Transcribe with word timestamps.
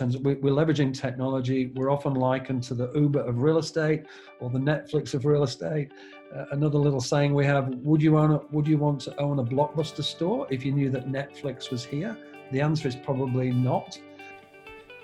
we're 0.00 0.52
leveraging 0.52 0.98
technology. 0.98 1.66
We're 1.74 1.90
often 1.90 2.14
likened 2.14 2.62
to 2.64 2.74
the 2.74 2.90
Uber 2.94 3.20
of 3.20 3.42
real 3.42 3.58
estate 3.58 4.04
or 4.40 4.48
the 4.48 4.58
Netflix 4.58 5.12
of 5.12 5.26
real 5.26 5.42
estate. 5.42 5.92
Uh, 6.34 6.46
another 6.52 6.78
little 6.78 7.00
saying 7.00 7.34
we 7.34 7.44
have: 7.44 7.68
Would 7.68 8.02
you 8.02 8.16
own? 8.16 8.32
A, 8.32 8.40
would 8.52 8.66
you 8.66 8.78
want 8.78 9.02
to 9.02 9.20
own 9.20 9.38
a 9.38 9.44
blockbuster 9.44 10.02
store 10.02 10.46
if 10.50 10.64
you 10.64 10.72
knew 10.72 10.88
that 10.90 11.08
Netflix 11.08 11.70
was 11.70 11.84
here? 11.84 12.16
The 12.52 12.60
answer 12.62 12.88
is 12.88 12.96
probably 12.96 13.50
not. 13.50 13.98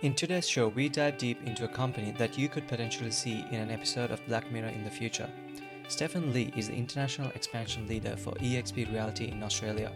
In 0.01 0.15
today's 0.15 0.49
show, 0.49 0.69
we 0.69 0.89
dive 0.89 1.19
deep 1.19 1.43
into 1.45 1.65
a 1.65 1.69
company 1.69 2.15
that 2.19 2.39
you 2.39 2.49
could 2.49 2.67
potentially 2.67 3.11
see 3.11 3.45
in 3.51 3.61
an 3.61 3.71
episode 3.71 4.11
of 4.11 4.25
Black 4.27 4.51
Mirror 4.51 4.69
in 4.69 4.85
the 4.85 4.91
future. 4.91 5.29
Stephen 5.89 6.33
Lee 6.33 6.53
is 6.57 6.69
the 6.69 6.75
international 6.75 7.31
expansion 7.31 7.87
leader 7.89 8.17
for 8.17 8.33
eXp 8.35 8.93
Realty 8.93 9.29
in 9.31 9.43
Australia. 9.43 9.93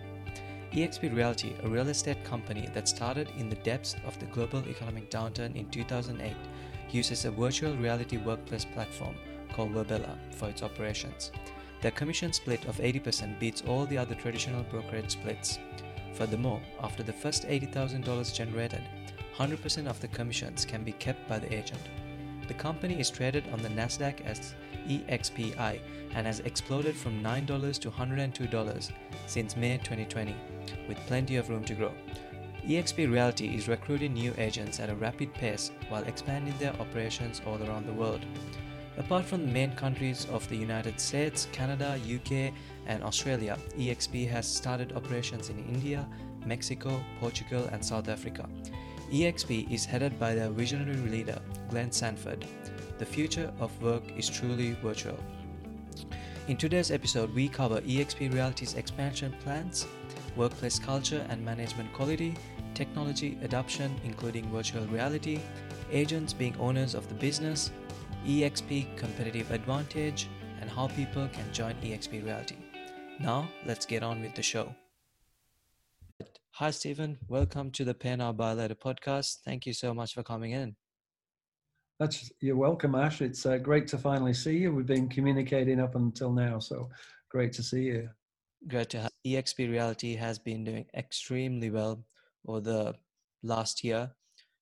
eXp 0.73 1.15
Realty, 1.15 1.55
a 1.63 1.69
real 1.69 1.89
estate 1.89 2.25
company 2.25 2.67
that 2.73 2.89
started 2.89 3.29
in 3.37 3.51
the 3.51 3.57
depths 3.57 3.95
of 4.07 4.19
the 4.19 4.25
global 4.27 4.67
economic 4.67 5.11
downturn 5.11 5.55
in 5.55 5.69
2008, 5.69 6.35
uses 6.91 7.27
a 7.27 7.31
virtual 7.31 7.77
reality 7.77 8.17
workplace 8.17 8.65
platform 8.65 9.15
called 9.53 9.73
Virbela 9.75 10.17
for 10.31 10.49
its 10.49 10.63
operations. 10.63 11.31
Their 11.83 11.91
commission 11.91 12.33
split 12.33 12.65
of 12.65 12.79
80% 12.79 13.39
beats 13.39 13.63
all 13.69 13.85
the 13.85 13.99
other 13.99 14.15
traditional 14.15 14.63
brokerage 14.63 15.11
splits. 15.11 15.59
Furthermore, 16.15 16.63
after 16.83 17.03
the 17.03 17.13
first 17.13 17.47
$80,000 17.47 18.35
generated, 18.35 18.83
100% 19.37 19.87
of 19.87 20.01
the 20.01 20.09
commissions 20.09 20.65
can 20.65 20.85
be 20.85 20.93
kept 20.93 21.29
by 21.29 21.39
the 21.39 21.53
agent. 21.53 21.81
The 22.49 22.55
company 22.55 22.99
is 22.99 23.11
traded 23.11 23.45
on 23.53 23.61
the 23.61 23.69
Nasdaq 23.69 24.23
as 24.23 24.55
EXPI 24.89 25.81
and 26.15 26.27
has 26.27 26.41
exploded 26.41 26.97
from 26.97 27.23
$9 27.23 27.79
to 27.81 27.91
$102 27.91 28.93
since 29.27 29.57
May 29.57 29.79
2020, 29.79 30.35
with 30.89 30.99
plenty 31.07 31.37
of 31.37 31.49
room 31.49 31.65
to 31.65 31.75
grow. 31.75 31.93
eXp 32.67 33.11
Realty 33.11 33.55
is 33.57 33.69
recruiting 33.69 34.15
new 34.15 34.35
agents 34.39 34.81
at 34.81 34.91
a 34.91 34.95
rapid 34.95 35.33
pace 35.35 35.71
while 35.89 36.05
expanding 36.05 36.55
their 36.59 36.75
operations 36.81 37.41
all 37.47 37.63
around 37.63 37.87
the 37.87 37.93
world. 37.93 38.25
Apart 38.99 39.25
from 39.25 39.47
the 39.47 39.53
main 39.53 39.75
countries 39.75 40.27
of 40.31 40.49
the 40.49 40.57
United 40.57 41.01
States, 41.01 41.49
Canada, 41.53 41.99
UK, 42.05 42.53
and 42.87 43.03
Australia, 43.03 43.57
eXp 43.77 44.29
has 44.29 44.47
started 44.47 44.93
operations 44.93 45.49
in 45.49 45.59
India, 45.59 46.07
Mexico, 46.45 47.03
Portugal, 47.21 47.69
and 47.73 47.85
South 47.85 48.09
Africa. 48.09 48.49
eXp 49.11 49.71
is 49.73 49.85
headed 49.85 50.19
by 50.19 50.35
their 50.35 50.51
visionary 50.51 50.97
leader, 51.09 51.41
Glenn 51.71 51.91
Sanford, 51.91 52.45
the 53.03 53.07
future 53.07 53.53
of 53.59 53.83
work 53.83 54.05
is 54.17 54.31
truly 54.31 54.77
virtual. 54.81 55.19
In 56.47 56.57
today's 56.57 56.93
episode, 56.93 57.35
we 57.35 57.49
cover 57.49 57.81
eXp 57.81 58.33
Reality's 58.33 58.75
expansion 58.75 59.35
plans, 59.43 59.89
workplace 60.37 60.79
culture 60.79 61.27
and 61.29 61.45
management 61.45 61.93
quality, 61.93 62.35
technology 62.75 63.39
adoption, 63.43 63.95
including 64.05 64.51
virtual 64.51 64.85
reality, 64.87 65.41
agents 65.91 66.33
being 66.33 66.57
owners 66.59 66.95
of 66.95 67.09
the 67.09 67.15
business, 67.15 67.71
eXp 68.27 68.97
competitive 68.97 69.51
advantage, 69.51 70.29
and 70.61 70.71
how 70.71 70.87
people 70.89 71.29
can 71.33 71.53
join 71.53 71.75
eXp 71.83 72.25
Reality. 72.25 72.57
Now, 73.21 73.49
let's 73.67 73.85
get 73.85 74.03
on 74.03 74.23
with 74.23 74.35
the 74.35 74.43
show. 74.43 74.75
Hi, 76.53 76.71
Stephen. 76.71 77.19
Welcome 77.29 77.71
to 77.73 77.85
the 77.85 77.97
Now 78.17 78.33
Buy 78.33 78.55
podcast. 78.55 79.39
Thank 79.45 79.67
you 79.67 79.73
so 79.73 79.93
much 79.95 80.15
for 80.15 80.23
coming 80.23 80.53
in. 80.53 80.77
That's 81.99 82.33
you're 82.41 82.57
welcome, 82.57 82.95
Ash. 82.95 83.21
It's 83.23 83.47
uh, 83.47 83.59
great 83.59 83.87
to 83.89 83.99
finally 83.99 84.35
see 84.35 84.57
you. 84.59 84.75
We've 84.75 84.87
been 84.87 85.09
communicating 85.09 85.81
up 85.81 85.95
until 85.95 86.33
now, 86.33 86.59
so 86.59 86.91
great 87.31 87.53
to 87.55 87.63
see 87.63 87.83
you. 87.83 88.09
Great 88.69 88.91
to 88.91 89.01
have. 89.01 89.11
EXP 89.27 89.71
Reality 89.71 90.15
has 90.15 90.39
been 90.39 90.65
doing 90.65 90.87
extremely 90.97 91.71
well 91.71 92.05
over 92.47 92.61
the 92.61 92.95
last 93.43 93.83
year. 93.83 94.11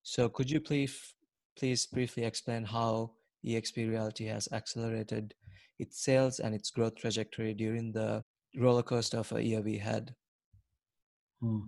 So, 0.03 0.29
could 0.29 0.51
you 0.51 0.61
please 0.61 1.15
please 1.59 1.87
briefly 1.87 2.25
explain 2.25 2.65
how 2.65 3.13
EXP 3.45 3.91
Reality 3.91 4.25
has 4.27 4.49
accelerated 4.53 5.35
its 5.79 6.03
sales 6.03 6.41
and 6.41 6.55
its 6.55 6.71
growth 6.71 6.97
trajectory 6.97 7.53
during 7.53 7.93
the 7.93 8.25
roller 8.57 8.83
coaster 8.83 9.19
of 9.19 9.33
a 9.33 9.43
year 9.43 9.61
we 9.61 9.77
had? 9.79 10.15
Hmm. 11.41 11.61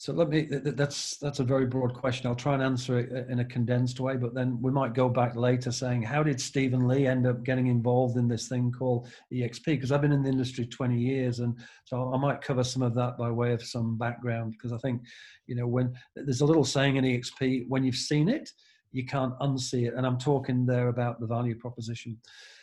So 0.00 0.12
let 0.12 0.28
me. 0.28 0.46
That's 0.48 1.16
that's 1.16 1.40
a 1.40 1.44
very 1.44 1.66
broad 1.66 1.92
question. 1.92 2.28
I'll 2.28 2.36
try 2.36 2.54
and 2.54 2.62
answer 2.62 3.00
it 3.00 3.28
in 3.28 3.40
a 3.40 3.44
condensed 3.44 3.98
way, 3.98 4.16
but 4.16 4.32
then 4.32 4.56
we 4.62 4.70
might 4.70 4.94
go 4.94 5.08
back 5.08 5.34
later 5.34 5.72
saying, 5.72 6.02
how 6.02 6.22
did 6.22 6.40
Stephen 6.40 6.86
Lee 6.86 7.08
end 7.08 7.26
up 7.26 7.42
getting 7.42 7.66
involved 7.66 8.16
in 8.16 8.28
this 8.28 8.46
thing 8.46 8.70
called 8.70 9.08
EXP? 9.32 9.64
Because 9.64 9.90
I've 9.90 10.00
been 10.00 10.12
in 10.12 10.22
the 10.22 10.28
industry 10.28 10.66
20 10.66 10.96
years, 10.96 11.40
and 11.40 11.58
so 11.84 12.14
I 12.14 12.16
might 12.16 12.40
cover 12.40 12.62
some 12.62 12.82
of 12.82 12.94
that 12.94 13.18
by 13.18 13.28
way 13.28 13.52
of 13.52 13.60
some 13.60 13.98
background. 13.98 14.52
Because 14.52 14.72
I 14.72 14.78
think, 14.78 15.02
you 15.48 15.56
know, 15.56 15.66
when 15.66 15.92
there's 16.14 16.42
a 16.42 16.46
little 16.46 16.64
saying 16.64 16.94
in 16.94 17.04
EXP, 17.04 17.64
when 17.66 17.82
you've 17.82 17.96
seen 17.96 18.28
it, 18.28 18.48
you 18.92 19.04
can't 19.04 19.36
unsee 19.40 19.88
it. 19.88 19.94
And 19.94 20.06
I'm 20.06 20.18
talking 20.18 20.64
there 20.64 20.88
about 20.88 21.18
the 21.18 21.26
value 21.26 21.56
proposition. 21.56 22.16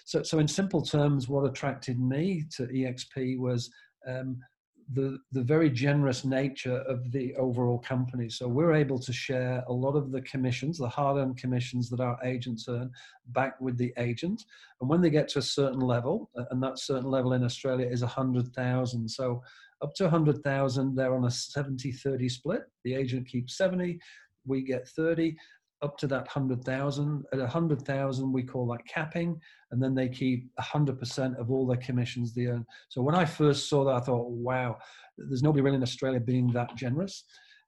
So, 0.06 0.24
so 0.24 0.40
in 0.40 0.47
simple 0.47 0.81
terms, 0.81 1.28
what 1.28 1.44
attracted 1.44 2.00
me 2.00 2.45
to 2.56 2.63
EXP 2.68 3.40
was. 3.40 3.69
Um, 4.07 4.38
the, 4.94 5.19
the 5.31 5.41
very 5.41 5.69
generous 5.69 6.23
nature 6.23 6.78
of 6.88 7.12
the 7.12 7.35
overall 7.35 7.79
company. 7.79 8.29
So 8.29 8.47
we're 8.47 8.73
able 8.73 9.00
to 9.00 9.12
share 9.12 9.63
a 9.68 9.73
lot 9.73 9.96
of 9.96 10.12
the 10.12 10.22
commissions, 10.22 10.78
the 10.78 10.88
hard 10.88 11.18
earned 11.18 11.38
commissions 11.38 11.90
that 11.90 12.00
our 12.00 12.19
agents 12.23 12.68
earn, 12.69 12.91
back 13.28 13.59
with 13.59 13.78
the 13.78 13.94
agent. 13.97 14.44
And 14.81 14.90
when 14.90 15.01
they 15.01 15.09
get 15.09 15.28
to 15.29 15.40
a 15.40 15.44
certain 15.44 15.79
level, 15.79 16.29
and 16.51 16.62
that 16.62 16.79
certain 16.79 17.09
level 17.09 17.34
in 17.34 17.44
Australia 17.44 17.88
is 17.88 18.01
100,000. 18.01 19.09
So 19.09 19.41
up 19.81 19.94
to 19.95 20.03
100,000, 20.03 20.95
they're 20.95 21.16
on 21.16 21.25
a 21.25 21.31
70 21.31 21.91
30 21.91 22.29
split. 22.29 22.62
The 22.84 22.94
agent 22.94 23.28
keeps 23.28 23.57
70, 23.57 24.00
we 24.45 24.62
get 24.62 24.88
30 24.88 25.35
up 25.81 25.97
to 26.00 26.08
that 26.08 26.25
100,000. 26.25 27.25
At 27.31 27.40
100,000, 27.40 28.31
we 28.31 28.44
call 28.44 28.68
that 28.68 28.86
capping, 28.88 29.40
and 29.72 29.81
then 29.81 29.94
they 29.96 30.09
keep 30.09 30.50
100% 30.59 31.40
of 31.40 31.52
all 31.52 31.68
their 31.68 31.78
commissions 31.78 32.34
they 32.34 32.47
earn. 32.47 32.66
So 32.90 33.02
when 33.02 33.16
I 33.16 33.25
first 33.25 33.69
saw 33.69 33.84
that, 33.86 33.96
I 33.96 34.00
thought, 34.00 34.30
wow, 34.30 34.78
there's 35.18 35.44
nobody 35.44 35.62
really 35.62 35.78
in 35.78 35.84
Australia 35.84 36.19
being 36.19 36.52
that 36.53 36.75
generous. 36.75 37.24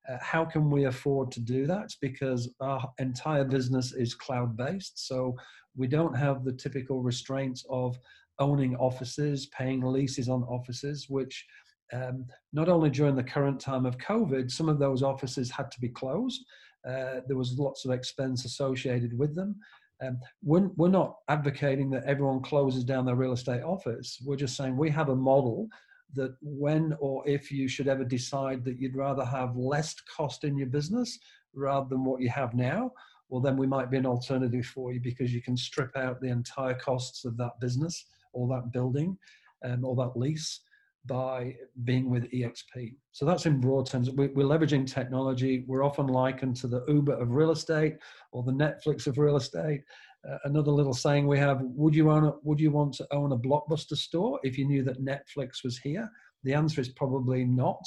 Uh, 0.09 0.18
how 0.22 0.45
can 0.45 0.69
we 0.69 0.85
afford 0.85 1.31
to 1.34 1.41
do 1.41 1.68
that? 1.68 1.90
Because 2.01 2.50
our 2.62 2.90
entire 3.00 3.44
business 3.44 3.94
is 3.94 4.16
cloud 4.16 4.56
based. 4.56 5.07
So 5.07 5.35
we 5.75 5.88
don't 5.88 6.16
have 6.16 6.44
the 6.44 6.53
typical 6.53 7.01
restraints 7.01 7.66
of 7.69 8.00
owning 8.39 8.75
offices, 8.78 9.47
paying 9.47 9.81
leases 9.81 10.29
on 10.29 10.44
offices, 10.44 11.07
which 11.09 11.45
um, 11.94 12.25
not 12.53 12.69
only 12.69 12.89
during 12.89 13.16
the 13.16 13.24
current 13.24 13.59
time 13.59 13.85
of 13.85 13.97
COVID, 13.97 14.51
some 14.51 14.69
of 14.69 14.79
those 14.79 15.03
offices 15.03 15.51
had 15.51 15.72
to 15.72 15.79
be 15.79 15.89
closed 15.89 16.44
uh, 16.88 17.21
there 17.27 17.38
was 17.38 17.57
lots 17.57 17.85
of 17.85 17.91
expense 17.91 18.45
associated 18.45 19.17
with 19.17 19.35
them. 19.35 19.55
Um, 20.01 20.19
we're, 20.43 20.69
we're 20.75 20.89
not 20.89 21.17
advocating 21.27 21.89
that 21.91 22.05
everyone 22.05 22.41
closes 22.41 22.83
down 22.83 23.05
their 23.05 23.15
real 23.15 23.33
estate 23.33 23.63
office. 23.63 24.19
We're 24.23 24.35
just 24.35 24.55
saying 24.55 24.77
we 24.77 24.91
have 24.91 25.09
a 25.09 25.15
model 25.15 25.67
that 26.13 26.35
when 26.41 26.95
or 26.99 27.27
if 27.27 27.51
you 27.51 27.67
should 27.67 27.88
ever 27.88 28.03
decide 28.03 28.63
that 28.63 28.79
you'd 28.79 28.95
rather 28.95 29.25
have 29.25 29.57
less 29.57 29.95
cost 30.15 30.43
in 30.43 30.57
your 30.57 30.67
business 30.67 31.17
rather 31.53 31.88
than 31.89 32.05
what 32.05 32.21
you 32.21 32.29
have 32.29 32.53
now, 32.53 32.91
well, 33.29 33.41
then 33.41 33.57
we 33.57 33.67
might 33.67 33.91
be 33.91 33.97
an 33.97 34.05
alternative 34.05 34.65
for 34.65 34.94
you 34.94 35.01
because 35.01 35.33
you 35.33 35.41
can 35.41 35.57
strip 35.57 35.95
out 35.97 36.21
the 36.21 36.29
entire 36.29 36.75
costs 36.75 37.25
of 37.25 37.35
that 37.38 37.59
business 37.59 38.05
or 38.33 38.47
that 38.47 38.71
building 38.71 39.17
um, 39.65 39.83
or 39.83 39.95
that 39.95 40.17
lease 40.17 40.61
by 41.07 41.56
being 41.84 42.09
with 42.09 42.29
EXP. 42.31 42.95
So 43.12 43.25
that's 43.25 43.45
in 43.45 43.59
broad 43.59 43.88
terms. 43.88 44.12
We're 44.12 44.29
leveraging 44.29 44.91
technology. 44.91 45.63
We're 45.68 45.84
often 45.84 46.07
likened 46.07 46.57
to 46.57 46.68
the 46.68 46.84
Uber 46.88 47.13
of 47.13 47.31
real 47.31 47.51
estate 47.51 47.95
or 48.31 48.44
the 48.44 48.51
Netflix 48.51 49.07
of 49.07 49.18
real 49.18 49.38
estate. 49.38 49.81
Uh, 50.29 50.38
another 50.44 50.72
little 50.72 50.94
saying 50.94 51.25
we 51.25 51.40
have: 51.40 51.62
Would 51.62 51.95
you 51.95 52.12
own? 52.12 52.25
A, 52.25 52.34
would 52.44 52.59
you 52.59 52.72
want 52.72 52.94
to 52.95 53.07
own 53.12 53.31
a 53.31 53.38
blockbuster 53.38 53.95
store 53.95 54.40
if 54.44 54.57
you 54.57 54.68
knew 54.68 54.84
that 54.84 55.03
Netflix 55.03 55.63
was 55.63 55.78
here? 55.78 56.09
The 56.44 56.53
answer 56.53 56.81
is 56.81 56.90
probably 56.90 57.45
not. 57.45 57.81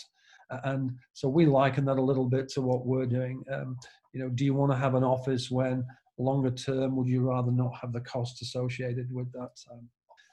Uh, 0.51 0.59
and 0.65 0.93
so 1.13 1.29
we 1.29 1.47
liken 1.47 1.85
that 1.85 1.99
a 1.99 2.03
little 2.03 2.29
bit 2.29 2.49
to 2.51 2.63
what 2.63 2.87
we're 2.87 3.07
doing. 3.07 3.45
Um, 3.53 3.77
you 4.13 4.21
know, 4.21 4.29
do 4.31 4.45
you 4.45 4.55
want 4.55 4.73
to 4.73 4.79
have 4.79 4.95
an 4.95 5.05
office 5.05 5.51
when 5.51 5.85
longer 6.19 6.51
term? 6.51 6.97
Would 6.97 7.09
you 7.09 7.21
rather 7.21 7.53
not 7.53 7.77
have 7.81 7.93
the 7.93 8.01
cost 8.01 8.43
associated 8.43 9.13
with 9.13 9.31
that? 9.33 9.53
Um, 9.71 9.89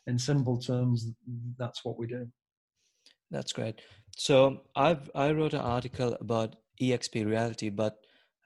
in 0.08 0.18
simple 0.18 0.58
terms, 0.58 1.12
that's 1.58 1.84
what 1.84 2.00
we 2.00 2.08
do. 2.08 2.28
That's 3.32 3.54
great. 3.54 3.82
So 4.16 4.62
I've 4.76 5.10
I 5.14 5.32
wrote 5.32 5.54
an 5.54 5.62
article 5.62 6.18
about 6.20 6.56
EXP 6.82 7.26
reality, 7.26 7.70
but 7.70 7.98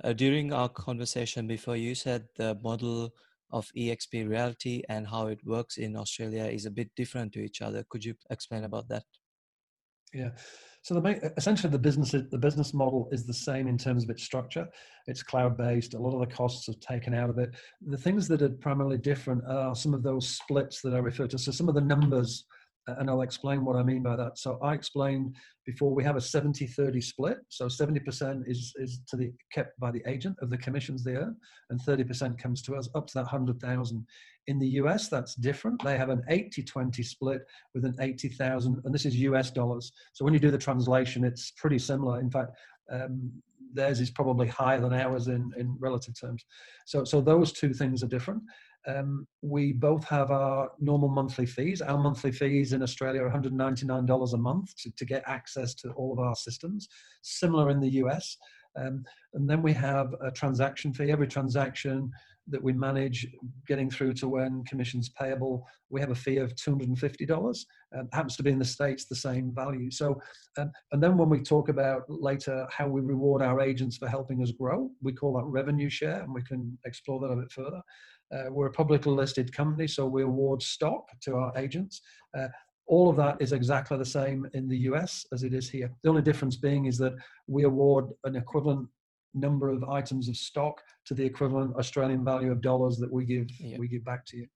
uh, 0.03 0.13
during 0.13 0.51
our 0.51 0.69
conversation 0.69 1.47
before, 1.47 1.75
you 1.75 1.95
said 1.95 2.27
the 2.35 2.57
model 2.63 3.13
of 3.51 3.69
EXP 3.77 4.29
reality 4.29 4.81
and 4.89 5.07
how 5.07 5.27
it 5.27 5.39
works 5.45 5.77
in 5.77 5.95
Australia 5.95 6.45
is 6.45 6.65
a 6.65 6.71
bit 6.71 6.89
different 6.95 7.33
to 7.33 7.39
each 7.39 7.61
other. 7.61 7.85
Could 7.89 8.03
you 8.03 8.15
explain 8.29 8.63
about 8.63 8.87
that? 8.89 9.03
Yeah. 10.13 10.29
So 10.83 10.99
the 10.99 11.33
essentially 11.37 11.71
the 11.71 11.77
business 11.77 12.11
the 12.11 12.37
business 12.37 12.73
model 12.73 13.07
is 13.11 13.25
the 13.25 13.33
same 13.33 13.67
in 13.67 13.77
terms 13.77 14.03
of 14.03 14.09
its 14.09 14.23
structure. 14.23 14.67
It's 15.07 15.21
cloud 15.21 15.55
based. 15.57 15.93
A 15.93 15.99
lot 15.99 16.15
of 16.15 16.27
the 16.27 16.35
costs 16.35 16.67
are 16.69 16.73
taken 16.73 17.13
out 17.13 17.29
of 17.29 17.37
it. 17.37 17.51
The 17.81 17.97
things 17.97 18.27
that 18.29 18.41
are 18.41 18.49
primarily 18.49 18.97
different 18.97 19.43
are 19.47 19.75
some 19.75 19.93
of 19.93 20.01
those 20.01 20.27
splits 20.27 20.81
that 20.81 20.93
I 20.93 20.97
refer 20.97 21.27
to. 21.27 21.37
So 21.37 21.51
some 21.51 21.69
of 21.69 21.75
the 21.75 21.81
numbers 21.81 22.45
and 22.87 23.09
I'll 23.09 23.21
explain 23.21 23.63
what 23.63 23.75
I 23.75 23.83
mean 23.83 24.01
by 24.01 24.15
that. 24.15 24.37
So 24.37 24.57
I 24.61 24.73
explained 24.73 25.35
before 25.65 25.93
we 25.93 26.03
have 26.03 26.15
a 26.15 26.21
70 26.21 26.65
30 26.67 27.01
split. 27.01 27.37
So 27.49 27.65
70% 27.65 28.43
is, 28.47 28.73
is 28.77 29.01
to 29.09 29.17
the 29.17 29.31
kept 29.53 29.79
by 29.79 29.91
the 29.91 30.01
agent 30.07 30.37
of 30.41 30.49
the 30.49 30.57
commissions 30.57 31.03
they 31.03 31.15
earn, 31.15 31.35
and 31.69 31.79
30% 31.79 32.37
comes 32.37 32.61
to 32.63 32.75
us 32.75 32.89
up 32.95 33.07
to 33.07 33.13
that 33.15 33.23
100,000. 33.23 34.05
In 34.47 34.59
the 34.59 34.67
US, 34.69 35.07
that's 35.07 35.35
different. 35.35 35.83
They 35.83 35.97
have 35.97 36.09
an 36.09 36.23
80 36.29 36.63
20 36.63 37.03
split 37.03 37.41
with 37.75 37.85
an 37.85 37.95
80,000, 37.99 38.81
and 38.83 38.93
this 38.93 39.05
is 39.05 39.15
US 39.17 39.51
dollars. 39.51 39.91
So 40.13 40.25
when 40.25 40.33
you 40.33 40.39
do 40.39 40.51
the 40.51 40.57
translation, 40.57 41.23
it's 41.23 41.51
pretty 41.51 41.79
similar. 41.79 42.19
In 42.19 42.31
fact, 42.31 42.51
um, 42.91 43.31
theirs 43.73 43.99
is 44.01 44.09
probably 44.09 44.47
higher 44.47 44.79
than 44.79 44.93
ours 44.93 45.27
in, 45.27 45.51
in 45.57 45.75
relative 45.79 46.19
terms. 46.19 46.45
So, 46.85 47.03
so 47.03 47.21
those 47.21 47.51
two 47.51 47.73
things 47.73 48.03
are 48.03 48.07
different. 48.07 48.41
Um, 48.87 49.27
we 49.41 49.73
both 49.73 50.03
have 50.05 50.31
our 50.31 50.71
normal 50.79 51.09
monthly 51.09 51.45
fees. 51.45 51.81
Our 51.81 51.97
monthly 51.97 52.31
fees 52.31 52.73
in 52.73 52.81
Australia 52.81 53.21
are 53.23 53.29
$199 53.29 54.33
a 54.33 54.37
month 54.37 54.75
to, 54.77 54.91
to 54.91 55.05
get 55.05 55.23
access 55.27 55.73
to 55.75 55.91
all 55.91 56.13
of 56.13 56.19
our 56.19 56.35
systems, 56.35 56.87
similar 57.21 57.69
in 57.69 57.79
the 57.79 57.89
US. 58.03 58.37
Um, 58.75 59.03
and 59.33 59.49
then 59.49 59.61
we 59.61 59.73
have 59.73 60.15
a 60.21 60.31
transaction 60.31 60.93
fee. 60.93 61.11
Every 61.11 61.27
transaction 61.27 62.11
that 62.47 62.61
we 62.61 62.73
manage 62.73 63.27
getting 63.67 63.89
through 63.89 64.13
to 64.13 64.27
when 64.27 64.63
commissions 64.65 65.09
payable, 65.09 65.65
we 65.89 66.01
have 66.01 66.11
a 66.11 66.15
fee 66.15 66.37
of 66.37 66.55
$250. 66.55 67.65
Um, 67.97 68.09
happens 68.11 68.35
to 68.37 68.43
be 68.43 68.51
in 68.51 68.59
the 68.59 68.65
States 68.65 69.05
the 69.05 69.15
same 69.15 69.53
value. 69.53 69.91
So, 69.91 70.19
um, 70.57 70.71
and 70.91 71.01
then 71.01 71.17
when 71.17 71.29
we 71.29 71.41
talk 71.41 71.69
about 71.69 72.03
later 72.07 72.67
how 72.71 72.87
we 72.87 73.01
reward 73.01 73.41
our 73.41 73.61
agents 73.61 73.97
for 73.97 74.07
helping 74.07 74.41
us 74.41 74.51
grow, 74.51 74.89
we 75.01 75.13
call 75.13 75.33
that 75.37 75.45
revenue 75.45 75.89
share, 75.89 76.21
and 76.21 76.33
we 76.33 76.41
can 76.43 76.77
explore 76.85 77.19
that 77.21 77.33
a 77.33 77.35
bit 77.35 77.51
further. 77.51 77.81
Uh, 78.33 78.49
we're 78.49 78.67
a 78.67 78.71
publicly 78.71 79.11
listed 79.11 79.53
company, 79.53 79.87
so 79.87 80.05
we 80.05 80.23
award 80.23 80.61
stock 80.61 81.09
to 81.21 81.35
our 81.35 81.51
agents. 81.57 82.01
Uh, 82.37 82.47
all 82.87 83.09
of 83.09 83.15
that 83.15 83.37
is 83.41 83.53
exactly 83.53 83.97
the 83.97 84.05
same 84.05 84.47
in 84.53 84.67
the 84.67 84.77
US 84.79 85.25
as 85.31 85.43
it 85.43 85.53
is 85.53 85.69
here. 85.69 85.91
The 86.03 86.09
only 86.09 86.21
difference 86.21 86.55
being 86.55 86.85
is 86.85 86.97
that 86.97 87.13
we 87.47 87.63
award 87.63 88.05
an 88.23 88.35
equivalent 88.35 88.87
number 89.33 89.69
of 89.69 89.83
items 89.85 90.27
of 90.27 90.35
stock 90.35 90.81
to 91.05 91.13
the 91.13 91.23
equivalent 91.23 91.75
Australian 91.77 92.23
value 92.23 92.51
of 92.51 92.61
dollars 92.61 92.97
that 92.97 93.11
we 93.11 93.23
give 93.25 93.49
yeah. 93.59 93.77
we 93.77 93.87
give 93.87 94.03
back 94.03 94.25
to 94.27 94.37
you. 94.37 94.47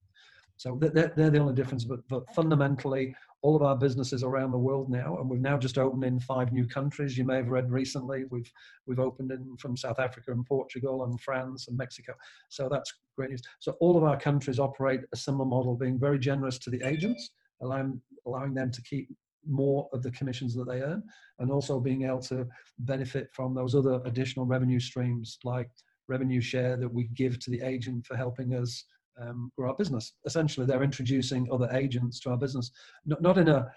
So 0.57 0.77
they're, 0.79 1.11
they're 1.15 1.29
the 1.29 1.39
only 1.39 1.53
difference. 1.53 1.83
But, 1.83 1.99
but 2.09 2.23
fundamentally, 2.33 3.15
all 3.45 3.55
of 3.55 3.61
our 3.61 3.75
businesses 3.75 4.23
around 4.23 4.49
the 4.49 4.57
world 4.57 4.89
now, 4.89 5.17
and 5.19 5.29
we've 5.29 5.39
now 5.39 5.55
just 5.55 5.77
opened 5.77 6.03
in 6.03 6.19
five 6.19 6.51
new 6.51 6.65
countries. 6.65 7.15
You 7.15 7.25
may 7.25 7.35
have 7.35 7.49
read 7.49 7.69
recently. 7.69 8.23
We've 8.31 8.51
we've 8.87 8.99
opened 8.99 9.31
in 9.31 9.55
from 9.57 9.77
South 9.77 9.99
Africa 9.99 10.31
and 10.31 10.43
Portugal 10.43 11.03
and 11.03 11.21
France 11.21 11.67
and 11.67 11.77
Mexico. 11.77 12.13
So 12.49 12.67
that's 12.67 12.91
great 13.15 13.29
news. 13.29 13.43
So 13.59 13.73
all 13.79 13.97
of 13.97 14.03
our 14.03 14.17
countries 14.17 14.57
operate 14.57 15.01
a 15.13 15.15
similar 15.15 15.45
model, 15.45 15.75
being 15.75 15.99
very 15.99 16.17
generous 16.17 16.57
to 16.57 16.71
the 16.71 16.81
agents, 16.83 17.29
allowing 17.61 18.01
allowing 18.25 18.55
them 18.55 18.71
to 18.71 18.81
keep 18.81 19.09
more 19.47 19.87
of 19.93 20.01
the 20.01 20.09
commissions 20.09 20.55
that 20.55 20.67
they 20.67 20.81
earn, 20.81 21.03
and 21.37 21.51
also 21.51 21.79
being 21.79 22.01
able 22.01 22.23
to 22.33 22.47
benefit 22.79 23.29
from 23.31 23.53
those 23.53 23.75
other 23.75 24.01
additional 24.05 24.47
revenue 24.47 24.79
streams 24.79 25.37
like 25.43 25.69
revenue 26.07 26.41
share 26.41 26.77
that 26.77 26.91
we 26.91 27.03
give 27.13 27.37
to 27.41 27.51
the 27.51 27.61
agent 27.61 28.07
for 28.07 28.17
helping 28.17 28.55
us 28.55 28.85
um, 29.21 29.51
grow 29.57 29.69
our 29.69 29.75
business. 29.75 30.13
Essentially, 30.25 30.65
they're 30.65 30.83
introducing 30.83 31.47
other 31.51 31.69
agents 31.71 32.19
to 32.21 32.31
our 32.31 32.37
business, 32.37 32.71
not, 33.05 33.21
not 33.21 33.37
in 33.37 33.47
a 33.47 33.67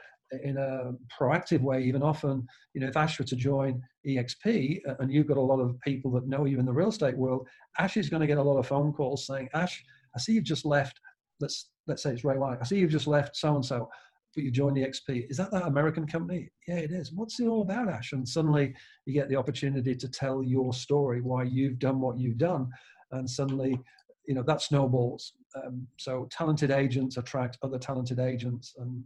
in 0.43 0.59
a 0.59 0.93
proactive 1.19 1.61
way. 1.61 1.83
Even 1.83 2.03
often, 2.03 2.47
you 2.75 2.81
know, 2.81 2.89
if 2.89 2.97
Ash 2.97 3.19
were 3.19 3.25
to 3.25 3.37
join 3.37 3.83
EXP 4.07 4.81
uh, 4.89 4.95
and 5.01 5.13
you've 5.13 5.27
got 5.27 5.37
a 5.37 5.41
lot 5.41 5.61
of 5.61 5.81
people 5.81 6.11
that 6.13 6.29
know 6.29 6.45
you 6.45 6.59
in 6.59 6.67
the 6.67 6.73
real 6.73 6.89
estate 6.91 7.17
world, 7.17 7.47
Ash 7.79 7.97
is 7.97 8.09
going 8.09 8.21
to 8.21 8.27
get 8.27 8.39
a 8.39 8.43
lot 8.43 8.59
of 8.59 8.67
phone 8.67 8.93
calls 8.93 9.27
saying, 9.27 9.49
"Ash, 9.55 9.83
I 10.15 10.19
see 10.19 10.33
you've 10.33 10.45
just 10.45 10.65
left. 10.65 11.01
Let's 11.41 11.71
let's 11.87 12.03
say 12.03 12.11
it's 12.11 12.25
Ray 12.25 12.37
White. 12.37 12.59
I 12.61 12.65
see 12.65 12.79
you've 12.79 12.91
just 12.91 13.07
left 13.07 13.37
so 13.37 13.55
and 13.55 13.65
so." 13.65 13.89
But 14.35 14.45
you 14.45 14.51
joined 14.51 14.77
EXP. 14.77 15.31
Is 15.31 15.39
that 15.39 15.51
that 15.53 15.67
American 15.67 16.07
company? 16.07 16.51
Yeah, 16.69 16.77
it 16.77 16.93
is. 16.93 17.13
What's 17.13 17.41
it 17.41 17.47
all 17.47 17.63
about, 17.63 17.89
Ash? 17.89 18.13
And 18.13 18.29
suddenly 18.29 18.75
you 19.07 19.15
get 19.15 19.31
the 19.31 19.37
opportunity 19.37 19.95
to 19.95 20.09
tell 20.09 20.43
your 20.43 20.75
story, 20.75 21.23
why 21.23 21.45
you've 21.45 21.79
done 21.79 22.01
what 22.01 22.19
you've 22.19 22.37
done, 22.37 22.69
and 23.13 23.29
suddenly 23.29 23.81
you 24.29 24.35
know 24.35 24.43
that 24.43 24.61
snowballs. 24.61 25.33
Um, 25.57 25.89
so 25.97 26.29
talented 26.31 26.71
agents 26.71 27.17
attract 27.17 27.57
other 27.63 27.79
talented 27.79 28.21
agents, 28.21 28.75
and 28.79 29.03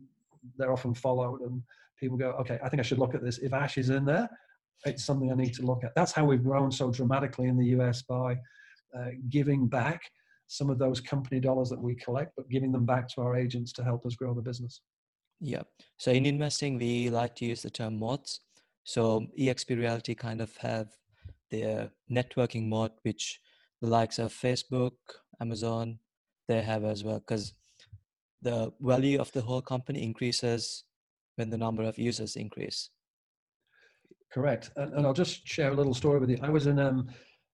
they're 0.58 0.72
often 0.72 0.94
followed. 0.94 1.40
And 1.42 1.62
people 1.98 2.18
go, 2.18 2.30
okay, 2.40 2.58
I 2.62 2.68
think 2.68 2.80
I 2.80 2.82
should 2.82 2.98
look 2.98 3.14
at 3.14 3.22
this. 3.22 3.38
If 3.38 3.52
Ash 3.54 3.78
is 3.78 3.90
in 3.90 4.04
there, 4.04 4.28
it's 4.84 5.04
something 5.04 5.30
I 5.30 5.36
need 5.36 5.54
to 5.54 5.62
look 5.62 5.84
at. 5.84 5.94
That's 5.94 6.10
how 6.10 6.24
we've 6.24 6.42
grown 6.42 6.72
so 6.72 6.90
dramatically 6.90 7.46
in 7.46 7.56
the 7.56 7.66
US 7.76 8.02
by 8.02 8.32
uh, 8.98 9.10
giving 9.30 9.68
back 9.68 10.02
some 10.48 10.68
of 10.68 10.78
those 10.78 11.00
company 11.00 11.38
dollars 11.38 11.70
that 11.70 11.80
we 11.80 11.94
collect, 11.94 12.32
but 12.36 12.50
giving 12.50 12.72
them 12.72 12.84
back 12.84 13.08
to 13.10 13.20
our 13.20 13.36
agents 13.36 13.72
to 13.74 13.84
help 13.84 14.04
us 14.04 14.16
grow 14.16 14.34
the 14.34 14.42
business. 14.42 14.80
Yeah. 15.40 15.62
So 15.98 16.10
in 16.10 16.26
investing, 16.26 16.78
we 16.78 17.10
like 17.10 17.36
to 17.36 17.44
use 17.44 17.62
the 17.62 17.70
term 17.70 17.96
moats. 17.96 18.40
So 18.82 19.28
EXP 19.38 19.78
Reality 19.78 20.16
kind 20.16 20.40
of 20.40 20.56
have 20.56 20.88
their 21.52 21.90
networking 22.10 22.68
moat, 22.68 22.92
which 23.02 23.40
the 23.82 23.88
likes 23.88 24.18
of 24.20 24.32
Facebook, 24.32 24.92
Amazon, 25.40 25.98
they 26.48 26.62
have 26.62 26.84
as 26.84 27.02
well, 27.04 27.18
because 27.18 27.52
the 28.40 28.72
value 28.80 29.20
of 29.20 29.30
the 29.32 29.42
whole 29.42 29.60
company 29.60 30.02
increases 30.02 30.84
when 31.36 31.50
the 31.50 31.58
number 31.58 31.82
of 31.82 31.98
users 31.98 32.36
increase. 32.36 32.90
Correct. 34.32 34.70
And, 34.76 34.94
and 34.94 35.06
I'll 35.06 35.12
just 35.12 35.46
share 35.46 35.72
a 35.72 35.74
little 35.74 35.94
story 35.94 36.20
with 36.20 36.30
you. 36.30 36.38
I 36.42 36.48
was 36.48 36.66
in 36.66 36.78
um, 36.78 37.08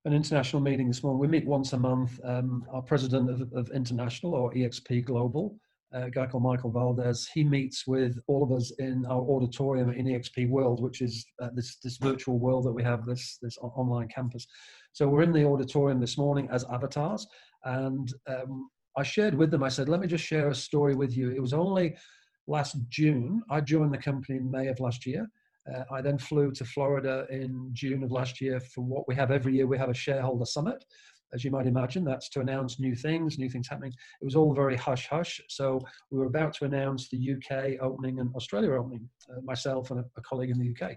an 0.04 0.12
international 0.12 0.60
meeting 0.62 0.88
this 0.88 1.02
morning. 1.02 1.18
We 1.18 1.28
meet 1.28 1.46
once 1.46 1.72
a 1.72 1.78
month. 1.78 2.20
Um, 2.22 2.64
our 2.72 2.82
president 2.82 3.30
of, 3.30 3.52
of 3.54 3.70
International 3.70 4.34
or 4.34 4.52
EXP 4.52 5.06
Global, 5.06 5.58
a 5.92 6.10
guy 6.10 6.26
called 6.26 6.42
Michael 6.42 6.70
Valdes, 6.70 7.28
he 7.32 7.42
meets 7.44 7.86
with 7.86 8.18
all 8.26 8.42
of 8.42 8.52
us 8.52 8.72
in 8.78 9.06
our 9.06 9.22
auditorium 9.22 9.90
in 9.90 10.06
EXP 10.06 10.48
World, 10.48 10.82
which 10.82 11.00
is 11.00 11.24
uh, 11.40 11.48
this, 11.54 11.76
this 11.76 11.96
virtual 11.96 12.38
world 12.38 12.64
that 12.64 12.72
we 12.72 12.82
have, 12.82 13.06
this, 13.06 13.38
this 13.40 13.56
online 13.58 14.08
campus. 14.08 14.46
So 14.92 15.08
we're 15.08 15.22
in 15.22 15.32
the 15.32 15.46
auditorium 15.46 16.00
this 16.00 16.18
morning 16.18 16.48
as 16.50 16.64
avatars, 16.70 17.26
and 17.64 18.12
um, 18.26 18.68
I 18.96 19.02
shared 19.02 19.34
with 19.34 19.50
them. 19.50 19.62
I 19.62 19.68
said, 19.68 19.88
"Let 19.88 20.00
me 20.00 20.06
just 20.08 20.24
share 20.24 20.48
a 20.48 20.54
story 20.54 20.94
with 20.94 21.16
you." 21.16 21.30
It 21.30 21.40
was 21.40 21.52
only 21.52 21.96
last 22.48 22.76
June. 22.88 23.42
I 23.48 23.60
joined 23.60 23.94
the 23.94 23.98
company 23.98 24.38
in 24.38 24.50
May 24.50 24.66
of 24.66 24.80
last 24.80 25.06
year. 25.06 25.28
Uh, 25.72 25.84
I 25.92 26.00
then 26.00 26.18
flew 26.18 26.50
to 26.52 26.64
Florida 26.64 27.26
in 27.30 27.70
June 27.74 28.02
of 28.02 28.10
last 28.10 28.40
year 28.40 28.58
for 28.58 28.82
what 28.82 29.06
we 29.06 29.14
have 29.14 29.30
every 29.30 29.54
year. 29.54 29.66
We 29.66 29.78
have 29.78 29.90
a 29.90 29.94
shareholder 29.94 30.46
summit, 30.46 30.84
as 31.32 31.44
you 31.44 31.50
might 31.50 31.66
imagine. 31.66 32.04
That's 32.04 32.28
to 32.30 32.40
announce 32.40 32.80
new 32.80 32.94
things, 32.94 33.38
new 33.38 33.48
things 33.48 33.68
happening. 33.68 33.92
It 34.20 34.24
was 34.24 34.36
all 34.36 34.54
very 34.54 34.76
hush 34.76 35.06
hush. 35.08 35.40
So 35.48 35.80
we 36.10 36.18
were 36.18 36.26
about 36.26 36.54
to 36.54 36.64
announce 36.64 37.08
the 37.08 37.34
UK 37.34 37.80
opening 37.80 38.20
and 38.20 38.34
Australia 38.34 38.72
opening, 38.72 39.08
uh, 39.30 39.40
myself 39.42 39.90
and 39.90 40.00
a, 40.00 40.04
a, 40.16 40.22
colleague 40.22 40.50
in 40.50 40.58
the 40.58 40.74
UK. 40.74 40.96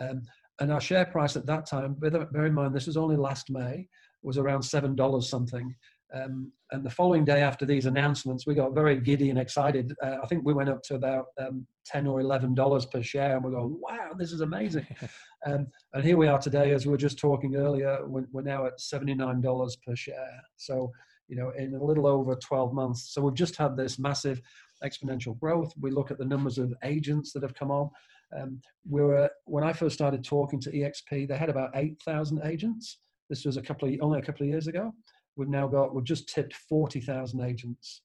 Um, 0.00 0.22
and 0.60 0.72
our 0.72 0.80
share 0.80 1.04
price 1.04 1.36
at 1.36 1.46
that 1.46 1.66
time, 1.66 1.94
bear 1.94 2.46
in 2.46 2.54
mind 2.54 2.74
this 2.74 2.86
was 2.86 2.96
only 2.96 3.16
last 3.16 3.50
May, 3.50 3.86
was 4.22 4.38
around 4.38 4.62
seven 4.62 4.96
dollars 4.96 5.28
something. 5.28 5.74
Um, 6.14 6.52
and 6.70 6.84
the 6.84 6.90
following 6.90 7.24
day 7.24 7.42
after 7.42 7.66
these 7.66 7.86
announcements, 7.86 8.46
we 8.46 8.54
got 8.54 8.74
very 8.74 8.98
giddy 9.00 9.30
and 9.30 9.38
excited. 9.38 9.94
Uh, 10.02 10.16
I 10.22 10.26
think 10.26 10.44
we 10.44 10.54
went 10.54 10.68
up 10.70 10.82
to 10.84 10.94
about 10.94 11.26
um, 11.38 11.66
ten 11.84 12.06
or 12.06 12.20
eleven 12.20 12.54
dollars 12.54 12.86
per 12.86 13.02
share, 13.02 13.36
and 13.36 13.44
we're 13.44 13.50
going, 13.50 13.78
"Wow, 13.80 14.10
this 14.16 14.32
is 14.32 14.40
amazing!" 14.40 14.86
um, 15.46 15.66
and 15.92 16.04
here 16.04 16.16
we 16.16 16.28
are 16.28 16.38
today, 16.38 16.72
as 16.72 16.86
we 16.86 16.92
were 16.92 16.98
just 16.98 17.18
talking 17.18 17.56
earlier. 17.56 17.98
We're, 18.06 18.26
we're 18.32 18.42
now 18.42 18.66
at 18.66 18.80
seventy 18.80 19.14
nine 19.14 19.40
dollars 19.40 19.76
per 19.86 19.94
share. 19.96 20.30
So, 20.56 20.90
you 21.28 21.36
know, 21.36 21.50
in 21.50 21.74
a 21.74 21.84
little 21.84 22.06
over 22.06 22.34
twelve 22.36 22.72
months. 22.72 23.12
So 23.12 23.22
we've 23.22 23.34
just 23.34 23.56
had 23.56 23.76
this 23.76 23.98
massive 23.98 24.40
exponential 24.82 25.38
growth. 25.38 25.72
We 25.80 25.90
look 25.90 26.10
at 26.10 26.18
the 26.18 26.24
numbers 26.24 26.58
of 26.58 26.72
agents 26.84 27.32
that 27.32 27.42
have 27.42 27.54
come 27.54 27.70
on. 27.70 27.90
Um, 28.38 28.60
we 28.88 29.02
were 29.02 29.30
when 29.44 29.64
I 29.64 29.72
first 29.72 29.94
started 29.94 30.24
talking 30.24 30.60
to 30.60 30.70
EXP, 30.70 31.28
they 31.28 31.36
had 31.36 31.50
about 31.50 31.70
eight 31.74 32.00
thousand 32.04 32.42
agents. 32.44 32.98
This 33.28 33.44
was 33.44 33.56
a 33.56 33.62
couple 33.62 33.88
of 33.88 33.94
only 34.00 34.18
a 34.18 34.22
couple 34.22 34.44
of 34.44 34.50
years 34.50 34.68
ago. 34.68 34.92
We've 35.38 35.48
now 35.48 35.68
got 35.68 35.94
we've 35.94 36.04
just 36.04 36.28
tipped 36.28 36.54
forty 36.54 37.00
thousand 37.00 37.40
agents. 37.40 38.02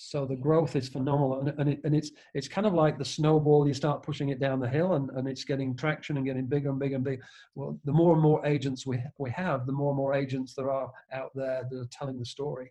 So 0.00 0.24
the 0.24 0.36
growth 0.36 0.76
is 0.76 0.88
phenomenal, 0.88 1.40
and, 1.40 1.48
and, 1.58 1.68
it, 1.70 1.80
and 1.82 1.92
it's 1.92 2.12
it's 2.32 2.46
kind 2.46 2.68
of 2.68 2.72
like 2.72 2.98
the 2.98 3.04
snowball. 3.04 3.66
You 3.66 3.74
start 3.74 4.04
pushing 4.04 4.28
it 4.28 4.38
down 4.38 4.60
the 4.60 4.68
hill, 4.68 4.92
and, 4.92 5.10
and 5.10 5.26
it's 5.26 5.42
getting 5.42 5.74
traction 5.74 6.16
and 6.16 6.24
getting 6.24 6.46
bigger 6.46 6.70
and 6.70 6.78
bigger 6.78 6.94
and 6.94 7.04
bigger. 7.04 7.24
Well, 7.56 7.80
the 7.84 7.92
more 7.92 8.12
and 8.12 8.22
more 8.22 8.46
agents 8.46 8.86
we 8.86 9.02
we 9.18 9.30
have, 9.30 9.66
the 9.66 9.72
more 9.72 9.90
and 9.90 9.96
more 9.96 10.14
agents 10.14 10.54
there 10.54 10.70
are 10.70 10.92
out 11.12 11.32
there 11.34 11.66
that 11.68 11.76
are 11.76 11.88
telling 11.90 12.18
the 12.18 12.24
story. 12.24 12.70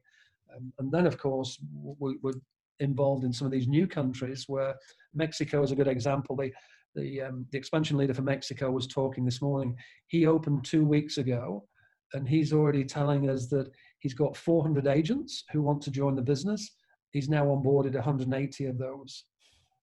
Um, 0.55 0.71
and 0.79 0.89
then, 0.89 1.05
of 1.05 1.17
course, 1.17 1.59
we, 1.99 2.15
we're 2.21 2.39
involved 2.79 3.25
in 3.25 3.33
some 3.33 3.45
of 3.45 3.51
these 3.51 3.67
new 3.67 3.87
countries 3.87 4.45
where 4.47 4.75
Mexico 5.13 5.63
is 5.63 5.71
a 5.71 5.75
good 5.75 5.89
example. 5.89 6.37
They 6.37 6.53
the, 6.95 7.23
um, 7.23 7.45
the 7.51 7.57
expansion 7.57 7.97
leader 7.97 8.13
for 8.13 8.21
Mexico 8.21 8.71
was 8.71 8.87
talking 8.87 9.25
this 9.25 9.41
morning. 9.41 9.75
He 10.07 10.25
opened 10.25 10.63
two 10.63 10.85
weeks 10.85 11.17
ago, 11.17 11.67
and 12.13 12.25
he's 12.27 12.53
already 12.53 12.85
telling 12.85 13.29
us 13.29 13.47
that 13.47 13.69
he's 13.99 14.13
got 14.13 14.35
400 14.35 14.87
agents 14.87 15.43
who 15.51 15.61
want 15.61 15.81
to 15.83 15.91
join 15.91 16.15
the 16.15 16.21
business. 16.21 16.75
He's 17.11 17.29
now 17.29 17.45
onboarded 17.45 17.93
180 17.93 18.65
of 18.65 18.77
those. 18.77 19.23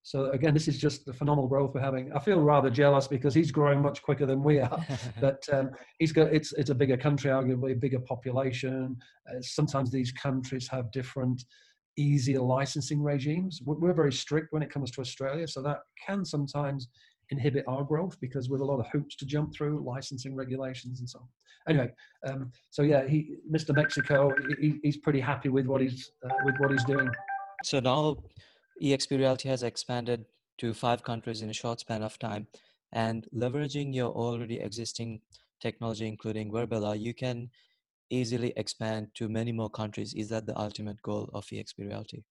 So 0.03 0.29
again, 0.31 0.53
this 0.53 0.67
is 0.67 0.77
just 0.77 1.03
the 1.05 1.13
phenomenal 1.13 1.47
growth 1.47 1.73
we're 1.73 1.81
having. 1.81 2.13
I 2.13 2.19
feel 2.19 2.39
rather 2.39 2.69
jealous 2.69 3.07
because 3.07 3.33
he's 3.33 3.51
growing 3.51 3.81
much 3.81 4.03
quicker 4.03 4.27
than 4.27 4.43
we 4.43 4.59
are. 4.59 4.85
but 5.19 5.43
um, 5.51 5.71
he's 5.97 6.11
got 6.11 6.31
it's 6.31 6.53
it's 6.53 6.69
a 6.69 6.75
bigger 6.75 6.95
country, 6.95 7.31
arguably 7.31 7.79
bigger 7.79 7.99
population. 7.99 8.97
Uh, 9.27 9.41
sometimes 9.41 9.89
these 9.89 10.11
countries 10.11 10.67
have 10.67 10.91
different 10.91 11.43
easier 11.97 12.39
licensing 12.39 13.01
regimes. 13.01 13.61
We're 13.65 13.93
very 13.93 14.13
strict 14.13 14.53
when 14.53 14.61
it 14.61 14.69
comes 14.69 14.91
to 14.91 15.01
Australia, 15.01 15.47
so 15.47 15.63
that 15.63 15.79
can 16.05 16.23
sometimes 16.23 16.87
inhibit 17.29 17.63
our 17.67 17.83
growth 17.83 18.17
because 18.19 18.49
with 18.49 18.61
a 18.61 18.65
lot 18.65 18.79
of 18.79 18.87
hoops 18.91 19.15
to 19.17 19.25
jump 19.25 19.53
through, 19.53 19.83
licensing 19.85 20.35
regulations 20.35 20.99
and 20.99 21.09
so 21.09 21.19
on. 21.19 21.27
Anyway, 21.67 21.91
um, 22.27 22.51
so 22.69 22.83
yeah, 22.83 23.07
he, 23.07 23.37
Mr. 23.51 23.75
Mexico, 23.75 24.31
he, 24.59 24.79
he's 24.83 24.97
pretty 24.97 25.19
happy 25.19 25.49
with 25.49 25.65
what 25.65 25.81
he's 25.81 26.11
uh, 26.23 26.33
with 26.43 26.55
what 26.59 26.71
he's 26.71 26.83
doing. 26.83 27.09
So 27.63 27.79
now, 27.79 28.17
EXP 28.81 29.17
Reality 29.17 29.49
has 29.49 29.63
expanded 29.63 30.25
to 30.59 30.73
five 30.73 31.03
countries 31.03 31.41
in 31.41 31.49
a 31.49 31.53
short 31.53 31.79
span 31.79 32.03
of 32.03 32.19
time, 32.19 32.47
and 32.91 33.27
leveraging 33.35 33.95
your 33.95 34.11
already 34.11 34.59
existing 34.59 35.21
technology, 35.59 36.07
including 36.07 36.51
Virbela, 36.51 36.99
you 36.99 37.13
can 37.13 37.49
easily 38.09 38.53
expand 38.55 39.07
to 39.15 39.27
many 39.27 39.51
more 39.51 39.69
countries. 39.69 40.13
Is 40.13 40.29
that 40.29 40.45
the 40.45 40.57
ultimate 40.59 41.01
goal 41.01 41.29
of 41.33 41.45
EXP 41.45 41.79
Reality? 41.79 42.23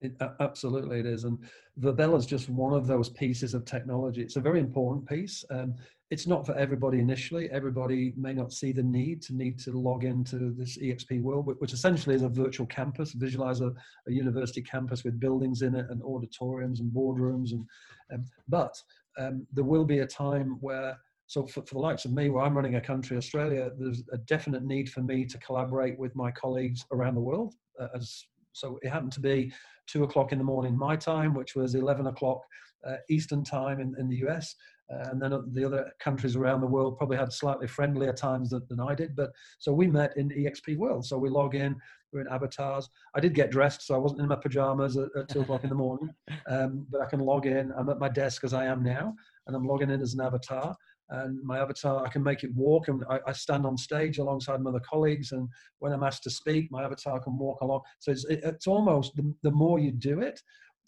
It, 0.00 0.16
absolutely, 0.40 1.00
it 1.00 1.06
is. 1.06 1.24
And 1.24 1.38
Virbela 1.80 2.18
is 2.18 2.26
just 2.26 2.48
one 2.48 2.72
of 2.72 2.86
those 2.86 3.08
pieces 3.08 3.52
of 3.52 3.64
technology. 3.64 4.22
It's 4.22 4.36
a 4.36 4.40
very 4.40 4.60
important 4.60 5.08
piece. 5.08 5.44
Um, 5.50 5.74
it's 6.10 6.26
not 6.26 6.46
for 6.46 6.54
everybody 6.54 7.00
initially. 7.00 7.50
Everybody 7.50 8.14
may 8.16 8.32
not 8.32 8.52
see 8.52 8.72
the 8.72 8.82
need 8.82 9.20
to 9.22 9.34
need 9.34 9.58
to 9.60 9.72
log 9.72 10.04
into 10.04 10.54
this 10.56 10.78
EXP 10.78 11.20
world, 11.20 11.52
which 11.58 11.72
essentially 11.72 12.14
is 12.14 12.22
a 12.22 12.28
virtual 12.28 12.66
campus. 12.66 13.12
Visualize 13.12 13.60
a, 13.60 13.72
a 14.06 14.12
university 14.12 14.62
campus 14.62 15.04
with 15.04 15.20
buildings 15.20 15.62
in 15.62 15.74
it 15.74 15.86
and 15.90 16.00
auditoriums 16.02 16.80
and 16.80 16.92
boardrooms. 16.92 17.50
And 17.50 17.66
um, 18.12 18.24
but 18.48 18.80
um, 19.18 19.46
there 19.52 19.64
will 19.64 19.84
be 19.84 19.98
a 19.98 20.06
time 20.06 20.58
where 20.60 20.96
so 21.26 21.46
for, 21.46 21.60
for, 21.66 21.74
the 21.74 21.80
likes 21.80 22.06
of 22.06 22.12
me, 22.12 22.30
where 22.30 22.42
I'm 22.42 22.56
running 22.56 22.76
a 22.76 22.80
country, 22.80 23.18
Australia, 23.18 23.70
there's 23.78 24.02
a 24.12 24.16
definite 24.16 24.64
need 24.64 24.88
for 24.88 25.02
me 25.02 25.26
to 25.26 25.36
collaborate 25.38 25.98
with 25.98 26.16
my 26.16 26.30
colleagues 26.30 26.86
around 26.90 27.16
the 27.16 27.20
world. 27.20 27.54
Uh, 27.78 27.88
as 27.94 28.24
so, 28.58 28.78
it 28.82 28.88
happened 28.88 29.12
to 29.12 29.20
be 29.20 29.52
two 29.86 30.04
o'clock 30.04 30.32
in 30.32 30.38
the 30.38 30.44
morning 30.44 30.76
my 30.76 30.96
time, 30.96 31.34
which 31.34 31.54
was 31.54 31.74
11 31.74 32.06
o'clock 32.06 32.42
uh, 32.86 32.96
Eastern 33.10 33.42
time 33.42 33.80
in, 33.80 33.94
in 33.98 34.08
the 34.08 34.16
US. 34.28 34.54
Uh, 34.90 35.10
and 35.10 35.20
then 35.20 35.32
the 35.52 35.64
other 35.64 35.90
countries 36.00 36.34
around 36.34 36.62
the 36.62 36.66
world 36.66 36.96
probably 36.96 37.16
had 37.16 37.30
slightly 37.30 37.66
friendlier 37.66 38.12
times 38.12 38.50
than, 38.50 38.62
than 38.70 38.80
I 38.80 38.94
did. 38.94 39.14
But 39.14 39.30
so 39.58 39.72
we 39.72 39.86
met 39.86 40.16
in 40.16 40.30
EXP 40.30 40.78
World. 40.78 41.04
So 41.04 41.18
we 41.18 41.28
log 41.28 41.54
in, 41.54 41.76
we're 42.10 42.22
in 42.22 42.28
avatars. 42.28 42.88
I 43.14 43.20
did 43.20 43.34
get 43.34 43.50
dressed, 43.50 43.82
so 43.82 43.94
I 43.94 43.98
wasn't 43.98 44.22
in 44.22 44.28
my 44.28 44.36
pajamas 44.36 44.96
at, 44.96 45.08
at 45.14 45.28
two 45.28 45.42
o'clock 45.42 45.64
in 45.64 45.70
the 45.70 45.76
morning. 45.76 46.10
Um, 46.48 46.86
but 46.90 47.02
I 47.02 47.06
can 47.06 47.20
log 47.20 47.44
in. 47.44 47.72
I'm 47.76 47.90
at 47.90 47.98
my 47.98 48.08
desk 48.08 48.42
as 48.42 48.54
I 48.54 48.64
am 48.64 48.82
now, 48.82 49.14
and 49.46 49.54
I'm 49.54 49.66
logging 49.66 49.90
in 49.90 50.00
as 50.00 50.14
an 50.14 50.24
avatar 50.24 50.74
and 51.10 51.42
my 51.42 51.58
avatar 51.58 52.04
i 52.04 52.08
can 52.08 52.22
make 52.22 52.44
it 52.44 52.54
walk 52.54 52.88
and 52.88 53.02
I, 53.08 53.18
I, 53.26 53.32
stand 53.32 53.64
on 53.64 53.76
stage 53.76 54.18
alongside 54.18 54.60
my 54.60 54.70
other 54.70 54.80
colleagues 54.80 55.32
and 55.32 55.48
when 55.78 55.92
i'm 55.92 56.02
asked 56.02 56.22
to 56.24 56.30
speak 56.30 56.70
my 56.70 56.84
avatar 56.84 57.20
can 57.20 57.38
walk 57.38 57.60
along. 57.60 57.80
So 57.98 58.12
it's, 58.12 58.24
it, 58.26 58.40
it's 58.42 58.66
almost 58.66 59.16
the, 59.16 59.34
the 59.42 59.50
more 59.50 59.78
you 59.78 59.92
do 59.92 60.20
it 60.20 60.40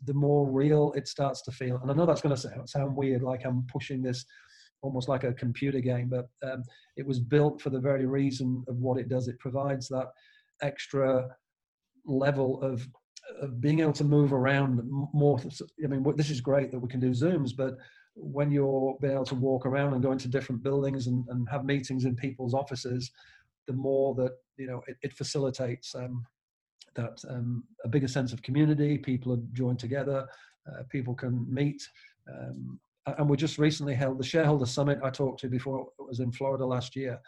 the 0.04 0.14
more 0.14 0.50
real 0.50 0.94
it 0.96 1.06
starts 1.06 1.42
to 1.42 1.52
feel. 1.52 1.78
And 1.82 1.90
i 1.90 1.94
know 1.94 2.06
that's 2.06 2.22
going 2.22 2.34
to 2.34 2.66
sound, 2.66 2.96
weird 2.96 3.22
like 3.22 3.44
i'm 3.44 3.66
pushing 3.70 4.02
this 4.02 4.24
almost 4.82 5.08
like 5.08 5.24
a 5.24 5.34
computer 5.34 5.80
game 5.80 6.08
but 6.08 6.28
um, 6.50 6.62
it 6.96 7.06
was 7.06 7.20
built 7.20 7.60
for 7.60 7.70
the 7.70 7.80
very 7.80 8.06
reason 8.06 8.64
of 8.66 8.76
what 8.76 8.98
it 8.98 9.10
does. 9.10 9.28
It 9.28 9.38
provides 9.38 9.88
that 9.88 10.06
extra 10.62 11.28
level 12.06 12.62
of 12.62 12.86
of 13.40 13.60
being 13.60 13.80
able 13.80 13.92
to 13.92 14.04
move 14.04 14.32
around 14.32 14.80
more 15.12 15.38
i 15.84 15.86
mean 15.86 16.04
this 16.16 16.30
is 16.30 16.40
great 16.40 16.70
that 16.70 16.78
we 16.78 16.88
can 16.88 16.98
do 16.98 17.10
zooms 17.10 17.50
but 17.56 17.74
when 18.22 18.50
you're 18.50 18.96
being 19.00 19.14
able 19.14 19.24
to 19.24 19.34
walk 19.34 19.66
around 19.66 19.94
and 19.94 20.02
go 20.02 20.12
into 20.12 20.28
different 20.28 20.62
buildings 20.62 21.06
and, 21.06 21.26
and 21.28 21.48
have 21.48 21.64
meetings 21.64 22.04
in 22.04 22.14
people's 22.14 22.54
offices, 22.54 23.10
the 23.66 23.72
more 23.72 24.14
that 24.14 24.32
you 24.56 24.66
know 24.66 24.82
it, 24.86 24.96
it 25.02 25.12
facilitates 25.14 25.94
um, 25.94 26.26
that 26.94 27.22
um, 27.28 27.64
a 27.84 27.88
bigger 27.88 28.08
sense 28.08 28.32
of 28.32 28.42
community. 28.42 28.98
People 28.98 29.32
are 29.32 29.42
joined 29.52 29.78
together. 29.78 30.28
Uh, 30.68 30.82
people 30.88 31.14
can 31.14 31.46
meet. 31.52 31.82
Um, 32.28 32.78
and 33.06 33.28
we 33.28 33.36
just 33.36 33.58
recently 33.58 33.94
held 33.94 34.18
the 34.18 34.24
shareholder 34.24 34.66
summit 34.66 35.00
I 35.02 35.10
talked 35.10 35.40
to 35.40 35.48
before. 35.48 35.88
It 35.98 36.06
was 36.06 36.20
in 36.20 36.32
Florida 36.32 36.66
last 36.66 36.94
year. 36.94 37.18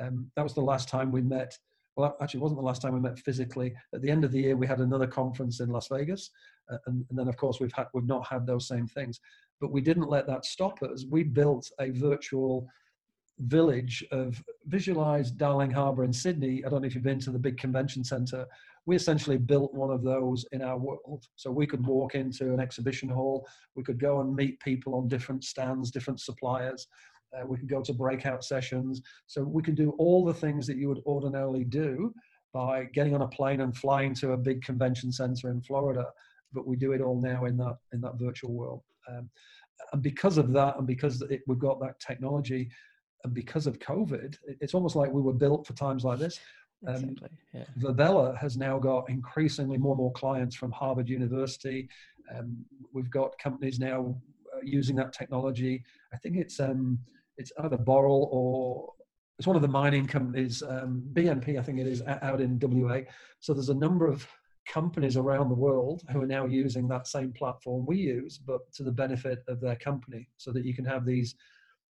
Um, 0.00 0.30
that 0.36 0.42
was 0.42 0.54
the 0.54 0.60
last 0.60 0.88
time 0.88 1.10
we 1.10 1.22
met. 1.22 1.56
Well, 1.96 2.16
actually, 2.20 2.40
it 2.40 2.42
wasn't 2.42 2.60
the 2.60 2.66
last 2.66 2.82
time 2.82 2.92
we 2.92 3.00
met 3.00 3.18
physically. 3.18 3.74
At 3.94 4.02
the 4.02 4.10
end 4.10 4.24
of 4.24 4.32
the 4.32 4.40
year, 4.40 4.56
we 4.56 4.66
had 4.66 4.80
another 4.80 5.06
conference 5.06 5.60
in 5.60 5.70
Las 5.70 5.88
Vegas, 5.88 6.30
uh, 6.70 6.78
and, 6.86 7.04
and, 7.08 7.18
then 7.18 7.28
of 7.28 7.36
course 7.36 7.60
we've 7.60 7.72
had 7.72 7.86
we've 7.94 8.06
not 8.06 8.26
had 8.26 8.46
those 8.46 8.66
same 8.66 8.88
things 8.88 9.20
but 9.60 9.70
we 9.70 9.80
didn't 9.80 10.08
let 10.08 10.26
that 10.26 10.44
stop 10.44 10.82
us. 10.82 11.04
We 11.08 11.22
built 11.22 11.70
a 11.80 11.90
virtual 11.90 12.68
village 13.40 14.04
of 14.12 14.42
visualized 14.66 15.38
Darling 15.38 15.70
Harbour 15.70 16.04
in 16.04 16.12
Sydney. 16.12 16.64
I 16.64 16.68
don't 16.68 16.82
know 16.82 16.86
if 16.86 16.94
you've 16.94 17.02
been 17.02 17.18
to 17.20 17.30
the 17.30 17.38
big 17.38 17.58
convention 17.58 18.04
centre. 18.04 18.46
We 18.86 18.96
essentially 18.96 19.38
built 19.38 19.74
one 19.74 19.90
of 19.90 20.02
those 20.02 20.44
in 20.52 20.62
our 20.62 20.78
world. 20.78 21.26
So 21.36 21.50
we 21.50 21.66
could 21.66 21.84
walk 21.84 22.14
into 22.14 22.52
an 22.52 22.60
exhibition 22.60 23.08
hall, 23.08 23.46
we 23.74 23.82
could 23.82 23.98
go 23.98 24.20
and 24.20 24.36
meet 24.36 24.60
people 24.60 24.94
on 24.94 25.08
different 25.08 25.42
stands, 25.44 25.90
different 25.90 26.20
suppliers. 26.20 26.86
Uh, 27.34 27.44
we 27.46 27.56
could 27.56 27.68
go 27.68 27.82
to 27.82 27.92
breakout 27.92 28.44
sessions. 28.44 29.02
So 29.26 29.42
we 29.42 29.62
could 29.62 29.74
do 29.74 29.90
all 29.98 30.24
the 30.24 30.34
things 30.34 30.66
that 30.68 30.76
you 30.76 30.88
would 30.88 31.02
ordinarily 31.04 31.64
do 31.64 32.14
by 32.52 32.84
getting 32.84 33.14
on 33.14 33.22
a 33.22 33.28
plane 33.28 33.62
and 33.62 33.76
flying 33.76 34.14
to 34.14 34.32
a 34.32 34.36
big 34.36 34.62
convention 34.62 35.10
center 35.10 35.50
in 35.50 35.60
Florida. 35.62 36.06
But 36.52 36.68
we 36.68 36.76
do 36.76 36.92
it 36.92 37.00
all 37.00 37.20
now 37.20 37.46
in 37.46 37.56
that 37.56 37.78
in 37.92 38.00
that 38.02 38.18
virtual 38.20 38.52
world. 38.52 38.82
Um, 39.08 39.30
and 39.92 40.02
because 40.02 40.38
of 40.38 40.52
that, 40.52 40.76
and 40.78 40.86
because 40.86 41.22
it, 41.22 41.42
we've 41.46 41.58
got 41.58 41.80
that 41.80 41.98
technology, 42.00 42.70
and 43.24 43.34
because 43.34 43.66
of 43.66 43.78
COVID, 43.78 44.36
it's 44.60 44.74
almost 44.74 44.96
like 44.96 45.10
we 45.10 45.22
were 45.22 45.32
built 45.32 45.66
for 45.66 45.72
times 45.72 46.04
like 46.04 46.18
this. 46.18 46.38
Um, 46.86 46.96
exactly. 46.96 47.28
Yeah. 47.52 48.34
Has 48.38 48.56
now 48.56 48.78
got 48.78 49.08
increasingly 49.08 49.78
more 49.78 49.92
and 49.92 49.98
more 49.98 50.12
clients 50.12 50.54
from 50.54 50.70
Harvard 50.72 51.08
University. 51.08 51.88
Um, 52.34 52.64
we've 52.92 53.10
got 53.10 53.38
companies 53.38 53.78
now 53.78 54.16
uh, 54.54 54.60
using 54.62 54.96
that 54.96 55.12
technology. 55.12 55.82
I 56.12 56.18
think 56.18 56.36
it's 56.36 56.60
um, 56.60 56.98
it's 57.36 57.52
either 57.62 57.78
Boral 57.78 58.28
or 58.30 58.92
it's 59.38 59.46
one 59.46 59.56
of 59.56 59.62
the 59.62 59.68
mining 59.68 60.06
companies, 60.06 60.62
um, 60.62 61.02
BHP, 61.12 61.58
I 61.58 61.62
think 61.62 61.80
it 61.80 61.88
is, 61.88 62.02
out 62.06 62.40
in 62.40 62.58
WA. 62.62 63.00
So 63.40 63.52
there's 63.52 63.68
a 63.68 63.74
number 63.74 64.06
of 64.06 64.26
companies 64.66 65.16
around 65.16 65.48
the 65.48 65.54
world 65.54 66.02
who 66.10 66.22
are 66.22 66.26
now 66.26 66.46
using 66.46 66.88
that 66.88 67.06
same 67.06 67.32
platform 67.32 67.84
we 67.86 67.98
use, 67.98 68.38
but 68.38 68.60
to 68.74 68.82
the 68.82 68.92
benefit 68.92 69.44
of 69.48 69.60
their 69.60 69.76
company, 69.76 70.28
so 70.36 70.52
that 70.52 70.64
you 70.64 70.74
can 70.74 70.84
have 70.84 71.04
these 71.04 71.34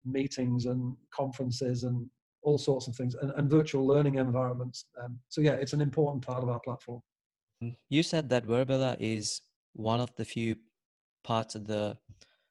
meetings 0.04 0.66
and 0.66 0.96
conferences 1.10 1.84
and 1.84 2.06
all 2.42 2.58
sorts 2.58 2.88
of 2.88 2.94
things 2.94 3.14
and, 3.14 3.32
and 3.36 3.50
virtual 3.50 3.86
learning 3.86 4.16
environments. 4.16 4.86
Um, 5.02 5.18
so, 5.28 5.40
yeah, 5.40 5.52
it's 5.52 5.72
an 5.72 5.80
important 5.80 6.24
part 6.26 6.42
of 6.42 6.48
our 6.48 6.60
platform. 6.60 7.00
You 7.88 8.02
said 8.02 8.28
that 8.28 8.46
Virbela 8.46 8.96
is 9.00 9.40
one 9.72 10.00
of 10.00 10.14
the 10.16 10.24
few 10.24 10.56
parts 11.22 11.54
of 11.54 11.66
the 11.66 11.96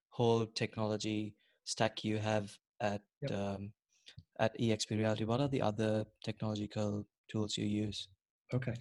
whole 0.10 0.46
technology 0.46 1.36
stack 1.66 2.04
you 2.04 2.18
have 2.18 2.58
at 2.82 3.02
yep. 3.22 3.32
um, 3.32 3.72
at 4.40 4.58
EXP 4.60 4.98
Reality. 4.98 5.24
What 5.24 5.42
are 5.42 5.48
the 5.48 5.62
other 5.62 6.06
technological 6.24 7.06
tools 7.30 7.58
you 7.58 7.66
use? 7.66 8.08
Okay, 8.54 8.74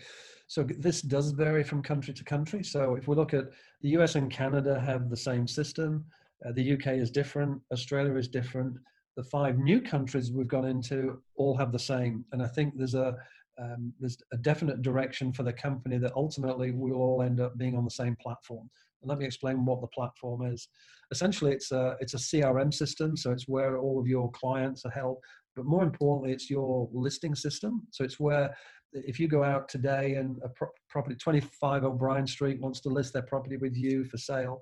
so 0.48 0.66
this 0.78 1.00
does 1.00 1.30
vary 1.30 1.64
from 1.64 1.82
country 1.82 2.12
to 2.12 2.24
country. 2.24 2.62
So 2.62 2.94
if 2.94 3.08
we 3.08 3.16
look 3.16 3.32
at 3.32 3.46
the 3.80 3.90
US 3.90 4.16
and 4.16 4.30
Canada 4.30 4.78
have 4.80 5.08
the 5.08 5.16
same 5.16 5.46
system, 5.46 6.04
uh, 6.46 6.52
the 6.52 6.72
UK 6.74 6.88
is 6.88 7.10
different, 7.10 7.60
Australia 7.72 8.14
is 8.16 8.28
different. 8.28 8.76
The 9.16 9.24
five 9.24 9.58
new 9.58 9.80
countries 9.80 10.32
we've 10.32 10.48
gone 10.48 10.66
into 10.66 11.22
all 11.36 11.56
have 11.56 11.72
the 11.72 11.78
same, 11.78 12.24
and 12.32 12.42
I 12.42 12.48
think 12.48 12.74
there's 12.76 12.94
a 12.94 13.16
um, 13.60 13.92
there's 14.00 14.16
a 14.32 14.38
definite 14.38 14.80
direction 14.80 15.32
for 15.32 15.42
the 15.42 15.52
company 15.52 15.98
that 15.98 16.12
ultimately 16.16 16.70
we'll 16.70 17.00
all 17.00 17.22
end 17.22 17.38
up 17.38 17.58
being 17.58 17.76
on 17.76 17.84
the 17.84 17.90
same 17.90 18.16
platform. 18.16 18.68
And 19.02 19.08
let 19.08 19.18
me 19.18 19.26
explain 19.26 19.66
what 19.66 19.82
the 19.82 19.88
platform 19.88 20.46
is. 20.46 20.68
Essentially, 21.10 21.52
it's 21.52 21.70
a 21.70 21.96
it's 22.00 22.14
a 22.14 22.18
CRM 22.18 22.72
system, 22.72 23.16
so 23.16 23.30
it's 23.30 23.48
where 23.48 23.78
all 23.78 24.00
of 24.00 24.06
your 24.06 24.30
clients 24.32 24.84
are 24.86 24.90
held. 24.90 25.18
But 25.54 25.66
more 25.66 25.82
importantly, 25.82 26.32
it's 26.32 26.48
your 26.48 26.88
listing 26.92 27.34
system. 27.34 27.86
So 27.90 28.04
it's 28.04 28.18
where 28.18 28.56
if 28.92 29.18
you 29.18 29.28
go 29.28 29.42
out 29.42 29.68
today 29.68 30.14
and 30.14 30.38
a 30.44 30.48
pro- 30.48 30.68
property 30.88 31.16
25 31.16 31.84
O'Brien 31.84 32.26
Street 32.26 32.60
wants 32.60 32.80
to 32.80 32.88
list 32.88 33.12
their 33.12 33.22
property 33.22 33.56
with 33.56 33.76
you 33.76 34.04
for 34.04 34.18
sale, 34.18 34.60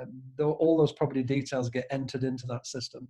um, 0.00 0.22
all 0.38 0.76
those 0.76 0.92
property 0.92 1.22
details 1.22 1.68
get 1.68 1.86
entered 1.90 2.24
into 2.24 2.46
that 2.46 2.66
system. 2.66 3.08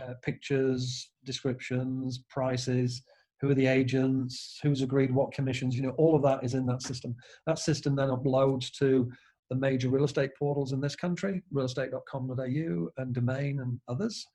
Uh, 0.00 0.14
pictures, 0.22 1.10
descriptions, 1.24 2.22
prices, 2.28 3.02
who 3.40 3.50
are 3.50 3.54
the 3.54 3.66
agents, 3.66 4.58
who's 4.62 4.82
agreed 4.82 5.12
what 5.12 5.32
commissions, 5.32 5.74
you 5.74 5.82
know, 5.82 5.94
all 5.98 6.14
of 6.14 6.22
that 6.22 6.44
is 6.44 6.54
in 6.54 6.66
that 6.66 6.82
system. 6.82 7.14
That 7.46 7.58
system 7.58 7.96
then 7.96 8.08
uploads 8.08 8.70
to 8.78 9.10
the 9.48 9.56
major 9.56 9.88
real 9.88 10.04
estate 10.04 10.30
portals 10.38 10.72
in 10.72 10.80
this 10.80 10.94
country, 10.94 11.42
realestate.com.au 11.52 12.88
and 12.98 13.14
Domain 13.14 13.60
and 13.60 13.80
others. 13.88 14.26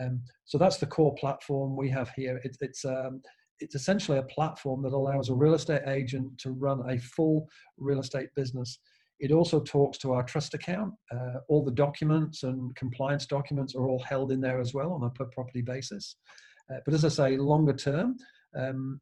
Um, 0.00 0.20
so 0.44 0.58
that's 0.58 0.76
the 0.76 0.86
core 0.86 1.14
platform 1.14 1.76
we 1.76 1.88
have 1.90 2.10
here. 2.14 2.40
It, 2.44 2.56
it's 2.60 2.84
um, 2.84 3.22
it's 3.60 3.74
essentially 3.74 4.18
a 4.18 4.22
platform 4.22 4.82
that 4.82 4.92
allows 4.92 5.28
a 5.28 5.34
real 5.34 5.54
estate 5.54 5.82
agent 5.86 6.38
to 6.38 6.50
run 6.50 6.88
a 6.90 6.98
full 6.98 7.48
real 7.76 8.00
estate 8.00 8.28
business. 8.36 8.78
It 9.20 9.32
also 9.32 9.60
talks 9.60 9.98
to 9.98 10.12
our 10.12 10.22
trust 10.22 10.54
account. 10.54 10.94
Uh, 11.12 11.40
all 11.48 11.64
the 11.64 11.72
documents 11.72 12.44
and 12.44 12.74
compliance 12.76 13.26
documents 13.26 13.74
are 13.74 13.88
all 13.88 14.02
held 14.04 14.30
in 14.30 14.40
there 14.40 14.60
as 14.60 14.74
well 14.74 14.92
on 14.92 15.02
a 15.02 15.10
per 15.10 15.24
property 15.26 15.62
basis. 15.62 16.16
Uh, 16.70 16.78
but 16.84 16.94
as 16.94 17.04
I 17.04 17.08
say, 17.08 17.36
longer 17.36 17.72
term, 17.72 18.16
um, 18.56 19.00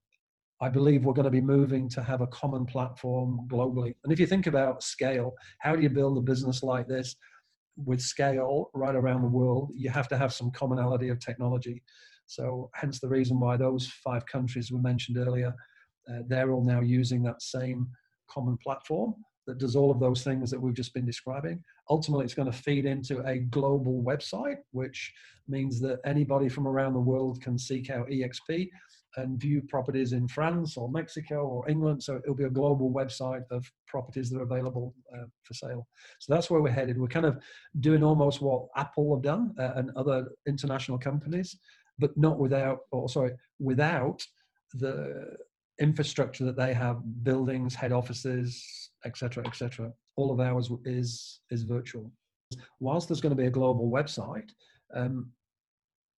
I 0.61 0.71
believe 0.71 1.05
we're 1.05 1.13
going 1.13 1.25
to 1.25 1.31
be 1.31 1.43
moving 1.43 1.89
to 1.91 2.03
have 2.03 2.23
a 2.23 2.27
common 2.29 2.65
platform 2.65 3.47
globally. 3.51 3.95
And 4.05 4.13
if 4.13 4.19
you 4.19 4.27
think 4.27 4.47
about 4.47 4.83
scale, 4.83 5.35
how 5.59 5.77
do 5.77 5.83
you 5.83 5.91
build 5.91 6.17
a 6.17 6.23
business 6.23 6.63
like 6.63 6.89
this 6.89 7.15
with 7.77 8.01
scale 8.01 8.71
right 8.73 8.95
around 8.95 9.21
the 9.21 9.29
world? 9.29 9.73
You 9.75 9.91
have 9.91 10.09
to 10.09 10.17
have 10.17 10.33
some 10.33 10.51
commonality 10.51 11.11
of 11.11 11.19
technology. 11.21 11.83
So, 12.27 12.71
hence 12.75 13.01
the 13.01 13.09
reason 13.09 13.41
why 13.41 13.57
those 13.57 13.89
five 14.05 14.27
countries 14.27 14.71
were 14.71 14.81
mentioned 14.81 15.19
earlier, 15.19 15.55
uh, 16.11 16.21
they're 16.29 16.53
all 16.53 16.65
now 16.65 16.81
using 16.81 17.23
that 17.23 17.43
same 17.43 17.89
common 18.29 18.57
platform 18.59 19.15
that 19.47 19.59
does 19.59 19.77
all 19.77 19.91
of 19.91 20.01
those 20.01 20.23
things 20.23 20.51
that 20.51 20.61
we've 20.61 20.75
just 20.75 20.93
been 20.93 21.07
describing. 21.07 21.63
Ultimately, 21.89 22.25
it's 22.25 22.35
going 22.35 22.51
to 22.51 22.57
feed 22.57 22.85
into 22.85 23.25
a 23.27 23.39
global 23.39 24.03
website, 24.03 24.57
which 24.73 25.13
means 25.49 25.81
that 25.81 26.01
anybody 26.05 26.49
from 26.49 26.67
around 26.67 26.95
the 26.95 27.01
world 27.01 27.41
can 27.41 27.57
seek 27.57 27.91
out 27.91 28.09
EXP 28.09 28.69
and 29.17 29.41
view 29.41 29.63
properties 29.63 30.13
in 30.13 30.29
France 30.29 30.77
or 30.77 30.91
Mexico 30.91 31.47
or 31.47 31.69
England. 31.71 32.03
So 32.03 32.17
it'll 32.17 32.35
be 32.35 32.45
a 32.45 32.51
global 32.51 32.93
website 32.93 33.45
of 33.51 33.65
properties 33.87 34.31
that 34.31 34.41
are 34.41 34.45
available 34.45 34.95
uh, 35.15 35.25
for 35.43 35.55
sale. 35.55 35.87
So 36.19 36.35
that's 36.35 36.51
where 36.51 36.61
we're 36.61 36.71
headed. 36.71 36.99
We're 37.01 37.07
kind 37.07 37.25
of 37.25 37.39
doing 37.81 38.03
almost 38.03 38.43
what 38.43 38.67
Apple 38.77 39.15
have 39.15 39.23
done 39.23 39.55
uh, 39.59 39.73
and 39.77 39.91
other 39.97 40.27
international 40.47 40.99
companies, 40.99 41.57
but 41.99 42.17
not 42.17 42.39
without, 42.39 42.81
or 42.91 43.09
sorry, 43.09 43.33
without 43.59 44.25
the 44.75 45.37
infrastructure 45.81 46.45
that 46.45 46.57
they 46.57 46.73
have, 46.75 47.01
buildings, 47.23 47.75
head 47.75 47.93
offices, 47.93 48.91
etc., 49.05 49.47
etc. 49.47 49.93
All 50.17 50.33
of 50.33 50.41
ours 50.41 50.71
is 50.85 51.41
is 51.51 51.63
virtual. 51.63 52.11
Whilst 52.81 53.09
there's 53.09 53.21
going 53.21 53.37
to 53.37 53.43
be 53.43 53.49
a 53.49 53.51
global 53.51 53.91
website, 53.91 54.51
um, 54.95 55.31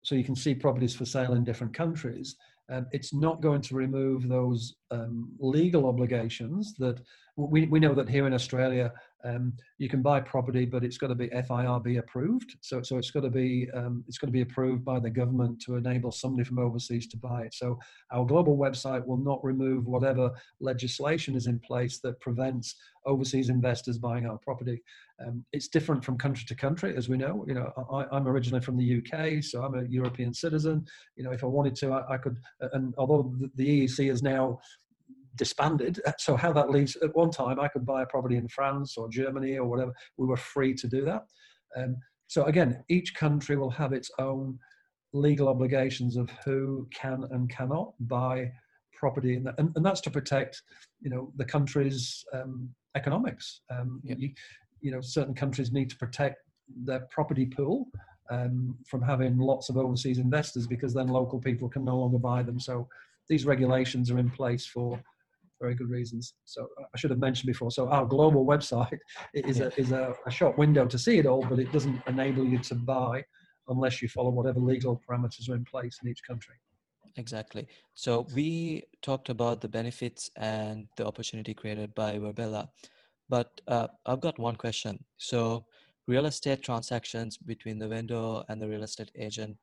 so 0.03 0.15
you 0.15 0.25
can 0.25 0.37
see 0.37 0.55
properties 0.55 0.95
for 0.95 1.05
sale 1.05 1.35
in 1.35 1.45
different 1.45 1.75
countries. 1.75 2.37
Um, 2.71 2.87
it's 2.93 3.15
not 3.15 3.41
going 3.41 3.63
to 3.63 3.75
remove 3.75 4.29
those 4.29 4.75
um, 4.91 5.31
legal 5.39 5.87
obligations 5.87 6.75
that 6.79 7.01
we, 7.37 7.67
we 7.67 7.81
know 7.81 7.95
that 7.95 8.11
here 8.11 8.27
in 8.27 8.35
Australia 8.35 8.93
um, 9.25 9.53
you 9.79 9.89
can 9.89 10.03
buy 10.03 10.21
property, 10.21 10.65
but 10.65 10.85
it's 10.85 10.99
got 10.99 11.09
to 11.09 11.15
be 11.15 11.29
FIRB 11.29 11.99
approved. 11.99 12.57
So, 12.61 12.83
so 12.83 12.99
it's 12.99 13.11
got 13.11 13.23
to 13.23 13.31
be 13.31 13.69
um, 13.75 14.05
it's 14.07 14.19
got 14.19 14.29
to 14.29 14.33
be 14.33 14.43
approved 14.43 14.85
by 14.85 15.01
the 15.01 15.11
government 15.11 15.61
to 15.63 15.77
enable 15.77 16.13
somebody 16.13 16.45
from 16.45 16.59
overseas 16.59 17.07
to 17.09 17.17
buy 17.17 17.43
it. 17.43 17.55
So 17.55 17.79
our 18.13 18.25
global 18.25 18.57
website 18.57 19.05
will 19.05 19.17
not 19.17 19.43
remove 19.45 19.87
whatever 19.87 20.31
legislation 20.61 21.35
is 21.35 21.47
in 21.47 21.59
place 21.59 21.99
that 22.01 22.21
prevents 22.21 22.77
overseas 23.07 23.49
investors 23.49 23.99
buying 23.99 24.27
our 24.27 24.39
property. 24.39 24.83
Um, 25.27 25.45
it's 25.53 25.69
different 25.69 26.05
from 26.05 26.17
country 26.17 26.45
to 26.47 26.55
country, 26.55 26.95
as 26.97 27.09
we 27.09 27.17
know. 27.17 27.45
You 27.49 27.55
know, 27.55 27.73
I, 27.91 28.17
am 28.17 28.29
originally 28.29 28.61
from 28.61 28.77
the 28.77 28.99
UK, 28.99 29.43
so 29.43 29.63
I'm 29.65 29.75
a 29.75 29.85
European 29.89 30.33
citizen. 30.33 30.87
You 31.17 31.25
know, 31.25 31.33
if 31.33 31.43
I 31.43 31.49
wanted 31.49 31.75
to, 31.77 31.93
I, 31.93 32.15
I 32.15 32.19
could. 32.19 32.37
And 32.73 32.95
although 32.99 33.35
the 33.57 33.85
EEC 33.85 34.11
is 34.13 34.23
now 34.23 34.61
disbanded. 35.38 36.00
So 36.18 36.37
how 36.37 36.52
that 36.52 36.71
leaves 36.71 36.97
at 36.97 37.14
one 37.16 37.30
time, 37.30 37.59
I 37.59 37.68
could 37.68 37.87
buy 37.87 38.02
a 38.02 38.07
property 38.07 38.37
in 38.37 38.49
France 38.49 38.97
or 38.97 39.09
Germany 39.09 39.57
or 39.57 39.66
whatever. 39.66 39.92
We 40.16 40.26
were 40.26 40.37
free 40.37 40.75
to 40.75 40.87
do 40.87 41.04
that. 41.04 41.23
Um, 41.76 41.97
so 42.26 42.45
again, 42.45 42.85
each 42.88 43.14
country 43.14 43.57
will 43.57 43.71
have 43.71 43.92
its 43.92 44.11
own 44.18 44.59
legal 45.12 45.49
obligations 45.49 46.16
of 46.16 46.28
who 46.45 46.87
can 46.92 47.25
and 47.30 47.49
cannot 47.49 47.95
buy 48.00 48.50
property, 48.92 49.37
and, 49.37 49.49
and, 49.59 49.71
and 49.76 49.87
that's 49.87 50.00
to 50.02 50.11
protect, 50.11 50.61
you 51.00 51.09
know, 51.09 51.33
the 51.37 51.45
country's 51.45 52.25
um, 52.35 52.68
economics. 52.97 53.61
Um, 53.71 54.00
yep. 54.02 54.18
you, 54.18 54.30
you 54.80 54.90
know, 54.90 55.00
certain 55.00 55.35
countries 55.35 55.73
need 55.73 55.88
to 55.90 55.97
protect 55.97 56.38
their 56.85 57.07
property 57.11 57.47
pool 57.47 57.87
um, 58.30 58.76
from 58.87 59.00
having 59.00 59.38
lots 59.38 59.71
of 59.71 59.76
overseas 59.76 60.18
investors 60.18 60.66
because 60.66 60.92
then 60.92 61.09
local 61.09 61.38
people 61.38 61.68
can 61.68 61.85
no 61.85 61.97
longer 61.97 62.18
buy 62.18 62.42
them. 62.42 62.61
So 62.61 62.88
these 63.28 63.47
regulations 63.47 64.11
are 64.11 64.18
in 64.18 64.30
place 64.30 64.66
for 64.66 65.00
very 65.61 65.75
good 65.75 65.91
reasons. 65.91 66.35
So 66.45 66.69
uh, 66.81 66.85
I 66.95 66.99
should 66.99 67.11
have 67.11 67.19
mentioned 67.19 67.47
before. 67.47 67.71
So 67.71 67.88
our 67.88 68.07
global 68.07 68.47
website 68.47 68.99
is 69.35 69.61
a 69.61 69.73
is 69.79 69.93
a, 69.93 70.15
a 70.27 70.31
short 70.31 70.59
window 70.59 70.87
to 70.87 70.99
see 70.99 71.19
it 71.19 71.27
all, 71.27 71.45
but 71.49 71.59
it 71.59 71.73
doesn't 71.73 72.00
enable 72.07 72.45
you 72.45 72.59
to 72.59 72.75
buy 72.75 73.25
unless 73.69 74.00
you 74.00 74.09
follow 74.09 74.31
whatever 74.31 74.61
legal 74.61 75.00
parameters 75.09 75.49
are 75.49 75.55
in 75.55 75.65
place 75.65 75.99
in 76.03 76.09
each 76.09 76.23
country. 76.23 76.55
Exactly. 77.17 77.67
So 77.95 78.27
we 78.35 78.85
talked 79.03 79.29
about 79.29 79.61
the 79.61 79.69
benefits 79.69 80.31
and 80.37 80.87
the 80.97 81.07
opportunity 81.07 81.53
created 81.53 81.95
by 81.95 82.19
Virbela, 82.19 82.69
but 83.29 83.61
uh, 83.66 83.88
I've 84.07 84.21
got 84.21 84.38
one 84.38 84.57
question. 84.57 85.05
So 85.16 85.66
real 86.07 86.27
estate 86.27 86.62
transactions 86.62 87.37
between 87.37 87.79
the 87.79 87.88
vendor 87.88 88.42
and 88.49 88.62
the 88.62 88.68
real 88.68 88.85
estate 88.85 89.11
agent, 89.16 89.57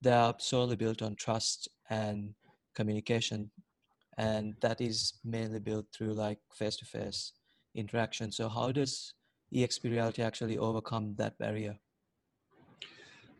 they 0.00 0.12
are 0.12 0.34
solely 0.38 0.76
built 0.76 1.02
on 1.02 1.14
trust 1.14 1.68
and 1.90 2.34
communication 2.74 3.50
and 4.18 4.54
that 4.60 4.80
is 4.80 5.14
mainly 5.24 5.58
built 5.58 5.86
through 5.92 6.12
like 6.12 6.38
face-to-face 6.52 7.32
interaction. 7.74 8.30
So 8.30 8.48
how 8.48 8.72
does 8.72 9.14
exp 9.54 9.84
reality 9.84 10.22
actually 10.22 10.58
overcome 10.58 11.14
that 11.16 11.38
barrier? 11.38 11.78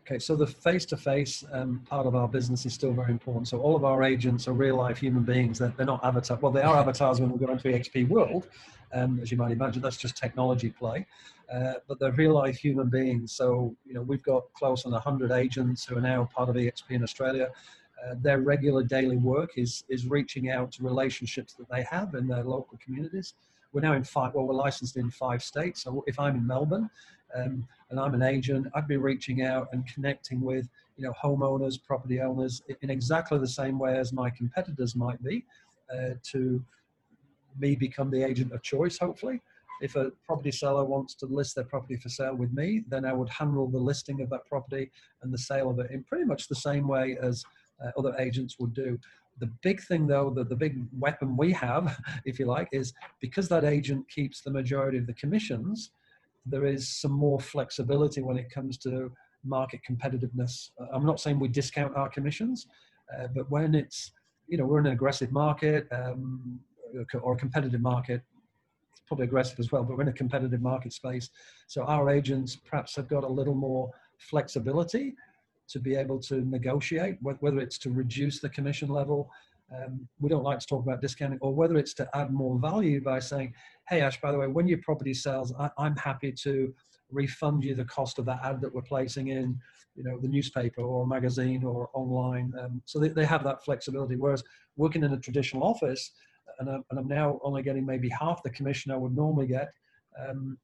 Okay 0.05 0.19
so 0.19 0.35
the 0.35 0.47
face-to-face 0.47 1.45
um, 1.53 1.81
part 1.89 2.05
of 2.05 2.15
our 2.15 2.27
business 2.27 2.65
is 2.65 2.73
still 2.73 2.91
very 2.91 3.11
important. 3.11 3.47
So 3.47 3.61
all 3.61 3.75
of 3.75 3.85
our 3.85 4.03
agents 4.03 4.47
are 4.47 4.53
real 4.53 4.75
life 4.75 4.97
human 4.97 5.23
beings. 5.23 5.59
They're, 5.59 5.73
they're 5.77 5.85
not 5.85 6.03
avatars 6.03 6.41
well 6.41 6.51
they 6.51 6.61
are 6.61 6.77
avatars 6.77 7.21
when 7.21 7.31
we 7.31 7.39
go 7.39 7.51
into 7.51 7.69
exp 7.69 8.07
world 8.09 8.47
um, 8.93 9.19
as 9.21 9.31
you 9.31 9.37
might 9.37 9.51
imagine 9.51 9.81
that's 9.81 9.97
just 9.97 10.17
technology 10.17 10.69
play 10.69 11.05
uh, 11.53 11.73
but 11.87 11.99
they're 11.99 12.11
real 12.11 12.33
life 12.33 12.57
human 12.57 12.89
beings. 12.89 13.31
So 13.31 13.75
you 13.85 13.93
know 13.93 14.01
we've 14.01 14.23
got 14.23 14.43
close 14.53 14.85
on 14.85 14.91
100 14.91 15.31
agents 15.31 15.85
who 15.85 15.97
are 15.97 16.01
now 16.01 16.27
part 16.35 16.49
of 16.49 16.55
exp 16.55 16.89
in 16.89 17.03
australia 17.03 17.49
uh, 18.03 18.15
their 18.21 18.39
regular 18.39 18.83
daily 18.83 19.17
work 19.17 19.51
is 19.57 19.83
is 19.89 20.07
reaching 20.07 20.49
out 20.49 20.71
to 20.73 20.83
relationships 20.83 21.53
that 21.53 21.69
they 21.69 21.83
have 21.83 22.15
in 22.15 22.27
their 22.27 22.43
local 22.43 22.77
communities. 22.83 23.33
We're 23.71 23.81
now 23.81 23.93
in 23.93 24.03
five. 24.03 24.33
Well, 24.33 24.45
we're 24.45 24.53
licensed 24.53 24.97
in 24.97 25.09
five 25.09 25.41
states. 25.41 25.83
So 25.83 26.03
if 26.05 26.19
I'm 26.19 26.35
in 26.35 26.45
Melbourne 26.45 26.89
um, 27.35 27.67
and 27.89 27.99
I'm 27.99 28.13
an 28.13 28.21
agent, 28.21 28.67
I'd 28.75 28.87
be 28.87 28.97
reaching 28.97 29.43
out 29.43 29.69
and 29.71 29.85
connecting 29.87 30.41
with 30.41 30.67
you 30.97 31.05
know 31.05 31.13
homeowners, 31.21 31.81
property 31.81 32.19
owners 32.21 32.61
in 32.81 32.89
exactly 32.89 33.39
the 33.39 33.47
same 33.47 33.79
way 33.79 33.97
as 33.97 34.13
my 34.13 34.29
competitors 34.29 34.95
might 34.95 35.23
be 35.23 35.45
uh, 35.93 36.11
to 36.31 36.63
me 37.59 37.75
become 37.75 38.09
the 38.09 38.23
agent 38.23 38.51
of 38.51 38.61
choice. 38.61 38.97
Hopefully, 38.97 39.41
if 39.81 39.95
a 39.95 40.11
property 40.25 40.51
seller 40.51 40.83
wants 40.83 41.13
to 41.15 41.25
list 41.25 41.55
their 41.55 41.65
property 41.65 41.95
for 41.95 42.09
sale 42.09 42.35
with 42.35 42.53
me, 42.53 42.83
then 42.87 43.05
I 43.05 43.13
would 43.13 43.29
handle 43.29 43.67
the 43.67 43.77
listing 43.77 44.21
of 44.21 44.29
that 44.29 44.45
property 44.45 44.91
and 45.21 45.33
the 45.33 45.37
sale 45.37 45.69
of 45.69 45.79
it 45.79 45.91
in 45.91 46.03
pretty 46.03 46.25
much 46.25 46.47
the 46.47 46.55
same 46.55 46.87
way 46.87 47.17
as 47.21 47.43
uh, 47.83 47.91
other 47.97 48.15
agents 48.19 48.57
would 48.59 48.73
do. 48.73 48.97
The 49.39 49.47
big 49.61 49.81
thing, 49.81 50.07
though, 50.07 50.29
the, 50.29 50.43
the 50.43 50.55
big 50.55 50.85
weapon 50.97 51.35
we 51.35 51.51
have, 51.53 51.99
if 52.25 52.39
you 52.39 52.45
like, 52.45 52.69
is 52.71 52.93
because 53.19 53.49
that 53.49 53.63
agent 53.63 54.07
keeps 54.09 54.41
the 54.41 54.51
majority 54.51 54.97
of 54.97 55.07
the 55.07 55.13
commissions, 55.13 55.91
there 56.45 56.65
is 56.65 56.87
some 56.87 57.11
more 57.11 57.39
flexibility 57.39 58.21
when 58.21 58.37
it 58.37 58.49
comes 58.49 58.77
to 58.79 59.11
market 59.43 59.81
competitiveness. 59.89 60.71
Uh, 60.79 60.87
I'm 60.93 61.05
not 61.05 61.19
saying 61.19 61.39
we 61.39 61.47
discount 61.47 61.95
our 61.95 62.09
commissions, 62.09 62.67
uh, 63.17 63.27
but 63.33 63.49
when 63.49 63.75
it's, 63.75 64.11
you 64.47 64.57
know, 64.57 64.65
we're 64.65 64.79
in 64.79 64.85
an 64.85 64.93
aggressive 64.93 65.31
market 65.31 65.87
um, 65.91 66.59
or 67.21 67.33
a 67.33 67.37
competitive 67.37 67.81
market, 67.81 68.21
it's 68.91 69.01
probably 69.07 69.25
aggressive 69.25 69.59
as 69.59 69.71
well, 69.71 69.83
but 69.83 69.97
we're 69.97 70.03
in 70.03 70.09
a 70.09 70.13
competitive 70.13 70.61
market 70.61 70.93
space. 70.93 71.29
So 71.67 71.83
our 71.83 72.09
agents 72.09 72.55
perhaps 72.55 72.95
have 72.95 73.07
got 73.07 73.23
a 73.23 73.27
little 73.27 73.55
more 73.55 73.91
flexibility 74.17 75.15
to 75.73 75.79
be 75.79 75.95
able 75.95 76.19
to 76.19 76.35
negotiate, 76.41 77.17
whether 77.21 77.59
it's 77.59 77.77
to 77.79 77.89
reduce 77.91 78.39
the 78.39 78.49
commission 78.49 78.89
level. 78.89 79.29
Um, 79.75 80.07
we 80.19 80.29
don't 80.29 80.43
like 80.43 80.59
to 80.59 80.67
talk 80.67 80.83
about 80.83 81.01
discounting, 81.01 81.39
or 81.41 81.53
whether 81.53 81.77
it's 81.77 81.95
to 81.95 82.07
add 82.13 82.31
more 82.31 82.59
value 82.59 83.01
by 83.01 83.19
saying, 83.19 83.53
"Hey, 83.89 84.01
Ash, 84.01 84.21
by 84.21 84.31
the 84.31 84.37
way, 84.37 84.47
when 84.47 84.67
your 84.67 84.77
property 84.83 85.15
sells, 85.15 85.51
I, 85.57 85.69
I'm 85.77 85.95
happy 85.95 86.31
to 86.43 86.73
refund 87.09 87.63
you 87.63 87.73
the 87.75 87.85
cost 87.85 88.19
of 88.19 88.25
that 88.25 88.39
ad 88.43 88.61
that 88.61 88.73
we're 88.73 88.81
placing 88.83 89.29
in, 89.29 89.59
you 89.95 90.03
know, 90.03 90.19
the 90.19 90.27
newspaper 90.27 90.81
or 90.81 91.07
magazine 91.07 91.63
or 91.63 91.89
online." 91.93 92.53
Um, 92.59 92.81
so 92.85 92.99
they, 92.99 93.09
they 93.09 93.25
have 93.25 93.43
that 93.45 93.63
flexibility. 93.65 94.15
Whereas 94.15 94.43
working 94.75 95.03
in 95.03 95.13
a 95.13 95.19
traditional 95.19 95.63
office, 95.63 96.11
and 96.59 96.69
I'm, 96.69 96.83
and 96.91 96.99
I'm 96.99 97.07
now 97.07 97.39
only 97.43 97.63
getting 97.63 97.85
maybe 97.85 98.09
half 98.09 98.43
the 98.43 98.51
commission 98.51 98.91
I 98.91 98.97
would 98.97 99.15
normally 99.15 99.47
get. 99.47 99.73
Um, 100.19 100.57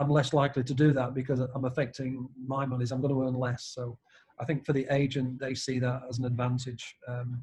I'm 0.00 0.10
less 0.10 0.32
likely 0.32 0.62
to 0.62 0.74
do 0.74 0.92
that 0.92 1.14
because 1.14 1.40
I'm 1.40 1.64
affecting 1.64 2.28
my 2.46 2.64
monies. 2.64 2.92
I'm 2.92 3.00
going 3.00 3.12
to 3.12 3.22
earn 3.24 3.34
less. 3.34 3.64
So 3.64 3.98
I 4.40 4.44
think 4.44 4.64
for 4.64 4.72
the 4.72 4.86
agent, 4.90 5.40
they 5.40 5.54
see 5.54 5.78
that 5.80 6.02
as 6.08 6.18
an 6.18 6.24
advantage 6.24 6.96
um, 7.06 7.40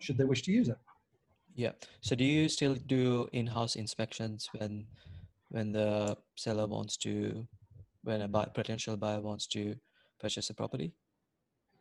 should 0.00 0.18
they 0.18 0.24
wish 0.24 0.42
to 0.42 0.52
use 0.52 0.68
it. 0.68 0.78
Yeah. 1.54 1.72
So 2.00 2.16
do 2.16 2.24
you 2.24 2.48
still 2.48 2.74
do 2.74 3.28
in-house 3.32 3.76
inspections 3.76 4.48
when 4.56 4.86
when 5.50 5.70
the 5.70 6.16
seller 6.36 6.66
wants 6.66 6.96
to, 6.96 7.46
when 8.04 8.22
a 8.22 8.28
buy, 8.28 8.46
potential 8.46 8.96
buyer 8.96 9.20
wants 9.20 9.46
to 9.48 9.76
purchase 10.18 10.48
a 10.48 10.54
property? 10.54 10.94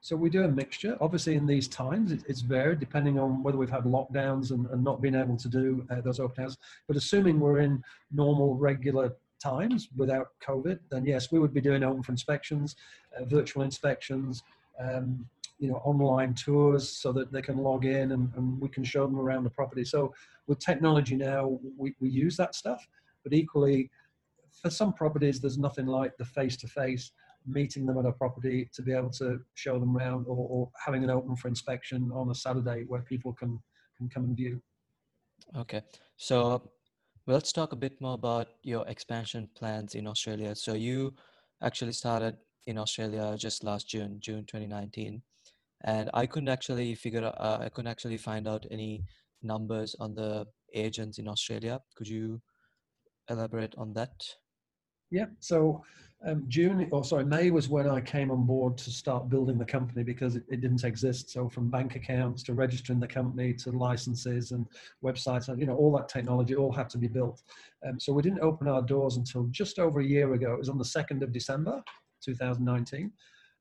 So 0.02 0.18
we 0.18 0.30
do 0.30 0.44
a 0.44 0.48
mixture. 0.48 0.98
Obviously, 1.00 1.36
in 1.36 1.46
these 1.46 1.70
times, 1.70 2.12
it, 2.12 2.22
it's 2.28 2.42
varied 2.42 2.80
depending 2.80 3.18
on 3.18 3.44
whether 3.44 3.58
we've 3.58 3.70
had 3.70 3.84
lockdowns 3.84 4.52
and, 4.52 4.66
and 4.72 4.84
not 4.84 5.02
been 5.02 5.16
able 5.16 5.38
to 5.38 5.48
do 5.48 5.88
uh, 5.90 6.02
those 6.02 6.20
open 6.20 6.44
houses. 6.44 6.58
But 6.88 6.98
assuming 6.98 7.40
we're 7.40 7.60
in 7.60 7.82
normal, 8.12 8.56
regular 8.56 9.14
times 9.42 9.90
without 9.96 10.28
COVID, 10.46 10.80
then 10.90 11.06
yes, 11.06 11.32
we 11.32 11.40
would 11.40 11.54
be 11.54 11.62
doing 11.62 11.84
open 11.84 12.04
for 12.04 12.12
inspections, 12.12 12.76
uh, 13.18 13.26
virtual 13.26 13.64
inspections. 13.64 14.44
Um, 14.80 15.26
you 15.62 15.68
know 15.70 15.76
online 15.86 16.34
tours 16.34 16.90
so 16.90 17.14
that 17.14 17.32
they 17.32 17.42
can 17.42 17.58
log 17.58 17.86
in 17.86 18.12
and, 18.12 18.32
and 18.36 18.60
we 18.60 18.68
can 18.68 18.84
show 18.84 19.06
them 19.06 19.20
around 19.20 19.44
the 19.44 19.50
property 19.50 19.86
so 19.86 20.12
with 20.48 20.60
technology 20.60 21.16
now 21.16 21.60
we, 21.78 21.94
we 22.00 22.10
use 22.10 22.36
that 22.36 22.56
stuff 22.56 22.86
but 23.24 23.32
equally 23.32 23.90
for 24.52 24.72
some 24.72 24.92
properties 24.92 25.40
there's 25.40 25.60
nothing 25.60 25.86
like 25.86 26.18
the 26.18 26.26
face-to-face 26.26 27.12
meeting 27.46 27.86
them 27.86 27.98
at 28.00 28.06
a 28.06 28.12
property 28.12 28.70
to 28.74 28.82
be 28.82 28.92
able 28.92 29.10
to 29.10 29.40
show 29.54 29.80
them 29.80 29.96
around 29.96 30.26
or, 30.28 30.48
or 30.50 30.70
having 30.84 31.04
it 31.04 31.10
open 31.10 31.36
for 31.36 31.48
inspection 31.48 32.12
on 32.12 32.32
a 32.32 32.36
saturday 32.36 32.84
where 32.88 33.02
people 33.02 33.32
can 33.32 33.60
can 33.98 34.10
come 34.10 34.24
and 34.24 34.36
view 34.36 34.60
okay 35.56 35.82
so 36.18 36.72
let's 37.28 37.52
talk 37.52 37.72
a 37.72 37.76
bit 37.76 38.00
more 38.02 38.14
about 38.16 38.48
your 38.64 38.88
expansion 38.88 39.48
plans 39.56 39.96
in 39.96 40.08
australia 40.08 40.56
so 40.56 40.74
you 40.74 41.14
actually 41.62 41.94
started 41.94 42.36
in 42.68 42.78
australia 42.78 43.36
just 43.38 43.64
last 43.64 43.88
june 43.88 44.18
june 44.20 44.46
2019 44.46 45.22
and 45.84 46.10
I 46.14 46.26
couldn't 46.26 46.50
actually 46.50 46.96
figure 46.96 47.26
out, 47.26 47.36
uh, 47.40 47.58
I 47.62 47.70
couldn't 47.70 47.90
actually 47.90 48.18
find 48.18 48.48
out 48.48 48.66
any 48.70 49.04
numbers 49.42 49.96
on 50.00 50.14
the 50.14 50.46
agents 50.74 51.18
in 51.18 51.28
Australia. 51.28 51.80
Could 51.96 52.08
you 52.08 52.42
elaborate 53.30 53.74
on 53.78 53.94
that? 53.94 54.12
Yeah. 55.12 55.26
So 55.40 55.84
um, 56.26 56.46
June, 56.48 56.88
or 56.92 57.04
sorry, 57.04 57.26
May 57.26 57.50
was 57.50 57.68
when 57.68 57.90
I 57.90 58.00
came 58.00 58.30
on 58.30 58.46
board 58.46 58.78
to 58.78 58.92
start 58.92 59.28
building 59.28 59.58
the 59.58 59.66
company 59.66 60.04
because 60.04 60.36
it, 60.36 60.44
it, 60.50 60.62
didn't 60.62 60.84
exist. 60.84 61.32
So 61.32 61.50
from 61.50 61.70
bank 61.70 61.96
accounts 61.96 62.44
to 62.44 62.54
registering 62.54 63.00
the 63.00 63.08
company 63.08 63.54
to 63.56 63.72
licenses 63.72 64.52
and 64.52 64.68
websites, 65.04 65.50
and 65.50 65.60
you 65.60 65.66
know 65.66 65.76
all 65.76 65.92
that 65.98 66.10
technology 66.10 66.56
all 66.56 66.72
had 66.72 66.90
to 66.92 67.00
be 67.00 67.08
built. 67.08 67.42
Um, 67.88 68.00
so 68.00 68.14
we 68.14 68.22
didn't 68.22 68.42
open 68.42 68.68
our 68.68 68.84
doors 68.84 69.18
until 69.18 69.46
just 69.46 69.80
over 69.80 70.00
a 70.00 70.06
year 70.06 70.34
ago. 70.34 70.54
It 70.54 70.60
was 70.60 70.70
on 70.70 70.78
the 70.78 70.86
second 70.86 71.24
of 71.24 71.32
December, 71.32 71.84
2019. 72.24 73.12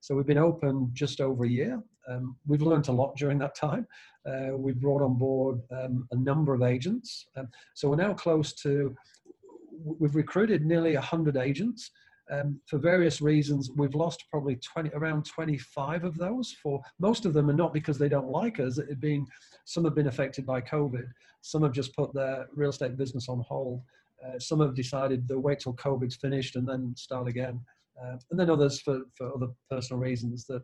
So 0.01 0.15
we've 0.15 0.27
been 0.27 0.39
open 0.39 0.91
just 0.93 1.21
over 1.21 1.45
a 1.45 1.49
year. 1.49 1.83
Um, 2.09 2.37
we've 2.47 2.63
learned 2.63 2.89
a 2.89 2.93
lot 2.93 3.17
during 3.17 3.39
that 3.39 3.55
time. 3.55 3.87
Uh, 4.27 4.57
we've 4.57 4.81
brought 4.81 5.03
on 5.03 5.17
board 5.17 5.61
um, 5.71 6.07
a 6.11 6.17
number 6.17 6.55
of 6.55 6.63
agents. 6.63 7.27
Um, 7.37 7.49
so 7.75 7.89
we're 7.89 7.97
now 7.97 8.15
close 8.15 8.53
to, 8.55 8.95
we've 9.85 10.15
recruited 10.15 10.65
nearly 10.65 10.95
100 10.95 11.37
agents. 11.37 11.91
Um, 12.31 12.61
for 12.67 12.79
various 12.79 13.21
reasons, 13.21 13.71
we've 13.75 13.95
lost 13.95 14.25
probably 14.31 14.57
20, 14.57 14.91
around 14.91 15.27
25 15.27 16.05
of 16.05 16.17
those. 16.17 16.57
For 16.63 16.81
most 17.01 17.25
of 17.27 17.33
them 17.33 17.51
are 17.51 17.55
not 17.55 17.75
because 17.75 17.99
they 17.99 18.09
don't 18.09 18.31
like 18.31 18.61
us. 18.61 18.79
It 18.79 19.01
been 19.01 19.27
some 19.65 19.85
have 19.85 19.97
been 19.97 20.07
affected 20.07 20.47
by 20.47 20.61
COVID. 20.61 21.07
Some 21.43 21.63
have 21.63 21.73
just 21.73 21.95
put 21.95 22.15
their 22.15 22.47
real 22.55 22.71
estate 22.71 22.97
business 22.97 23.29
on 23.29 23.41
hold. 23.41 23.83
Uh, 24.25 24.39
some 24.39 24.61
have 24.61 24.75
decided 24.75 25.27
they'll 25.27 25.41
wait 25.41 25.61
till 25.61 25.75
COVID's 25.75 26.17
finished 26.17 26.57
and 26.57 26.69
then 26.69 26.95
start 26.97 27.27
again. 27.27 27.61
Uh, 28.01 28.17
and 28.31 28.39
then 28.39 28.51
others 28.51 28.81
for, 28.81 29.03
for 29.17 29.35
other 29.35 29.49
personal 29.69 30.01
reasons 30.01 30.47
that 30.47 30.63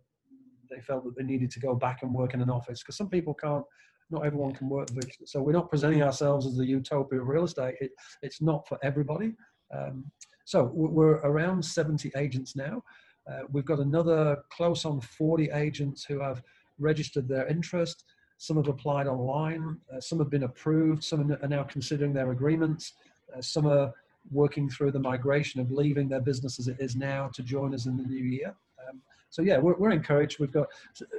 they 0.70 0.80
felt 0.80 1.04
that 1.04 1.16
they 1.16 1.24
needed 1.24 1.50
to 1.50 1.60
go 1.60 1.74
back 1.74 2.02
and 2.02 2.12
work 2.12 2.34
in 2.34 2.42
an 2.42 2.50
office 2.50 2.80
because 2.82 2.96
some 2.96 3.08
people 3.08 3.34
can't 3.34 3.64
not 4.10 4.24
everyone 4.24 4.52
can 4.52 4.68
work 4.68 4.88
so 5.24 5.42
we're 5.42 5.52
not 5.52 5.68
presenting 5.68 6.02
ourselves 6.02 6.46
as 6.46 6.56
the 6.56 6.64
utopia 6.64 7.20
of 7.20 7.28
real 7.28 7.44
estate. 7.44 7.74
It, 7.80 7.90
it's 8.22 8.40
not 8.40 8.66
for 8.68 8.78
everybody. 8.82 9.34
Um, 9.76 10.04
so 10.44 10.70
we're 10.72 11.16
around 11.16 11.64
70 11.64 12.12
agents 12.16 12.54
now. 12.54 12.82
Uh, 13.28 13.40
we've 13.50 13.64
got 13.64 13.80
another 13.80 14.38
close 14.50 14.84
on 14.84 15.00
40 15.00 15.50
agents 15.50 16.04
who 16.04 16.20
have 16.20 16.42
registered 16.78 17.28
their 17.28 17.48
interest. 17.48 18.04
Some 18.38 18.56
have 18.56 18.68
applied 18.68 19.08
online. 19.08 19.78
Uh, 19.92 20.00
some 20.00 20.18
have 20.20 20.30
been 20.30 20.44
approved. 20.44 21.02
Some 21.02 21.36
are 21.42 21.48
now 21.48 21.64
considering 21.64 22.12
their 22.12 22.30
agreements. 22.30 22.92
Uh, 23.36 23.40
some 23.40 23.66
are 23.66 23.92
working 24.30 24.68
through 24.68 24.92
the 24.92 25.00
migration 25.00 25.60
of 25.60 25.70
leaving 25.70 26.08
their 26.08 26.20
business 26.20 26.58
as 26.58 26.68
it 26.68 26.76
is 26.78 26.94
now 26.94 27.28
to 27.34 27.42
join 27.42 27.74
us 27.74 27.86
in 27.86 27.96
the 27.96 28.04
new 28.04 28.24
year. 28.24 28.54
Um, 28.88 29.00
so 29.36 29.42
yeah, 29.42 29.58
we're, 29.58 29.74
we're 29.74 29.90
encouraged. 29.90 30.40
We've 30.40 30.50
got, 30.50 30.66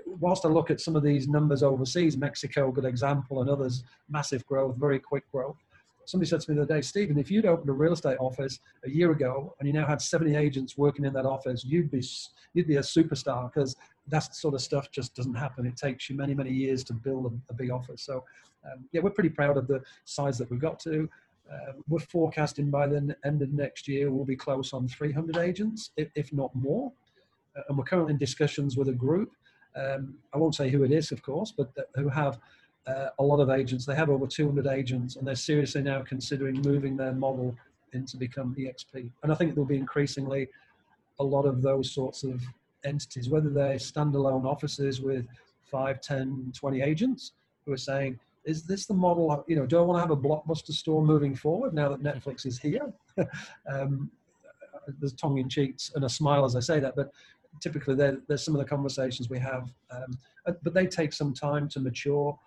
whilst 0.08 0.44
I 0.44 0.48
look 0.48 0.72
at 0.72 0.82
some 0.82 0.96
of 0.96 1.04
these 1.04 1.28
numbers 1.28 1.62
overseas, 1.62 2.18
Mexico, 2.18 2.72
good 2.72 2.86
example, 2.86 3.42
and 3.42 3.50
others, 3.50 3.84
massive 4.10 4.44
growth, 4.48 4.76
very 4.76 4.98
quick 4.98 5.32
growth. 5.32 5.58
Somebody 6.06 6.28
said 6.28 6.42
to 6.42 6.50
me 6.50 6.56
the 6.56 6.64
other 6.64 6.74
day, 6.74 6.82
Stephen, 6.82 7.20
if 7.20 7.30
you'd 7.30 7.46
opened 7.46 7.70
a 7.70 7.74
real 7.74 7.94
estate 7.94 8.18
office 8.20 8.58
a 8.84 8.90
year 8.90 9.12
ago 9.12 9.54
and 9.60 9.68
you 9.68 9.74
now 9.74 9.86
had 9.86 10.02
70 10.02 10.36
agents 10.36 10.80
working 10.80 11.06
in 11.06 11.14
that 11.14 11.28
office, 11.28 11.64
you'd 11.64 11.92
be 11.92 12.04
you'd 12.56 12.66
be 12.66 12.78
a 12.78 12.82
superstar 12.82 13.54
because 13.54 13.76
that 14.08 14.34
sort 14.34 14.56
of 14.56 14.62
stuff 14.62 14.90
just 14.90 15.14
doesn't 15.14 15.36
happen. 15.36 15.68
It 15.68 15.76
takes 15.76 16.10
you 16.10 16.16
many 16.16 16.34
many 16.34 16.50
years 16.50 16.84
to 16.86 16.94
build 16.94 17.28
a, 17.28 17.52
a 17.52 17.56
big 17.56 17.70
office. 17.70 18.02
So 18.02 18.24
um, 18.66 18.86
yeah, 18.94 19.02
we're 19.02 19.12
pretty 19.12 19.30
proud 19.30 19.58
of 19.58 19.68
the 19.68 19.84
size 20.06 20.40
that 20.40 20.50
we've 20.50 20.60
got 20.60 20.80
to. 20.80 21.08
Uh, 21.54 21.74
we're 21.88 22.00
forecasting 22.00 22.72
by 22.72 22.88
the 22.88 23.16
end 23.24 23.42
of 23.44 23.54
next 23.54 23.88
year 23.88 24.10
we'll 24.12 24.26
be 24.26 24.36
close 24.36 24.74
on 24.74 24.88
300 24.88 25.38
agents, 25.38 25.92
if, 25.98 26.10
if 26.16 26.34
not 26.34 26.56
more. 26.56 26.92
And 27.68 27.78
we're 27.78 27.84
currently 27.84 28.14
in 28.14 28.18
discussions 28.18 28.78
with 28.78 28.90
a 28.90 28.94
group. 28.94 29.32
Um, 29.76 30.16
I 30.34 30.38
won't 30.38 30.56
say 30.56 30.70
who 30.70 30.84
it 30.84 30.92
is, 30.92 31.12
of 31.12 31.22
course, 31.22 31.54
but 31.56 31.72
who 31.96 32.10
have 32.10 32.40
uh, 32.88 33.10
a 33.20 33.24
lot 33.24 33.40
of 33.40 33.50
agents. 33.50 33.86
They 33.86 33.96
have 33.96 34.10
over 34.10 34.26
200 34.26 34.68
agents, 34.68 35.16
and 35.16 35.28
they're 35.28 35.36
seriously 35.36 35.82
now 35.82 36.02
considering 36.02 36.62
moving 36.62 36.98
their 36.98 37.14
model 37.14 37.56
into 37.94 38.18
become 38.18 38.56
EXP. 38.58 39.12
And 39.24 39.32
I 39.32 39.36
think 39.36 39.54
there'll 39.54 39.68
be 39.68 39.78
increasingly 39.78 40.48
a 41.20 41.24
lot 41.24 41.46
of 41.46 41.62
those 41.62 41.92
sorts 41.92 42.24
of 42.24 42.42
entities, 42.84 43.30
whether 43.30 43.50
they're 43.50 43.76
standalone 43.76 44.46
offices 44.46 45.02
with 45.02 45.28
5, 45.70 46.00
10, 46.02 46.54
20 46.56 46.82
agents 46.82 47.34
who 47.66 47.74
are 47.74 47.78
saying, 47.78 48.20
is 48.46 48.64
this 48.64 48.86
the 48.86 48.94
model? 48.94 49.44
You 49.48 49.58
know, 49.58 49.66
do 49.66 49.78
I 49.78 49.82
want 49.82 49.98
to 49.98 50.02
have 50.02 50.12
a 50.12 50.18
blockbuster 50.18 50.72
store 50.72 51.04
moving 51.04 51.36
forward 51.36 51.74
now 51.74 51.90
that 51.90 52.02
Netflix 52.02 52.46
is 52.46 52.58
here? 52.58 52.94
um, 53.70 54.10
there's 55.00 55.14
tongue 55.14 55.38
in 55.40 55.50
cheeks 55.50 55.92
and 55.96 56.06
a 56.06 56.10
smile 56.10 56.46
as 56.46 56.56
I 56.56 56.62
say 56.62 56.80
that, 56.80 56.96
but 56.96 57.12
typically 57.62 57.96
there's 57.96 58.44
some 58.44 58.56
of 58.56 58.60
the 58.60 58.66
conversations 58.66 59.30
we 59.30 59.40
have. 59.40 59.70
Um, 59.92 60.18
but 60.46 60.74
they 60.74 60.88
take 60.88 61.14
some 61.14 61.34
time 61.34 61.68
to 61.70 61.80
mature. 61.80 62.38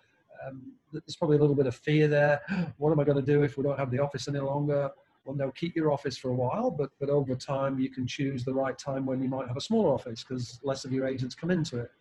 Um, 0.45 0.73
there's 0.91 1.15
probably 1.15 1.37
a 1.37 1.39
little 1.39 1.55
bit 1.55 1.67
of 1.67 1.75
fear 1.75 2.07
there. 2.07 2.41
What 2.77 2.91
am 2.91 2.99
I 2.99 3.03
going 3.03 3.23
to 3.23 3.31
do 3.33 3.43
if 3.43 3.57
we 3.57 3.63
don't 3.63 3.77
have 3.77 3.91
the 3.91 3.99
office 3.99 4.27
any 4.27 4.39
longer? 4.39 4.89
Well, 5.25 5.35
no, 5.35 5.51
keep 5.51 5.75
your 5.75 5.91
office 5.91 6.17
for 6.17 6.29
a 6.29 6.33
while, 6.33 6.71
but 6.71 6.89
but 6.99 7.09
over 7.09 7.35
time 7.35 7.79
you 7.79 7.89
can 7.89 8.07
choose 8.07 8.43
the 8.43 8.53
right 8.53 8.77
time 8.77 9.05
when 9.05 9.21
you 9.21 9.29
might 9.29 9.47
have 9.47 9.57
a 9.57 9.61
smaller 9.61 9.93
office 9.93 10.23
because 10.23 10.59
less 10.63 10.83
of 10.83 10.91
your 10.91 11.05
agents 11.05 11.35
come 11.35 11.51
into 11.51 11.77
it, 11.77 11.91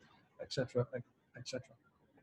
etc., 0.40 0.86
etc. 1.36 1.60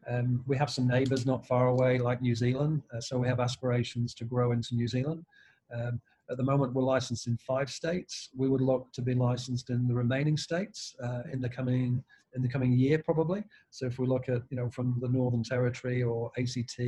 Um, 0.10 0.44
we 0.48 0.58
have 0.58 0.70
some 0.70 0.88
neighbours 0.88 1.26
not 1.26 1.46
far 1.46 1.68
away, 1.68 2.00
like 2.00 2.22
New 2.22 2.34
Zealand, 2.34 2.82
uh, 2.94 3.02
so 3.02 3.18
we 3.18 3.28
have 3.28 3.40
aspirations 3.40 4.14
to 4.16 4.24
grow 4.26 4.54
into 4.54 4.74
New 4.74 4.88
Zealand. 4.88 5.24
Um, 5.72 6.02
at 6.30 6.38
the 6.38 6.44
moment, 6.44 6.74
we're 6.74 6.84
licensed 6.84 7.28
in 7.28 7.38
five 7.38 7.70
states. 7.70 8.30
We 8.36 8.50
would 8.50 8.62
look 8.62 8.92
to 8.94 9.02
be 9.02 9.14
licensed 9.14 9.70
in 9.70 9.88
the 9.88 9.96
remaining 9.96 10.38
states 10.38 10.96
uh, 11.04 11.24
in 11.32 11.42
the 11.42 11.50
coming 11.50 12.04
in 12.36 12.42
the 12.42 12.50
coming 12.50 12.74
year, 12.74 13.02
probably. 13.04 13.44
So 13.72 13.86
if 13.86 13.98
we 13.98 14.06
look 14.06 14.30
at 14.30 14.42
you 14.50 14.58
know 14.58 14.70
from 14.70 14.98
the 15.00 15.08
Northern 15.08 15.44
Territory 15.44 16.04
or 16.04 16.32
ACT, 16.38 16.80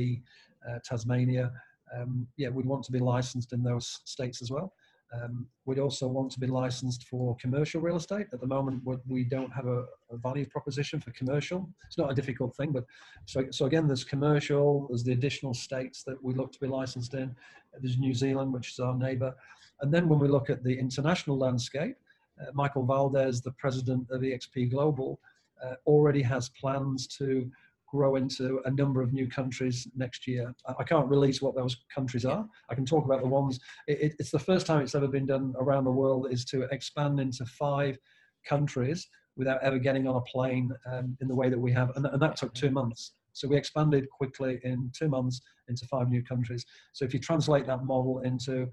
uh, 0.68 0.78
Tasmania, 0.84 1.50
um, 1.96 2.26
yeah, 2.36 2.48
we'd 2.48 2.66
want 2.66 2.84
to 2.84 2.92
be 2.92 2.98
licensed 2.98 3.52
in 3.52 3.62
those 3.62 4.00
states 4.04 4.42
as 4.42 4.50
well. 4.50 4.72
Um, 5.12 5.46
we'd 5.64 5.80
also 5.80 6.06
want 6.06 6.30
to 6.32 6.40
be 6.40 6.46
licensed 6.46 7.08
for 7.08 7.36
commercial 7.36 7.80
real 7.80 7.96
estate. 7.96 8.28
At 8.32 8.40
the 8.40 8.46
moment, 8.46 8.82
we 9.06 9.24
don't 9.24 9.52
have 9.52 9.66
a, 9.66 9.84
a, 10.10 10.16
value 10.16 10.46
proposition 10.46 11.00
for 11.00 11.10
commercial. 11.10 11.68
It's 11.86 11.98
not 11.98 12.12
a 12.12 12.14
difficult 12.14 12.56
thing, 12.56 12.70
but 12.70 12.84
so, 13.26 13.44
so 13.50 13.66
again, 13.66 13.88
there's 13.88 14.04
commercial, 14.04 14.86
there's 14.88 15.02
the 15.02 15.12
additional 15.12 15.52
states 15.52 16.04
that 16.04 16.22
we 16.22 16.34
look 16.34 16.52
to 16.52 16.60
be 16.60 16.68
licensed 16.68 17.14
in. 17.14 17.34
There's 17.80 17.98
New 17.98 18.14
Zealand, 18.14 18.52
which 18.52 18.70
is 18.70 18.78
our 18.78 18.96
neighbor. 18.96 19.34
And 19.80 19.92
then 19.92 20.08
when 20.08 20.20
we 20.20 20.28
look 20.28 20.48
at 20.48 20.62
the 20.62 20.78
international 20.78 21.36
landscape, 21.38 21.96
uh, 22.40 22.50
Michael 22.54 22.84
Valdes, 22.84 23.40
the 23.40 23.52
president 23.52 24.08
of 24.10 24.20
EXP 24.20 24.70
Global, 24.70 25.18
uh, 25.64 25.74
already 25.86 26.22
has 26.22 26.48
plans 26.50 27.06
to 27.06 27.50
grow 27.90 28.16
into 28.16 28.60
a 28.64 28.70
number 28.70 29.02
of 29.02 29.12
new 29.12 29.28
countries 29.28 29.88
next 29.96 30.26
year. 30.26 30.54
I 30.78 30.84
can't 30.84 31.08
release 31.08 31.42
what 31.42 31.56
those 31.56 31.76
countries 31.94 32.24
are. 32.24 32.46
I 32.68 32.74
can 32.74 32.86
talk 32.86 33.04
about 33.04 33.22
the 33.22 33.28
ones. 33.28 33.58
It, 33.88 34.14
it's 34.18 34.30
the 34.30 34.38
first 34.38 34.66
time 34.66 34.80
it's 34.80 34.94
ever 34.94 35.08
been 35.08 35.26
done 35.26 35.54
around 35.58 35.84
the 35.84 35.90
world 35.90 36.28
is 36.30 36.44
to 36.46 36.62
expand 36.70 37.20
into 37.20 37.44
five 37.46 37.98
countries 38.46 39.08
without 39.36 39.62
ever 39.62 39.78
getting 39.78 40.06
on 40.06 40.16
a 40.16 40.20
plane 40.22 40.70
um, 40.92 41.16
in 41.20 41.28
the 41.28 41.34
way 41.34 41.48
that 41.48 41.58
we 41.58 41.72
have, 41.72 41.90
and, 41.96 42.06
and 42.06 42.20
that 42.20 42.36
took 42.36 42.52
two 42.54 42.70
months. 42.70 43.12
So 43.32 43.48
we 43.48 43.56
expanded 43.56 44.08
quickly 44.10 44.60
in 44.64 44.90
two 44.94 45.08
months 45.08 45.40
into 45.68 45.86
five 45.86 46.08
new 46.08 46.22
countries. 46.22 46.64
So 46.92 47.04
if 47.04 47.14
you 47.14 47.20
translate 47.20 47.66
that 47.66 47.84
model 47.84 48.20
into 48.20 48.68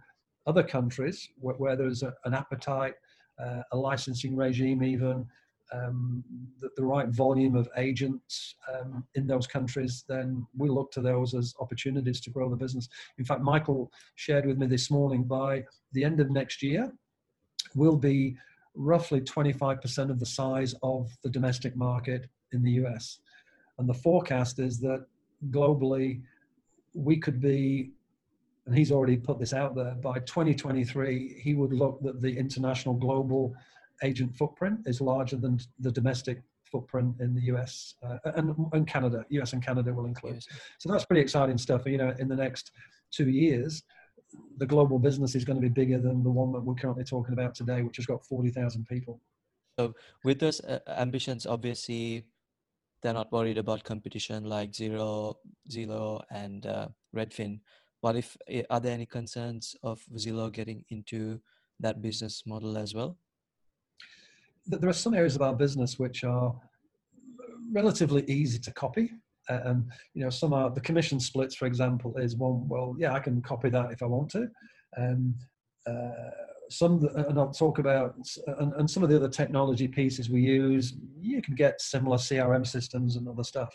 other 0.46 0.64
countries 0.64 1.30
where, 1.38 1.56
where 1.56 1.76
there's 1.76 2.04
a, 2.04 2.14
an 2.26 2.34
appetite, 2.34 2.96
uh, 3.44 3.62
a 3.72 3.78
licensing 3.78 4.36
regime, 4.36 4.84
even 4.84 5.26
um, 5.72 6.24
the, 6.60 6.70
the, 6.78 6.84
right 6.84 7.10
volume 7.10 7.56
of 7.56 7.70
agents 7.78 8.56
um, 8.74 9.04
in 9.16 9.28
those 9.28 9.48
countries, 9.48 10.06
then 10.08 10.46
we 10.58 10.70
look 10.70 10.92
to 10.94 11.02
those 11.02 11.34
as 11.34 11.54
opportunities 11.60 12.22
to 12.22 12.30
grow 12.30 12.50
the 12.50 12.56
business. 12.56 12.88
In 13.18 13.26
fact, 13.26 13.42
Michael 13.42 13.92
shared 14.16 14.46
with 14.46 14.58
me 14.58 14.68
this 14.68 14.90
morning 14.90 15.24
by 15.24 15.66
the 15.92 16.04
end 16.04 16.20
of 16.20 16.32
next 16.32 16.64
year, 16.64 16.92
we'll 17.76 17.98
be 17.98 18.38
roughly 18.76 19.20
25% 19.22 20.10
of 20.10 20.20
the 20.20 20.26
size 20.26 20.74
of 20.84 21.12
the 21.24 21.30
domestic 21.30 21.76
market 21.76 22.28
in 22.52 22.64
the 22.64 22.72
US. 22.84 23.20
And 23.78 23.90
the 23.90 23.94
forecast 23.94 24.60
is 24.60 24.80
that 24.80 25.06
globally, 25.50 26.22
we 26.94 27.18
could 27.18 27.42
be, 27.42 27.92
and 28.66 28.78
he's 28.78 28.92
already 28.92 29.18
put 29.18 29.40
this 29.40 29.54
out 29.54 29.76
there, 29.76 29.96
by 29.96 30.20
2023, 30.20 31.40
he 31.42 31.54
would 31.54 31.74
look 31.74 32.02
that 32.04 32.22
the 32.22 32.38
international 32.38 32.96
global 32.96 33.56
agent 34.04 34.36
footprint 34.36 34.80
is 34.86 35.02
larger 35.02 35.36
than 35.36 35.60
the 35.80 35.92
domestic 35.92 36.42
footprint 36.72 37.16
in 37.20 37.34
the 37.34 37.42
US 37.54 37.96
uh, 38.04 38.18
and, 38.36 38.56
and 38.74 38.88
Canada. 38.88 39.26
US 39.30 39.54
and 39.54 39.64
Canada 39.64 39.94
will 39.94 40.06
include. 40.06 40.36
Yes. 40.36 40.48
So 40.80 40.92
that's 40.92 41.06
pretty 41.06 41.22
exciting 41.22 41.58
stuff. 41.58 41.86
You 41.86 41.98
know, 41.98 42.14
in 42.20 42.28
the 42.28 42.36
next 42.36 42.72
two 43.12 43.30
years, 43.30 43.84
the 44.58 44.66
global 44.66 45.00
business 45.00 45.36
is 45.36 45.46
going 45.46 45.60
to 45.60 45.62
be 45.62 45.70
bigger 45.70 46.00
than 46.00 46.24
the 46.24 46.30
one 46.30 46.52
that 46.52 46.62
we're 46.62 46.76
currently 46.76 47.04
talking 47.04 47.34
about 47.34 47.56
today, 47.56 47.82
which 47.82 47.98
has 47.98 48.06
got 48.06 48.26
40,000 48.26 48.86
people. 48.88 49.22
So, 49.80 49.94
with 50.24 50.40
those 50.40 50.60
uh, 50.62 50.80
ambitions, 50.88 51.46
obviously, 51.46 52.26
they're 53.02 53.14
not 53.14 53.32
worried 53.32 53.58
about 53.58 53.84
competition 53.84 54.44
like 54.44 54.72
Xero, 54.72 55.36
Zillow, 55.72 56.22
and 56.32 56.66
uh, 56.66 56.88
Redfin. 57.16 57.60
What 58.02 58.16
if 58.16 58.36
eh, 58.48 58.64
are 58.70 58.80
there 58.80 58.94
any 58.94 59.06
concerns 59.06 59.76
of 59.84 60.02
Zillow 60.16 60.52
getting 60.52 60.84
into 60.90 61.40
that 61.80 62.02
business 62.02 62.44
model 62.46 62.78
as 62.78 62.96
well? 62.96 63.18
There 64.68 64.90
are 64.90 64.94
some 64.94 65.14
areas 65.14 65.36
of 65.36 65.42
our 65.42 65.54
business 65.54 65.98
which 65.98 66.24
are 66.24 66.54
relatively 67.72 68.24
easy 68.28 68.60
to 68.60 68.74
copy. 68.74 69.12
And 69.50 69.90
you 70.14 70.24
know, 70.24 70.30
some 70.30 70.54
are 70.54 70.70
the 70.70 70.82
commission 70.82 71.20
splits, 71.20 71.56
for 71.56 71.68
example, 71.68 72.18
is 72.18 72.36
one. 72.36 72.68
Well, 72.68 72.96
yeah, 73.00 73.14
I 73.14 73.20
can 73.20 73.42
copy 73.42 73.70
that 73.70 73.92
if 73.92 74.04
I 74.04 74.06
want 74.06 74.30
to. 74.32 74.50
Um, 74.98 75.36
uh, 75.88 76.32
some, 76.70 77.08
and 77.16 77.40
I'll 77.40 77.54
talk 77.54 77.80
about, 77.80 78.16
and, 78.60 78.74
and 78.74 78.90
some 78.90 79.04
of 79.04 79.10
the 79.10 79.16
other 79.16 79.30
technology 79.30 79.88
pieces 79.88 80.30
we 80.30 80.42
use. 80.42 80.96
You 81.18 81.42
can 81.42 81.56
get 81.56 81.80
similar 81.80 82.18
CRM 82.18 82.68
systems 82.68 83.16
and 83.16 83.28
other 83.28 83.44
stuff 83.44 83.74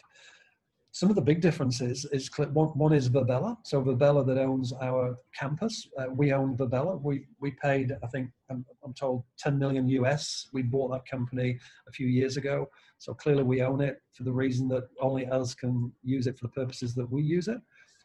some 0.95 1.09
of 1.09 1.17
the 1.17 1.23
big 1.23 1.41
differences 1.41 2.05
is 2.13 2.31
one, 2.37 2.69
one 2.69 2.93
is 2.93 3.09
Virbela. 3.09 3.57
So 3.65 3.83
Virbela 3.83 4.27
that 4.27 4.37
owns 4.37 4.75
our 4.75 5.17
campus. 5.35 5.89
Uh, 5.99 6.09
we 6.15 6.35
own 6.35 6.55
Virbela. 6.55 7.01
We 7.01 7.25
we 7.41 7.53
paid 7.53 7.97
I 8.05 8.07
think 8.09 8.31
I'm, 8.51 8.67
I'm, 8.85 8.93
told 8.93 9.25
10 9.39 9.59
million 9.59 9.89
US. 9.89 10.49
We 10.53 10.61
bought 10.63 10.93
that 10.93 11.07
company 11.07 11.59
a 11.89 11.93
few 11.93 12.07
years 12.07 12.37
ago. 12.37 12.69
So 12.99 13.15
clearly 13.15 13.43
we 13.43 13.63
own 13.63 13.81
it 13.81 14.03
for 14.13 14.25
the 14.25 14.33
reason 14.33 14.69
that 14.69 14.85
only 15.01 15.27
us 15.27 15.55
can 15.55 15.91
use 16.05 16.27
it 16.27 16.39
for 16.39 16.47
the 16.47 16.53
purposes 16.53 16.95
that 16.97 17.11
we 17.11 17.23
use 17.23 17.49
it. 17.49 17.59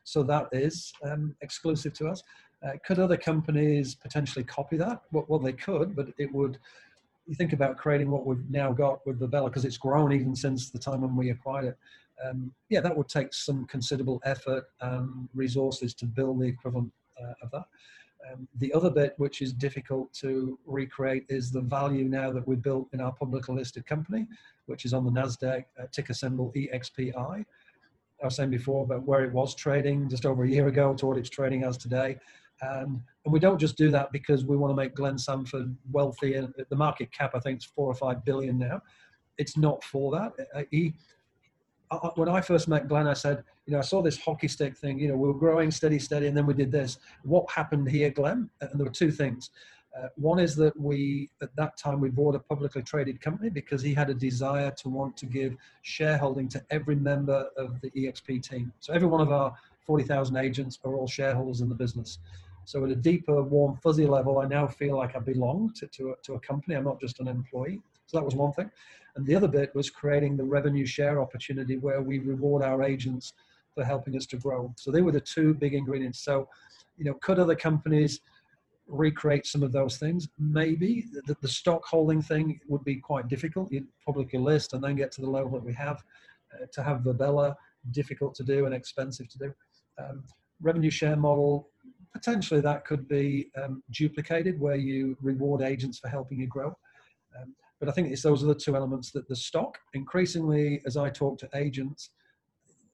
So 0.05 0.23
that 0.23 0.47
is 0.53 0.93
um, 1.03 1.35
exclusive 1.41 1.91
to 1.95 2.07
us. 2.07 2.23
Uh, 2.65 2.71
could 2.85 2.99
other 2.99 3.17
companies 3.17 3.95
potentially 3.95 4.45
copy 4.45 4.77
that? 4.77 5.01
Well, 5.11 5.25
well, 5.27 5.39
they 5.39 5.53
could, 5.53 5.93
but 5.93 6.07
it 6.17 6.33
would. 6.33 6.57
You 7.25 7.35
think 7.35 7.51
about 7.51 7.75
creating 7.75 8.09
what 8.09 8.25
we've 8.25 8.49
now 8.49 8.71
got 8.71 9.05
with 9.05 9.19
Virbela 9.19 9.47
because 9.47 9.65
it's 9.65 9.77
grown 9.77 10.13
even 10.13 10.33
since 10.33 10.69
the 10.69 10.79
time 10.79 11.01
when 11.01 11.17
we 11.17 11.31
acquired 11.31 11.65
it 11.65 11.77
um, 12.25 12.51
yeah, 12.69 12.81
that 12.81 12.95
would 12.95 13.09
take 13.09 13.33
some 13.33 13.65
considerable 13.65 14.21
effort 14.25 14.65
and 14.81 15.29
resources 15.33 15.93
to 15.95 16.05
build 16.05 16.39
the 16.39 16.45
equivalent 16.45 16.91
uh, 17.21 17.33
of 17.41 17.51
that. 17.51 17.65
Um, 18.31 18.47
the 18.57 18.73
other 18.73 18.89
bit, 18.89 19.13
which 19.17 19.41
is 19.41 19.53
difficult 19.53 20.11
to 20.15 20.57
recreate, 20.65 21.25
is 21.29 21.51
the 21.51 21.61
value 21.61 22.03
now 22.03 22.31
that 22.31 22.47
we've 22.47 22.61
built 22.61 22.87
in 22.93 22.99
our 22.99 23.13
publicly 23.13 23.55
listed 23.55 23.85
company, 23.85 24.27
which 24.65 24.85
is 24.85 24.93
on 24.93 25.05
the 25.05 25.11
NASDAQ, 25.11 25.65
uh, 25.79 25.85
ticker 25.91 26.13
symbol 26.13 26.51
EXPI. 26.55 27.45
I 28.21 28.25
was 28.25 28.35
saying 28.35 28.49
before 28.49 28.83
about 28.83 29.03
where 29.03 29.23
it 29.23 29.31
was 29.31 29.53
trading 29.53 30.09
just 30.09 30.25
over 30.25 30.43
a 30.43 30.49
year 30.49 30.67
ago 30.67 30.93
to 30.95 31.05
what 31.05 31.17
it's 31.17 31.29
trading 31.29 31.63
as 31.63 31.77
today. 31.77 32.17
And, 32.61 32.99
and 33.23 33.33
we 33.33 33.39
don't 33.39 33.59
just 33.59 33.77
do 33.77 33.91
that 33.91 34.11
because 34.11 34.43
we 34.43 34.57
want 34.57 34.71
to 34.71 34.75
make 34.75 34.95
Glenn 34.95 35.19
Sanford 35.19 35.75
wealthy. 35.91 36.33
And 36.33 36.51
the 36.69 36.75
market 36.75 37.11
cap, 37.11 37.35
I 37.35 37.39
think, 37.39 37.59
is 37.59 37.65
four 37.65 37.87
or 37.87 37.93
five 37.93 38.25
billion 38.25 38.57
now. 38.57 38.81
It's 39.37 39.55
not 39.55 39.83
for 39.83 40.11
that. 40.13 40.33
Uh, 40.55 40.63
he, 40.71 40.95
when 42.15 42.29
I 42.29 42.41
first 42.41 42.67
met 42.67 42.87
Glenn, 42.87 43.07
I 43.07 43.13
said, 43.13 43.43
you 43.65 43.73
know, 43.73 43.79
I 43.79 43.83
saw 43.83 44.01
this 44.01 44.17
hockey 44.17 44.47
stick 44.47 44.75
thing. 44.75 44.99
You 44.99 45.09
know, 45.09 45.15
we 45.15 45.27
were 45.27 45.33
growing 45.33 45.71
steady, 45.71 45.99
steady, 45.99 46.27
and 46.27 46.35
then 46.35 46.45
we 46.45 46.53
did 46.53 46.71
this. 46.71 46.99
What 47.23 47.49
happened 47.49 47.89
here, 47.89 48.09
Glenn? 48.09 48.49
And 48.61 48.71
there 48.79 48.85
were 48.85 48.91
two 48.91 49.11
things. 49.11 49.51
Uh, 49.97 50.07
one 50.15 50.39
is 50.39 50.55
that 50.55 50.79
we, 50.79 51.29
at 51.41 51.55
that 51.55 51.75
time, 51.77 51.99
we 51.99 52.09
bought 52.09 52.35
a 52.35 52.39
publicly 52.39 52.83
traded 52.83 53.19
company 53.19 53.49
because 53.49 53.81
he 53.81 53.93
had 53.93 54.09
a 54.09 54.13
desire 54.13 54.69
to 54.71 54.89
want 54.89 55.17
to 55.17 55.25
give 55.25 55.55
shareholding 55.81 56.47
to 56.49 56.63
every 56.69 56.95
member 56.95 57.47
of 57.57 57.79
the 57.81 57.89
EXP 57.91 58.47
team. 58.47 58.71
So 58.79 58.93
every 58.93 59.07
one 59.07 59.21
of 59.21 59.31
our 59.31 59.55
40,000 59.85 60.35
agents 60.37 60.77
are 60.83 60.93
all 60.95 61.07
shareholders 61.07 61.61
in 61.61 61.69
the 61.69 61.75
business. 61.75 62.19
So 62.65 62.83
at 62.83 62.91
a 62.91 62.95
deeper, 62.95 63.41
warm, 63.41 63.77
fuzzy 63.81 64.05
level, 64.05 64.39
I 64.39 64.45
now 64.45 64.67
feel 64.67 64.97
like 64.97 65.15
I 65.15 65.19
belong 65.19 65.71
to, 65.77 65.87
to, 65.87 66.11
a, 66.11 66.15
to 66.23 66.33
a 66.33 66.39
company. 66.41 66.75
I'm 66.75 66.83
not 66.83 66.99
just 66.99 67.19
an 67.21 67.27
employee. 67.27 67.81
So 68.07 68.17
that 68.17 68.25
was 68.25 68.35
one 68.35 68.51
thing. 68.53 68.69
And 69.17 69.25
the 69.25 69.35
other 69.35 69.47
bit 69.47 69.73
was 69.75 69.89
creating 69.89 70.37
the 70.37 70.43
revenue 70.43 70.85
share 70.85 71.19
opportunity 71.19 71.77
where 71.77 72.01
we 72.01 72.19
reward 72.19 72.63
our 72.63 72.83
agents 72.83 73.33
for 73.73 73.83
helping 73.83 74.15
us 74.15 74.25
to 74.27 74.37
grow. 74.37 74.73
So 74.77 74.91
they 74.91 75.01
were 75.01 75.11
the 75.11 75.19
two 75.19 75.53
big 75.53 75.73
ingredients. 75.73 76.19
So, 76.19 76.47
you 76.97 77.05
know, 77.05 77.15
could 77.15 77.39
other 77.39 77.55
companies 77.55 78.21
recreate 78.87 79.45
some 79.45 79.63
of 79.63 79.71
those 79.71 79.97
things? 79.97 80.29
Maybe 80.39 81.05
the, 81.25 81.35
the 81.41 81.47
stock 81.47 81.83
holding 81.83 82.21
thing 82.21 82.59
would 82.67 82.83
be 82.83 82.95
quite 82.95 83.27
difficult. 83.27 83.71
You'd 83.71 83.87
publicly 84.05 84.39
list 84.39 84.73
and 84.73 84.83
then 84.83 84.95
get 84.95 85.11
to 85.13 85.21
the 85.21 85.29
level 85.29 85.51
that 85.51 85.63
we 85.63 85.73
have. 85.73 86.03
Uh, 86.53 86.65
to 86.71 86.81
have 86.81 87.01
Virbela, 87.01 87.55
difficult 87.91 88.33
to 88.35 88.43
do 88.43 88.65
and 88.65 88.73
expensive 88.73 89.27
to 89.27 89.37
do. 89.37 89.53
Um, 89.99 90.23
revenue 90.61 90.89
share 90.89 91.17
model, 91.17 91.69
potentially 92.13 92.61
that 92.61 92.85
could 92.85 93.07
be 93.07 93.49
um, 93.61 93.83
duplicated 93.91 94.57
where 94.59 94.77
you 94.77 95.17
reward 95.21 95.61
agents 95.61 95.99
for 95.99 96.07
helping 96.07 96.39
you 96.39 96.47
grow. 96.47 96.75
Um, 97.37 97.53
but 97.79 97.89
I 97.89 97.91
think 97.91 98.11
it's 98.11 98.21
those 98.21 98.43
are 98.43 98.47
the 98.47 98.55
two 98.55 98.75
elements 98.75 99.11
that 99.11 99.27
the 99.27 99.35
stock, 99.35 99.77
increasingly, 99.93 100.81
as 100.85 100.97
I 100.97 101.09
talk 101.09 101.37
to 101.39 101.49
agents, 101.53 102.09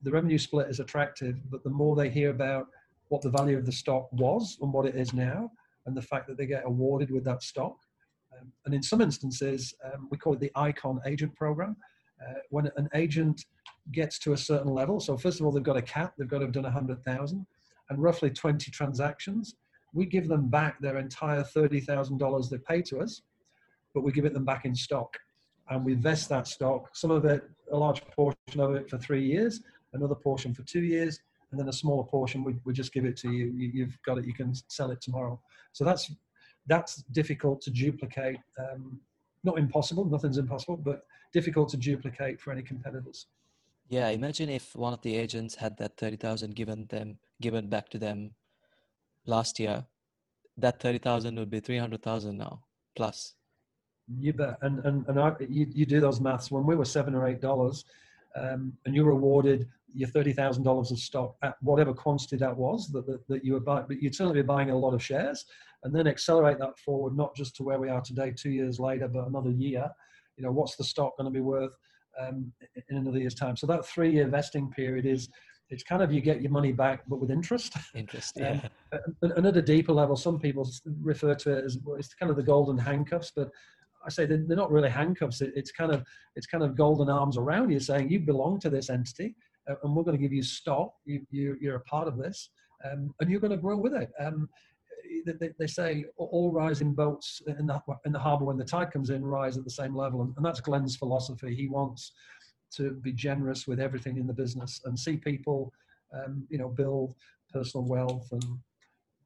the 0.01 0.11
revenue 0.11 0.37
split 0.37 0.69
is 0.69 0.79
attractive, 0.79 1.39
but 1.49 1.63
the 1.63 1.69
more 1.69 1.95
they 1.95 2.09
hear 2.09 2.29
about 2.29 2.67
what 3.07 3.21
the 3.21 3.29
value 3.29 3.57
of 3.57 3.65
the 3.65 3.71
stock 3.71 4.11
was 4.11 4.57
and 4.61 4.73
what 4.73 4.85
it 4.85 4.95
is 4.95 5.13
now, 5.13 5.49
and 5.85 5.95
the 5.95 6.01
fact 6.01 6.27
that 6.27 6.37
they 6.37 6.45
get 6.45 6.65
awarded 6.65 7.11
with 7.11 7.23
that 7.23 7.43
stock. 7.43 7.77
Um, 8.37 8.51
and 8.65 8.73
in 8.73 8.83
some 8.83 9.01
instances, 9.01 9.73
um, 9.85 10.07
we 10.11 10.17
call 10.17 10.33
it 10.33 10.39
the 10.39 10.51
ICON 10.55 10.99
agent 11.05 11.35
program. 11.35 11.77
Uh, 12.21 12.39
when 12.49 12.69
an 12.77 12.89
agent 12.93 13.45
gets 13.91 14.19
to 14.19 14.33
a 14.33 14.37
certain 14.37 14.73
level, 14.73 14.99
so 14.99 15.17
first 15.17 15.39
of 15.39 15.45
all, 15.45 15.51
they've 15.51 15.63
got 15.63 15.77
a 15.77 15.81
cap, 15.81 16.13
they've 16.17 16.27
got 16.27 16.39
to 16.39 16.45
have 16.45 16.53
done 16.53 16.63
100,000 16.63 17.45
and 17.89 18.01
roughly 18.01 18.29
20 18.29 18.71
transactions, 18.71 19.55
we 19.93 20.05
give 20.05 20.27
them 20.27 20.49
back 20.49 20.79
their 20.79 20.97
entire 20.97 21.43
$30,000 21.43 22.49
they 22.49 22.57
pay 22.57 22.81
to 22.81 22.99
us 22.99 23.21
but 23.93 24.03
we 24.03 24.11
give 24.11 24.25
it 24.25 24.33
them 24.33 24.45
back 24.45 24.65
in 24.65 24.75
stock 24.75 25.17
and 25.69 25.85
we 25.85 25.93
vest 25.93 26.29
that 26.29 26.47
stock, 26.47 26.95
some 26.95 27.11
of 27.11 27.25
it, 27.25 27.43
a 27.71 27.77
large 27.77 28.05
portion 28.07 28.59
of 28.59 28.75
it 28.75 28.89
for 28.89 28.97
three 28.97 29.25
years, 29.25 29.61
another 29.93 30.15
portion 30.15 30.53
for 30.53 30.63
two 30.63 30.81
years, 30.81 31.19
and 31.51 31.59
then 31.59 31.69
a 31.69 31.73
smaller 31.73 32.03
portion 32.03 32.43
we, 32.43 32.55
we 32.65 32.73
just 32.73 32.93
give 32.93 33.05
it 33.05 33.15
to 33.17 33.31
you. 33.31 33.53
you. 33.55 33.85
have 33.85 34.01
got 34.03 34.17
it, 34.17 34.25
you 34.25 34.33
can 34.33 34.53
sell 34.67 34.91
it 34.91 35.01
tomorrow. 35.01 35.39
So 35.71 35.83
that's 35.85 36.11
that's 36.67 37.03
difficult 37.11 37.61
to 37.61 37.71
duplicate. 37.71 38.39
Um, 38.57 38.99
not 39.43 39.57
impossible, 39.59 40.05
nothing's 40.05 40.37
impossible, 40.37 40.77
but 40.77 41.05
difficult 41.33 41.69
to 41.69 41.77
duplicate 41.77 42.39
for 42.39 42.51
any 42.51 42.61
competitors. 42.61 43.27
Yeah, 43.89 44.09
imagine 44.09 44.49
if 44.49 44.75
one 44.75 44.93
of 44.93 45.01
the 45.01 45.15
agents 45.15 45.55
had 45.55 45.77
that 45.77 45.97
thirty 45.97 46.17
thousand 46.17 46.55
given 46.55 46.87
them 46.87 47.19
given 47.41 47.67
back 47.69 47.89
to 47.89 47.99
them 47.99 48.31
last 49.25 49.59
year. 49.59 49.85
That 50.57 50.79
thirty 50.79 50.99
thousand 50.99 51.37
would 51.37 51.49
be 51.49 51.59
three 51.59 51.77
hundred 51.77 52.01
thousand 52.01 52.37
now 52.37 52.61
plus. 52.95 53.35
You 54.19 54.33
bet. 54.33 54.57
And 54.61 54.83
and 54.85 55.07
and 55.07 55.19
I, 55.19 55.33
you 55.47 55.67
you 55.71 55.85
do 55.85 55.99
those 55.99 56.19
maths. 56.19 56.51
When 56.51 56.65
we 56.65 56.75
were 56.75 56.85
seven 56.85 57.15
or 57.15 57.27
eight 57.27 57.41
dollars, 57.41 57.85
um, 58.35 58.73
and 58.85 58.95
you 58.95 59.05
were 59.05 59.11
awarded 59.11 59.67
your 59.93 60.09
thirty 60.09 60.33
thousand 60.33 60.63
dollars 60.63 60.91
of 60.91 60.99
stock 60.99 61.35
at 61.41 61.55
whatever 61.61 61.93
quantity 61.93 62.35
that 62.37 62.55
was 62.55 62.89
that, 62.89 63.05
that, 63.05 63.27
that 63.27 63.45
you 63.45 63.53
were 63.53 63.59
buying, 63.59 63.85
but 63.87 64.01
you'd 64.01 64.15
certainly 64.15 64.41
be 64.41 64.45
buying 64.45 64.71
a 64.71 64.77
lot 64.77 64.93
of 64.93 65.03
shares, 65.03 65.45
and 65.83 65.95
then 65.95 66.07
accelerate 66.07 66.59
that 66.59 66.77
forward, 66.79 67.15
not 67.15 67.35
just 67.35 67.55
to 67.57 67.63
where 67.63 67.79
we 67.79 67.89
are 67.89 68.01
today, 68.01 68.31
two 68.31 68.51
years 68.51 68.79
later, 68.79 69.07
but 69.07 69.27
another 69.27 69.51
year. 69.51 69.89
You 70.37 70.43
know, 70.43 70.51
what's 70.51 70.75
the 70.75 70.83
stock 70.83 71.15
going 71.17 71.31
to 71.31 71.31
be 71.31 71.41
worth 71.41 71.73
um, 72.19 72.51
in 72.89 72.97
another 72.97 73.19
year's 73.19 73.35
time? 73.35 73.55
So 73.55 73.67
that 73.67 73.85
three-year 73.85 74.27
vesting 74.27 74.71
period 74.71 75.05
is 75.05 75.29
it's 75.69 75.83
kind 75.83 76.01
of 76.01 76.11
you 76.11 76.21
get 76.21 76.41
your 76.41 76.51
money 76.51 76.71
back, 76.71 77.03
but 77.07 77.19
with 77.19 77.31
interest. 77.31 77.75
Interest, 77.95 78.33
yeah. 78.37 78.61
um, 78.91 79.31
and 79.35 79.45
at 79.45 79.57
a 79.57 79.61
deeper 79.61 79.93
level, 79.93 80.15
some 80.15 80.39
people 80.39 80.69
refer 81.01 81.35
to 81.35 81.57
it 81.57 81.65
as 81.65 81.77
well, 81.83 81.97
it's 81.97 82.13
kind 82.13 82.29
of 82.29 82.35
the 82.35 82.43
golden 82.43 82.77
handcuffs, 82.77 83.31
but 83.35 83.49
I 84.05 84.09
say 84.09 84.25
they're, 84.25 84.43
they're 84.45 84.57
not 84.57 84.71
really 84.71 84.89
handcuffs. 84.89 85.41
it's 85.41 85.71
kind 85.71 85.91
of 85.91 86.03
it's 86.35 86.47
kind 86.47 86.63
of 86.63 86.75
golden 86.75 87.09
arms 87.09 87.37
around 87.37 87.71
you, 87.71 87.79
saying 87.79 88.09
you 88.09 88.19
belong 88.19 88.59
to 88.61 88.69
this 88.69 88.89
entity, 88.89 89.35
uh, 89.69 89.75
and 89.83 89.95
we're 89.95 90.03
going 90.03 90.17
to 90.17 90.21
give 90.21 90.33
you 90.33 90.43
stock. 90.43 90.93
You, 91.05 91.25
you 91.31 91.71
are 91.71 91.75
a 91.75 91.81
part 91.81 92.07
of 92.07 92.17
this, 92.17 92.49
um, 92.89 93.13
and 93.19 93.29
you're 93.29 93.39
going 93.39 93.51
to 93.51 93.57
grow 93.57 93.77
with 93.77 93.93
it. 93.93 94.11
Um, 94.19 94.49
they, 95.25 95.49
they, 95.57 95.67
say 95.67 96.05
all 96.17 96.51
rising 96.51 96.93
boats 96.93 97.41
in 97.47 97.67
the 97.67 97.81
in 98.05 98.11
the 98.11 98.19
harbour 98.19 98.45
when 98.45 98.57
the 98.57 98.65
tide 98.65 98.91
comes 98.91 99.09
in 99.09 99.23
rise 99.23 99.57
at 99.57 99.63
the 99.63 99.69
same 99.69 99.95
level, 99.95 100.21
and, 100.21 100.33
and 100.35 100.45
that's 100.45 100.59
Glenn's 100.59 100.95
philosophy. 100.95 101.55
He 101.55 101.67
wants 101.67 102.11
to 102.75 102.91
be 102.91 103.13
generous 103.13 103.67
with 103.67 103.79
everything 103.79 104.17
in 104.17 104.27
the 104.27 104.33
business 104.33 104.81
and 104.85 104.97
see 104.97 105.17
people, 105.17 105.71
um, 106.13 106.45
you 106.49 106.57
know, 106.57 106.69
build 106.69 107.15
personal 107.51 107.85
wealth 107.85 108.27
and 108.31 108.43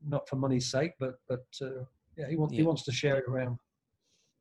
not 0.06 0.28
for 0.28 0.36
money's 0.36 0.70
sake, 0.70 0.94
but 1.00 1.20
but 1.28 1.46
uh, 1.62 1.84
yeah, 2.18 2.28
he 2.30 2.36
wants 2.36 2.54
yeah. 2.54 2.60
he 2.60 2.63
wants 2.63 2.84
to 2.84 2.92
share 2.92 3.18
it 3.18 3.26
around. 3.28 3.58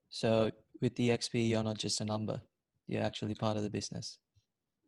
So 0.09 0.51
with 0.81 0.95
the 0.97 1.11
XP, 1.11 1.49
you're 1.49 1.63
not 1.63 1.79
just 1.79 2.01
a 2.01 2.05
number; 2.05 2.41
you're 2.87 3.03
actually 3.03 3.35
part 3.35 3.57
of 3.57 3.63
the 3.63 3.71
business. 3.71 4.19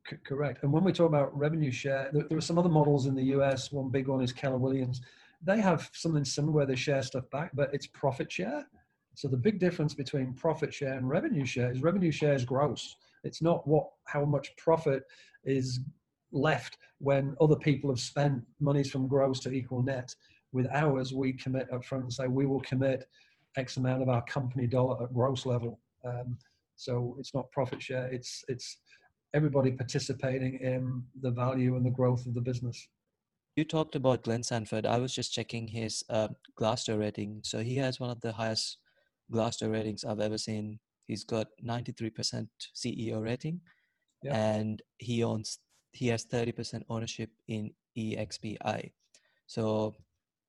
C- 0.09 0.16
correct. 0.24 0.62
And 0.62 0.72
when 0.72 0.85
we 0.85 0.92
talk 0.92 1.09
about 1.09 1.37
revenue 1.37 1.70
share, 1.70 2.11
there, 2.12 2.24
there, 2.28 2.38
are 2.38 2.42
some 2.42 2.59
other 2.59 2.68
models 2.68 3.07
in 3.07 3.14
the 3.14 3.24
US. 3.37 3.72
One 3.72 3.90
big 3.90 4.09
one 4.09 4.22
is 4.22 4.33
Keller 4.33 4.59
Williams. 4.59 5.00
They 5.42 5.61
have 5.61 5.90
something 5.92 6.24
similar 6.24 6.52
where 6.52 6.66
they 6.66 6.76
share 6.76 7.02
stuff 7.02 7.28
back, 7.31 7.50
but 7.54 7.72
it's 7.72 7.87
profit 7.87 8.31
share. 8.31 8.66
So 9.14 9.28
the 9.28 9.37
big 9.37 9.59
difference 9.59 9.94
between 9.94 10.33
profit 10.33 10.72
share 10.72 10.94
and 10.94 11.09
revenue 11.09 11.44
share 11.44 11.72
is 11.72 11.83
revenue 11.83 12.12
share 12.12 12.35
is 12.35 12.44
gross. 12.44 12.96
It's 13.24 13.42
not 13.42 13.66
what 13.66 13.88
how 14.04 14.24
much 14.24 14.57
profit 14.57 15.04
is 15.44 15.81
left 16.33 16.78
when 16.98 17.37
other 17.40 17.57
people 17.57 17.90
have 17.90 18.00
spent 18.00 18.42
monies 18.61 18.90
from 18.90 19.09
gross 19.09 19.40
to 19.40 19.52
equal 19.52 19.83
net. 19.83 20.14
With 20.52 20.66
ours, 20.72 21.12
we 21.12 21.33
commit 21.33 21.72
up 21.72 21.85
front 21.85 22.04
and 22.04 22.12
say 22.12 22.26
we 22.26 22.46
will 22.46 22.61
commit 22.61 23.09
X 23.56 23.76
amount 23.76 24.02
of 24.02 24.08
our 24.08 24.22
company 24.24 24.66
dollar 24.66 25.02
at 25.02 25.14
gross 25.14 25.46
level. 25.46 25.80
Um, 26.04 26.38
so 26.76 27.16
it's 27.18 27.34
not 27.34 27.50
profit 27.50 27.82
share. 27.82 28.06
It's 28.12 28.44
it's 28.48 28.78
everybody 29.34 29.72
participating 29.72 30.58
in 30.61 31.02
the 31.20 31.30
value 31.30 31.76
and 31.76 31.84
the 31.84 31.90
growth 31.90 32.26
of 32.26 32.34
the 32.34 32.40
business. 32.40 32.88
You 33.56 33.64
talked 33.64 33.96
about 33.96 34.22
Glenn 34.22 34.44
Sanford. 34.44 34.87
I 34.87 34.98
was 34.98 35.12
just 35.12 35.34
checking 35.34 35.66
his 35.66 36.04
uh, 36.08 36.28
Glassdoor 36.58 36.98
rating. 37.00 37.40
So 37.42 37.58
he 37.58 37.76
has 37.76 37.98
one 37.98 38.11
of 38.11 38.20
the 38.20 38.32
highest 38.32 38.78
Glassdoor 39.32 39.72
ratings 39.72 40.04
I've 40.04 40.20
ever 40.20 40.38
seen. 40.38 40.78
He's 41.06 41.24
got 41.24 41.48
93% 41.66 42.46
CEO 42.76 43.22
rating, 43.22 43.61
yeah. 44.22 44.37
and 44.37 44.80
he 44.98 45.24
owns 45.24 45.58
he 45.92 46.06
has 46.08 46.24
30% 46.26 46.82
ownership 46.88 47.30
in 47.48 47.72
EXPI. 47.96 48.92
So 49.46 49.94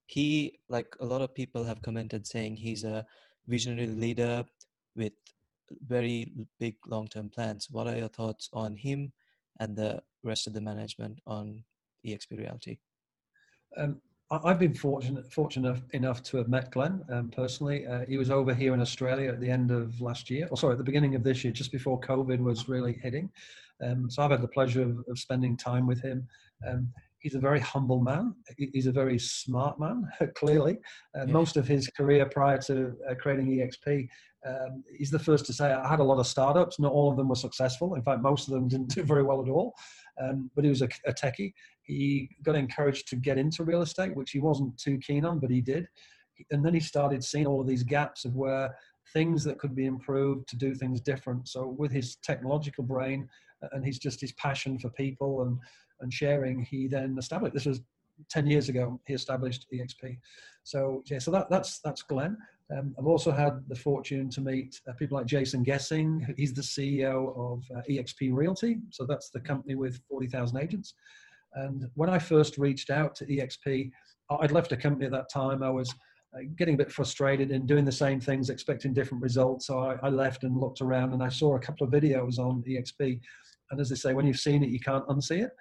he, 0.10 0.58
like 0.70 0.96
a 1.00 1.06
lot 1.06 1.22
of 1.22 1.36
people 1.36 1.64
have 1.64 1.84
commented 1.84 2.26
saying 2.26 2.56
he's 2.56 2.84
a 2.84 3.06
visionary 3.48 3.86
leader 3.86 4.44
with 4.96 5.14
very 5.86 6.32
big 6.60 6.76
long-term 6.88 7.30
plans. 7.30 7.68
What 7.70 7.86
are 7.86 7.96
your 7.96 8.08
thoughts 8.08 8.50
on 8.52 8.76
him 8.76 9.12
and 9.60 9.76
the 9.76 10.02
rest 10.24 10.48
of 10.48 10.54
the 10.54 10.62
management 10.62 11.20
on 11.28 11.64
EXP 12.04 12.40
Realty? 12.40 12.80
Um, 13.78 14.02
I've 14.32 14.58
been 14.58 14.74
fortunate 14.74 15.32
fortunate 15.32 15.80
enough 15.94 16.24
to 16.24 16.38
have 16.38 16.50
met 16.50 16.72
Glenn 16.72 17.04
um, 17.12 17.30
personally. 17.30 17.86
Uh, 17.86 18.06
he 18.08 18.18
was 18.18 18.32
over 18.32 18.52
here 18.56 18.74
in 18.74 18.82
Australia 18.82 19.30
at 19.30 19.40
the 19.40 19.50
end 19.52 19.70
of 19.70 20.02
last 20.02 20.32
year, 20.32 20.48
or 20.50 20.58
sorry, 20.58 20.72
at 20.72 20.80
the 20.80 20.84
beginning 20.84 21.14
of 21.14 21.24
this 21.24 21.44
year, 21.44 21.54
just 21.54 21.72
before 21.72 22.02
COVID 22.02 22.40
was 22.40 22.68
really 22.68 22.94
hitting. 22.94 23.30
Um, 23.84 24.10
so 24.10 24.24
I've 24.24 24.32
had 24.32 24.42
the 24.42 24.48
pleasure 24.48 24.82
of, 24.82 25.04
of 25.08 25.20
spending 25.20 25.56
time 25.56 25.86
with 25.86 26.02
him. 26.02 26.28
Um, 26.68 26.92
he's 27.20 27.36
a 27.36 27.40
very 27.40 27.60
humble 27.60 28.02
man. 28.02 28.34
He's 28.58 28.88
a 28.88 28.92
very 28.92 29.20
smart 29.20 29.80
man, 29.80 30.08
clearly. 30.36 30.78
Uh, 31.16 31.26
yeah. 31.26 31.34
Most 31.34 31.58
of 31.58 31.68
his 31.68 31.88
career 31.90 32.26
prior 32.26 32.58
to 32.64 32.94
uh, 33.10 33.16
creating 33.16 33.48
EXP, 33.48 34.08
um, 34.48 34.84
he's 34.98 35.12
the 35.12 35.20
first 35.20 35.46
to 35.48 35.54
say, 35.54 35.72
I 35.72 35.88
had 35.88 36.00
a 36.00 36.04
lot 36.04 36.20
of 36.20 36.28
startups. 36.28 36.80
Not 36.80 36.94
all 36.94 37.12
of 37.12 37.18
them 37.18 37.28
were 37.28 37.36
successful. 37.36 37.96
In 37.96 38.02
fact, 38.02 38.22
most 38.22 38.48
of 38.48 38.54
them 38.54 38.68
didn't 38.70 38.90
do 38.90 39.04
very 39.04 39.24
well 39.24 39.42
at 39.42 39.50
all. 39.50 39.76
Um, 40.22 40.50
but 40.56 40.64
he 40.64 40.70
was 40.70 40.82
a, 40.82 40.90
a 41.06 41.14
techie. 41.14 41.54
He 41.82 42.30
got 42.44 42.56
encouraged 42.56 43.08
to 43.10 43.16
get 43.16 43.38
into 43.38 43.64
real 43.64 43.82
estate, 43.82 44.16
which 44.16 44.32
he 44.32 44.40
wasn't 44.40 44.78
too 44.78 44.98
keen 45.00 45.26
on, 45.26 45.40
but 45.40 45.50
he 45.50 45.62
did. 45.62 45.88
And 46.52 46.64
then 46.66 46.74
he 46.74 46.80
started 46.80 47.24
seeing 47.24 47.46
all 47.46 47.60
of 47.60 47.68
these 47.68 47.84
gaps 47.84 48.24
of 48.24 48.36
where 48.36 48.74
things 49.12 49.44
that 49.44 49.60
could 49.60 49.76
be 49.76 49.88
improved 49.88 50.48
to 50.50 50.56
do 50.56 50.74
things 50.74 51.02
different. 51.02 51.48
So 51.48 51.76
with 51.78 51.92
his 51.92 52.18
technological 52.18 52.84
brain 52.84 53.28
and 53.74 53.84
his 53.84 54.00
just 54.00 54.22
his 54.22 54.32
passion 54.34 54.80
for 54.80 54.90
people 54.92 55.42
and 55.42 55.58
and 56.02 56.14
sharing, 56.14 56.62
he 56.62 56.88
then 56.88 57.16
established. 57.18 57.54
This 57.54 57.66
was 57.66 57.82
ten 58.30 58.48
years 58.48 58.70
ago. 58.70 59.00
He 59.08 59.14
established 59.14 59.66
EXP. 59.74 60.18
So 60.64 61.04
yeah, 61.10 61.20
so 61.20 61.32
that 61.32 61.50
that's 61.50 61.80
that's 61.80 62.02
Glenn. 62.02 62.38
Um, 62.76 62.94
I've 63.00 63.08
also 63.08 63.32
had 63.32 63.64
the 63.68 63.76
fortune 63.76 64.30
to 64.30 64.42
meet 64.42 64.80
uh, 64.88 64.94
people 64.94 65.18
like 65.18 65.26
Jason 65.26 65.66
Gesing 65.66 66.22
He's 66.38 66.54
the 66.54 66.62
CEO 66.62 67.36
of 67.36 67.64
uh, 67.76 67.82
EXP 67.90 68.32
Realty. 68.32 68.78
So 68.92 69.06
that's 69.06 69.32
the 69.32 69.40
company 69.40 69.74
with 69.74 70.00
40,000 70.08 70.58
agents. 70.62 70.94
And 71.56 71.90
when 71.96 72.12
I 72.12 72.20
first 72.20 72.60
reached 72.60 72.92
out 72.92 73.16
to 73.16 73.26
EXP, 73.26 73.90
I'd 74.30 74.52
left 74.52 74.72
a 74.72 74.78
company 74.78 75.08
at 75.08 75.12
that 75.14 75.32
time. 75.34 75.64
I 75.64 75.72
was 75.72 75.90
uh, 76.36 76.42
getting 76.58 76.76
a 76.76 76.78
bit 76.78 76.92
frustrated 76.92 77.50
and 77.50 77.68
doing 77.68 77.86
the 77.86 77.92
same 77.92 78.20
things, 78.20 78.52
expecting 78.52 78.94
different 78.94 79.24
results. 79.24 79.66
So 79.66 79.80
I, 79.80 79.98
I, 80.04 80.10
left 80.10 80.44
and 80.44 80.56
looked 80.56 80.82
around 80.82 81.14
and 81.14 81.24
I 81.24 81.30
saw 81.30 81.56
a 81.56 81.60
couple 81.60 81.88
of 81.88 81.92
videos 81.92 82.38
on 82.38 82.64
EXP. 82.68 83.20
And 83.72 83.82
as 83.82 83.90
they 83.90 83.96
say, 83.96 84.14
when 84.14 84.28
you've 84.28 84.40
seen 84.40 84.64
it, 84.64 84.70
you 84.70 84.80
can't 84.80 85.08
unsee 85.08 85.44
it. 85.44 85.52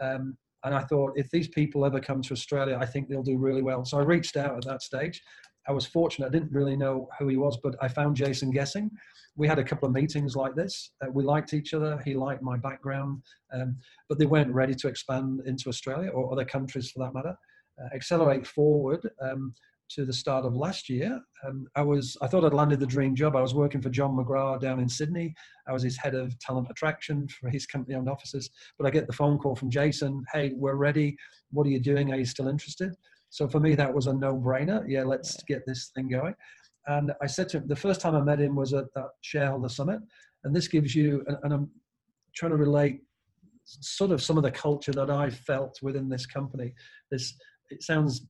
Um, 0.00 0.36
and 0.64 0.74
I 0.74 0.80
thought, 0.82 1.12
if 1.16 1.30
these 1.30 1.48
people 1.48 1.84
ever 1.84 2.00
come 2.00 2.20
to 2.22 2.32
Australia, 2.32 2.78
I 2.80 2.86
think 2.86 3.08
they'll 3.08 3.22
do 3.22 3.38
really 3.38 3.62
well. 3.62 3.84
So 3.84 3.98
I 3.98 4.02
reached 4.02 4.36
out 4.36 4.56
at 4.56 4.64
that 4.64 4.82
stage. 4.82 5.22
I 5.68 5.72
was 5.72 5.86
fortunate. 5.86 6.26
I 6.26 6.30
didn't 6.30 6.50
really 6.50 6.76
know 6.76 7.08
who 7.18 7.28
he 7.28 7.36
was, 7.36 7.58
but 7.62 7.76
I 7.80 7.88
found 7.88 8.16
Jason 8.16 8.52
Gesing. 8.52 8.90
We 9.36 9.46
had 9.46 9.58
a 9.58 9.64
couple 9.64 9.86
of 9.86 9.94
meetings 9.94 10.34
like 10.34 10.56
this. 10.56 10.90
Uh, 11.02 11.10
we 11.12 11.22
liked 11.22 11.54
each 11.54 11.74
other. 11.74 12.00
He 12.04 12.14
liked 12.14 12.42
my 12.42 12.56
background, 12.56 13.22
um, 13.52 13.76
but 14.08 14.18
they 14.18 14.26
weren't 14.26 14.52
ready 14.52 14.74
to 14.74 14.88
expand 14.88 15.42
into 15.46 15.68
Australia 15.68 16.08
or 16.10 16.32
other 16.32 16.44
countries 16.44 16.90
for 16.90 17.04
that 17.04 17.14
matter. 17.14 17.36
Uh, 17.80 17.94
accelerate 17.94 18.46
forward 18.46 19.08
um, 19.20 19.54
to 19.90 20.04
the 20.04 20.12
start 20.12 20.44
of 20.44 20.54
last 20.54 20.88
year. 20.88 21.20
Um, 21.46 21.66
I 21.74 21.82
was 21.82 22.16
I 22.20 22.26
thought 22.26 22.44
I'd 22.44 22.52
landed 22.52 22.80
the 22.80 22.86
dream 22.86 23.14
job. 23.14 23.36
I 23.36 23.40
was 23.40 23.54
working 23.54 23.80
for 23.80 23.90
John 23.90 24.16
McGrath 24.16 24.60
down 24.60 24.80
in 24.80 24.88
Sydney. 24.88 25.34
I 25.66 25.72
was 25.72 25.82
his 25.82 25.96
head 25.96 26.14
of 26.14 26.38
talent 26.38 26.68
attraction 26.70 27.26
for 27.28 27.48
his 27.48 27.66
company-owned 27.66 28.08
offices. 28.08 28.50
But 28.78 28.86
I 28.86 28.90
get 28.90 29.06
the 29.06 29.12
phone 29.12 29.38
call 29.38 29.56
from 29.56 29.70
Jason. 29.70 30.24
Hey, 30.32 30.52
we're 30.54 30.74
ready. 30.74 31.16
What 31.50 31.66
are 31.66 31.70
you 31.70 31.80
doing? 31.80 32.12
Are 32.12 32.18
you 32.18 32.24
still 32.24 32.48
interested? 32.48 32.94
So 33.30 33.48
for 33.48 33.60
me, 33.60 33.74
that 33.74 33.92
was 33.92 34.06
a 34.06 34.12
no-brainer. 34.12 34.84
Yeah, 34.88 35.04
let's 35.04 35.42
get 35.44 35.62
this 35.66 35.90
thing 35.94 36.08
going. 36.08 36.34
And 36.86 37.12
I 37.20 37.26
said 37.26 37.48
to 37.50 37.58
him, 37.58 37.68
the 37.68 37.76
first 37.76 38.00
time 38.00 38.14
I 38.14 38.22
met 38.22 38.40
him 38.40 38.56
was 38.56 38.72
at 38.72 38.86
that 38.94 39.08
shareholder 39.20 39.68
summit. 39.68 40.00
And 40.44 40.56
this 40.56 40.68
gives 40.68 40.94
you, 40.94 41.24
and 41.42 41.52
I'm 41.52 41.70
trying 42.34 42.52
to 42.52 42.56
relate 42.56 43.00
sort 43.64 44.12
of 44.12 44.22
some 44.22 44.38
of 44.38 44.42
the 44.42 44.50
culture 44.50 44.92
that 44.92 45.10
I 45.10 45.28
felt 45.28 45.78
within 45.82 46.08
this 46.08 46.24
company. 46.24 46.72
This, 47.10 47.34
it 47.68 47.82
sounds 47.82 48.26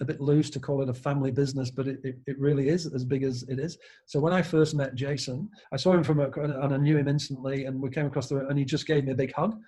a 0.00 0.04
bit 0.04 0.20
loose 0.20 0.50
to 0.50 0.60
call 0.60 0.82
it 0.82 0.88
a 0.88 0.94
family 0.94 1.30
business, 1.30 1.70
but 1.70 1.86
it, 1.86 2.00
it, 2.02 2.18
it, 2.26 2.38
really 2.38 2.68
is 2.68 2.86
as 2.86 3.04
big 3.04 3.22
as 3.22 3.44
it 3.48 3.58
is. 3.58 3.76
So 4.06 4.18
when 4.18 4.32
I 4.32 4.40
first 4.40 4.74
met 4.74 4.94
Jason, 4.94 5.48
I 5.72 5.76
saw 5.76 5.92
him 5.92 6.02
from 6.02 6.20
a, 6.20 6.30
and 6.30 6.74
I 6.74 6.76
knew 6.78 6.96
him 6.96 7.08
instantly, 7.08 7.66
and 7.66 7.80
we 7.80 7.90
came 7.90 8.06
across 8.06 8.28
the 8.28 8.46
and 8.46 8.58
he 8.58 8.64
just 8.64 8.86
gave 8.86 9.04
me 9.04 9.12
a 9.12 9.16
big 9.16 9.32
hug. 9.34 9.58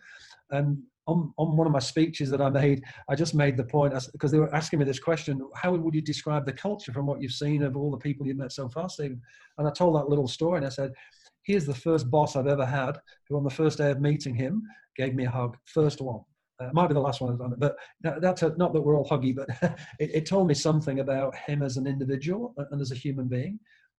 And 0.50 0.78
on, 1.06 1.32
on 1.36 1.56
one 1.56 1.66
of 1.66 1.72
my 1.72 1.80
speeches 1.80 2.30
that 2.30 2.40
I 2.40 2.48
made, 2.48 2.82
I 3.08 3.14
just 3.14 3.34
made 3.34 3.56
the 3.56 3.64
point 3.64 3.94
because 4.12 4.30
they 4.30 4.38
were 4.38 4.54
asking 4.54 4.78
me 4.78 4.84
this 4.84 5.00
question: 5.00 5.40
How 5.54 5.74
would 5.74 5.94
you 5.94 6.00
describe 6.00 6.46
the 6.46 6.52
culture 6.52 6.92
from 6.92 7.06
what 7.06 7.20
you've 7.20 7.32
seen 7.32 7.62
of 7.62 7.76
all 7.76 7.90
the 7.90 7.98
people 7.98 8.26
you've 8.26 8.36
met 8.36 8.52
so 8.52 8.68
far, 8.68 8.88
Stephen? 8.88 9.20
And 9.58 9.68
I 9.68 9.70
told 9.72 9.96
that 9.96 10.08
little 10.08 10.28
story, 10.28 10.58
and 10.58 10.66
I 10.66 10.70
said, 10.70 10.92
"Here's 11.42 11.66
the 11.66 11.74
first 11.74 12.10
boss 12.10 12.36
I've 12.36 12.46
ever 12.46 12.66
had 12.66 12.98
who, 13.28 13.36
on 13.36 13.44
the 13.44 13.50
first 13.50 13.78
day 13.78 13.90
of 13.90 14.00
meeting 14.00 14.34
him, 14.34 14.62
gave 14.96 15.14
me 15.14 15.24
a 15.24 15.30
hug. 15.30 15.56
First 15.66 16.00
one. 16.00 16.20
Uh, 16.62 16.70
might 16.72 16.88
be 16.88 16.94
the 16.94 17.00
last 17.00 17.20
one 17.20 17.32
I've 17.32 17.38
done 17.38 17.52
it, 17.52 17.60
but 17.60 17.76
that, 18.02 18.20
that's 18.20 18.42
a, 18.42 18.54
not 18.56 18.72
that 18.72 18.80
we're 18.80 18.96
all 18.96 19.08
huggy, 19.08 19.34
but 19.34 19.48
it, 19.98 20.10
it, 20.14 20.26
told 20.26 20.46
me 20.46 20.54
something 20.54 21.00
about 21.00 21.34
him 21.34 21.62
as 21.62 21.76
an 21.76 21.86
individual 21.86 22.54
and 22.70 22.80
as 22.80 22.92
a 22.92 22.96
human 22.96 23.28
being, 23.28 23.58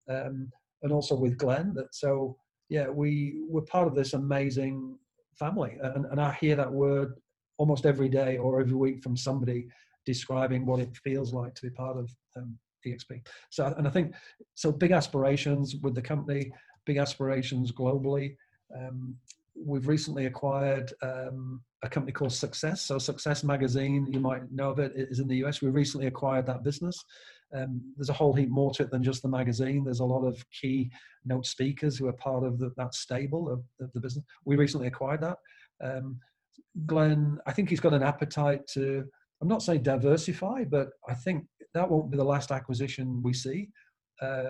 um, 0.10 0.50
and 0.84 0.92
also 0.92 1.16
with 1.16 1.38
Glenn. 1.38 1.74
That 1.74 1.94
so 1.94 2.38
yeah, 2.70 2.88
we 2.88 3.42
we're 3.48 3.62
part 3.62 3.88
of 3.88 3.96
this 3.96 4.14
amazing 4.14 4.98
family. 5.38 5.78
And, 5.82 6.06
and 6.06 6.22
I 6.22 6.32
hear 6.34 6.56
that 6.56 6.72
word 6.72 7.14
almost 7.58 7.86
every 7.86 8.10
day 8.10 8.38
or 8.38 8.60
every 8.60 8.74
week 8.74 9.02
from 9.02 9.16
somebody 9.16 9.68
describing 10.06 10.66
what 10.66 10.80
it 10.80 10.96
feels 10.98 11.34
like 11.34 11.56
to 11.56 11.62
be 11.62 11.70
part 11.70 11.98
of 11.98 12.14
um, 12.36 12.58
EXP. 12.86 13.26
So, 13.50 13.74
and 13.78 13.88
I 13.88 13.92
think 13.92 14.14
so. 14.56 14.72
Big 14.72 14.92
aspirations 14.92 15.76
with 15.82 15.96
the 15.96 16.02
company, 16.02 16.52
big 16.86 16.98
aspirations 16.98 17.72
globally. 17.72 18.36
Um, 18.78 19.16
we've 19.56 19.88
recently 19.88 20.26
acquired 20.26 20.92
um, 21.02 21.62
a 21.84 21.90
company 21.90 22.14
called 22.14 22.32
Success. 22.32 22.82
So, 22.82 22.98
Success 22.98 23.44
Magazine, 23.44 24.08
you 24.10 24.20
might 24.20 24.50
know 24.52 24.72
of 24.72 24.80
it, 24.80 24.94
is 24.96 25.20
in 25.20 25.28
the 25.28 25.44
US. 25.46 25.62
We 25.62 25.70
recently 25.70 26.08
acquired 26.08 26.48
that 26.48 26.64
business. 26.64 26.98
Um, 27.54 27.82
there's 27.96 28.10
a 28.10 28.14
whole 28.14 28.34
heap 28.34 28.50
more 28.50 28.72
to 28.72 28.84
it 28.84 28.92
than 28.92 29.04
just 29.04 29.22
the 29.22 29.28
magazine. 29.28 29.84
There's 29.84 30.00
a 30.00 30.06
lot 30.06 30.26
of 30.26 30.44
key 30.50 30.90
note 31.26 31.46
speakers 31.46 31.98
who 31.98 32.08
are 32.08 32.14
part 32.14 32.44
of 32.44 32.58
the, 32.58 32.72
that 32.78 32.96
stable 32.96 33.50
of, 33.50 33.62
of, 33.80 33.92
the 33.94 34.00
business. 34.00 34.26
We 34.46 34.56
recently 34.56 34.88
acquired 34.88 35.22
that. 35.22 35.38
Um, 35.84 36.20
Glenn, 36.86 37.38
I 37.46 37.52
think 37.52 37.70
he's 37.70 37.80
got 37.80 37.94
an 37.94 38.02
appetite 38.02 38.66
to, 38.74 39.04
I'm 39.42 39.48
not 39.48 39.62
saying 39.62 39.84
diversify, 39.84 40.64
but 40.64 40.90
I 41.08 41.14
think 41.14 41.46
that 41.74 41.90
won't 41.90 42.10
be 42.10 42.18
the 42.18 42.24
last 42.24 42.52
acquisition 42.52 43.22
we 43.22 43.34
see 43.34 43.70
uh, 44.22 44.44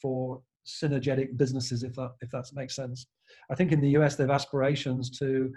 for 0.00 0.42
synergetic 0.66 1.36
businesses, 1.36 1.82
if 1.82 1.94
that 1.94 2.10
if 2.20 2.30
that 2.30 2.44
makes 2.52 2.76
sense. 2.76 3.06
I 3.50 3.54
think 3.54 3.72
in 3.72 3.80
the 3.80 3.90
US 3.90 4.16
they 4.16 4.24
have 4.24 4.30
aspirations 4.30 5.10
to 5.18 5.50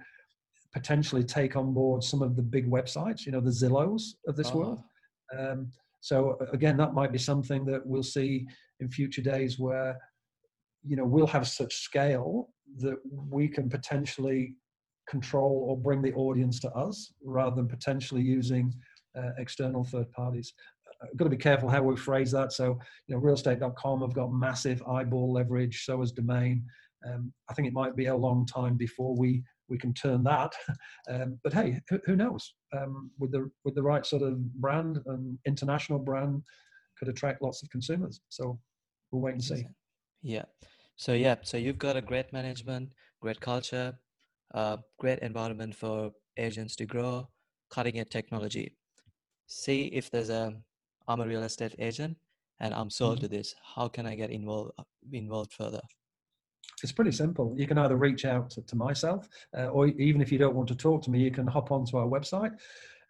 potentially 0.74 1.24
take 1.24 1.56
on 1.56 1.74
board 1.74 2.04
some 2.04 2.22
of 2.22 2.36
the 2.36 2.42
big 2.42 2.70
websites, 2.70 3.26
you 3.26 3.32
know, 3.32 3.40
the 3.40 3.50
Zillows 3.50 4.14
of 4.28 4.36
this 4.36 4.48
uh-huh. 4.48 4.58
world. 4.58 4.80
Um, 5.38 5.72
so 6.02 6.38
again, 6.52 6.78
that 6.78 6.94
might 6.94 7.12
be 7.12 7.18
something 7.18 7.66
that 7.66 7.86
we'll 7.86 8.04
see 8.04 8.46
in 8.80 8.90
future 8.90 9.22
days 9.22 9.60
where, 9.60 9.98
you 10.86 10.96
know, 10.96 11.06
we'll 11.06 11.28
have 11.28 11.48
such 11.48 11.76
scale 11.76 12.50
that 12.80 12.98
we 13.30 13.48
can 13.48 13.70
potentially 13.70 14.56
control 15.08 15.66
or 15.70 15.78
bring 15.78 16.02
the 16.02 16.14
audience 16.14 16.60
to 16.62 16.70
us 16.72 17.14
rather 17.24 17.56
than 17.56 17.68
potentially 17.68 18.22
using 18.22 18.74
uh, 19.18 19.30
external 19.38 19.84
third 19.84 20.12
parties. 20.12 20.54
I've 21.02 21.10
uh, 21.10 21.12
got 21.18 21.26
to 21.26 21.30
be 21.30 21.38
careful 21.38 21.70
how 21.70 21.84
we 21.84 21.96
phrase 21.96 22.32
that. 22.32 22.52
So, 22.52 22.80
you 23.08 23.16
know, 23.16 23.22
realestate.com 23.22 24.02
have 24.02 24.14
got 24.14 24.34
massive 24.34 24.82
eyeball 24.84 25.34
leverage, 25.34 25.86
so 25.86 26.00
has 26.00 26.12
domain. 26.12 26.66
Um, 27.08 27.34
I 27.50 27.54
think 27.54 27.68
it 27.68 27.74
might 27.74 27.96
be 27.96 28.06
a 28.08 28.16
long 28.16 28.46
time 28.46 28.78
before 28.78 29.16
we 29.16 29.44
we 29.70 29.78
can 29.78 29.94
turn 29.94 30.24
that. 30.24 30.54
Um, 31.10 31.38
but 31.44 31.52
hey, 31.52 31.82
who, 31.90 32.00
who 32.06 32.16
knows? 32.16 32.54
Um, 32.78 33.12
with 33.20 33.34
the 33.34 33.52
with 33.66 33.76
the 33.76 33.84
right 33.84 34.06
sort 34.06 34.22
of 34.22 34.40
brand 34.54 35.02
and 35.06 35.38
international 35.46 36.00
brand, 36.00 36.42
could 36.98 37.10
attract 37.10 37.42
lots 37.42 37.62
of 37.62 37.70
consumers. 37.70 38.22
So 38.30 38.58
we'll 39.12 39.22
wait 39.22 39.34
and 39.34 39.44
see. 39.44 39.68
Yeah. 40.22 40.46
So 40.96 41.12
yeah. 41.12 41.36
So 41.42 41.58
you've 41.58 41.78
got 41.78 41.98
a 41.98 42.02
great 42.02 42.32
management, 42.32 42.94
great 43.20 43.42
culture, 43.42 44.00
uh, 44.54 44.78
great 44.98 45.20
environment 45.20 45.76
for 45.76 46.12
agents 46.38 46.78
to 46.78 46.86
grow, 46.86 47.28
cutting 47.70 48.00
edge 48.00 48.10
technology. 48.10 48.78
See 49.48 49.88
if 49.88 50.10
there's 50.10 50.30
a 50.30 50.54
I'm 51.08 51.20
a 51.20 51.28
real 51.28 51.44
estate 51.44 51.76
agent 51.80 52.16
and 52.60 52.74
I'm 52.74 52.90
sold 52.90 53.18
mm-hmm. 53.18 53.26
to 53.26 53.38
this. 53.38 53.56
How 53.76 53.90
can 53.90 54.06
I 54.06 54.16
get 54.16 54.30
involved 54.30 54.72
involved 55.12 55.52
further? 55.54 55.82
It's 56.84 56.92
pretty 56.92 57.14
simple. 57.14 57.56
You 57.58 57.66
can 57.66 57.78
either 57.78 57.96
reach 57.96 58.26
out 58.26 58.50
to, 58.52 58.62
to 58.62 58.76
myself, 58.76 59.30
uh, 59.58 59.68
or 59.68 59.88
even 59.88 60.22
if 60.22 60.32
you 60.32 60.38
don't 60.38 60.56
want 60.56 60.68
to 60.68 60.76
talk 60.76 61.02
to 61.04 61.12
me, 61.12 61.20
you 61.20 61.32
can 61.32 61.48
hop 61.48 61.72
onto 61.72 61.98
our 61.98 62.06
website. 62.06 62.52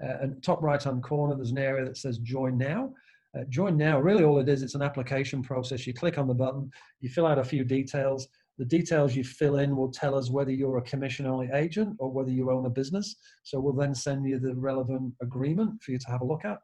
Uh, 0.01 0.17
and 0.21 0.43
top 0.43 0.61
right 0.61 0.81
hand 0.81 1.01
corner, 1.01 1.35
there's 1.35 1.51
an 1.51 1.57
area 1.57 1.83
that 1.83 1.97
says 1.97 2.19
Join 2.19 2.57
Now. 2.57 2.93
Uh, 3.35 3.43
join 3.49 3.75
Now, 3.75 3.99
really 3.99 4.23
all 4.23 4.37
it 4.37 4.47
is, 4.47 4.61
it's 4.61 4.75
an 4.75 4.83
application 4.83 5.41
process. 5.41 5.87
You 5.87 5.93
click 5.93 6.19
on 6.19 6.27
the 6.27 6.35
button, 6.35 6.69
you 7.01 7.09
fill 7.09 7.25
out 7.25 7.39
a 7.39 7.43
few 7.43 7.63
details. 7.63 8.27
The 8.59 8.65
details 8.65 9.15
you 9.15 9.23
fill 9.23 9.57
in 9.57 9.75
will 9.75 9.91
tell 9.91 10.13
us 10.13 10.29
whether 10.29 10.51
you're 10.51 10.77
a 10.77 10.83
commission 10.83 11.25
only 11.25 11.49
agent 11.51 11.95
or 11.97 12.11
whether 12.11 12.29
you 12.29 12.51
own 12.51 12.67
a 12.67 12.69
business. 12.69 13.15
So 13.41 13.59
we'll 13.59 13.73
then 13.73 13.95
send 13.95 14.29
you 14.29 14.37
the 14.37 14.53
relevant 14.53 15.15
agreement 15.21 15.81
for 15.81 15.91
you 15.91 15.97
to 15.97 16.11
have 16.11 16.21
a 16.21 16.25
look 16.25 16.45
at. 16.45 16.59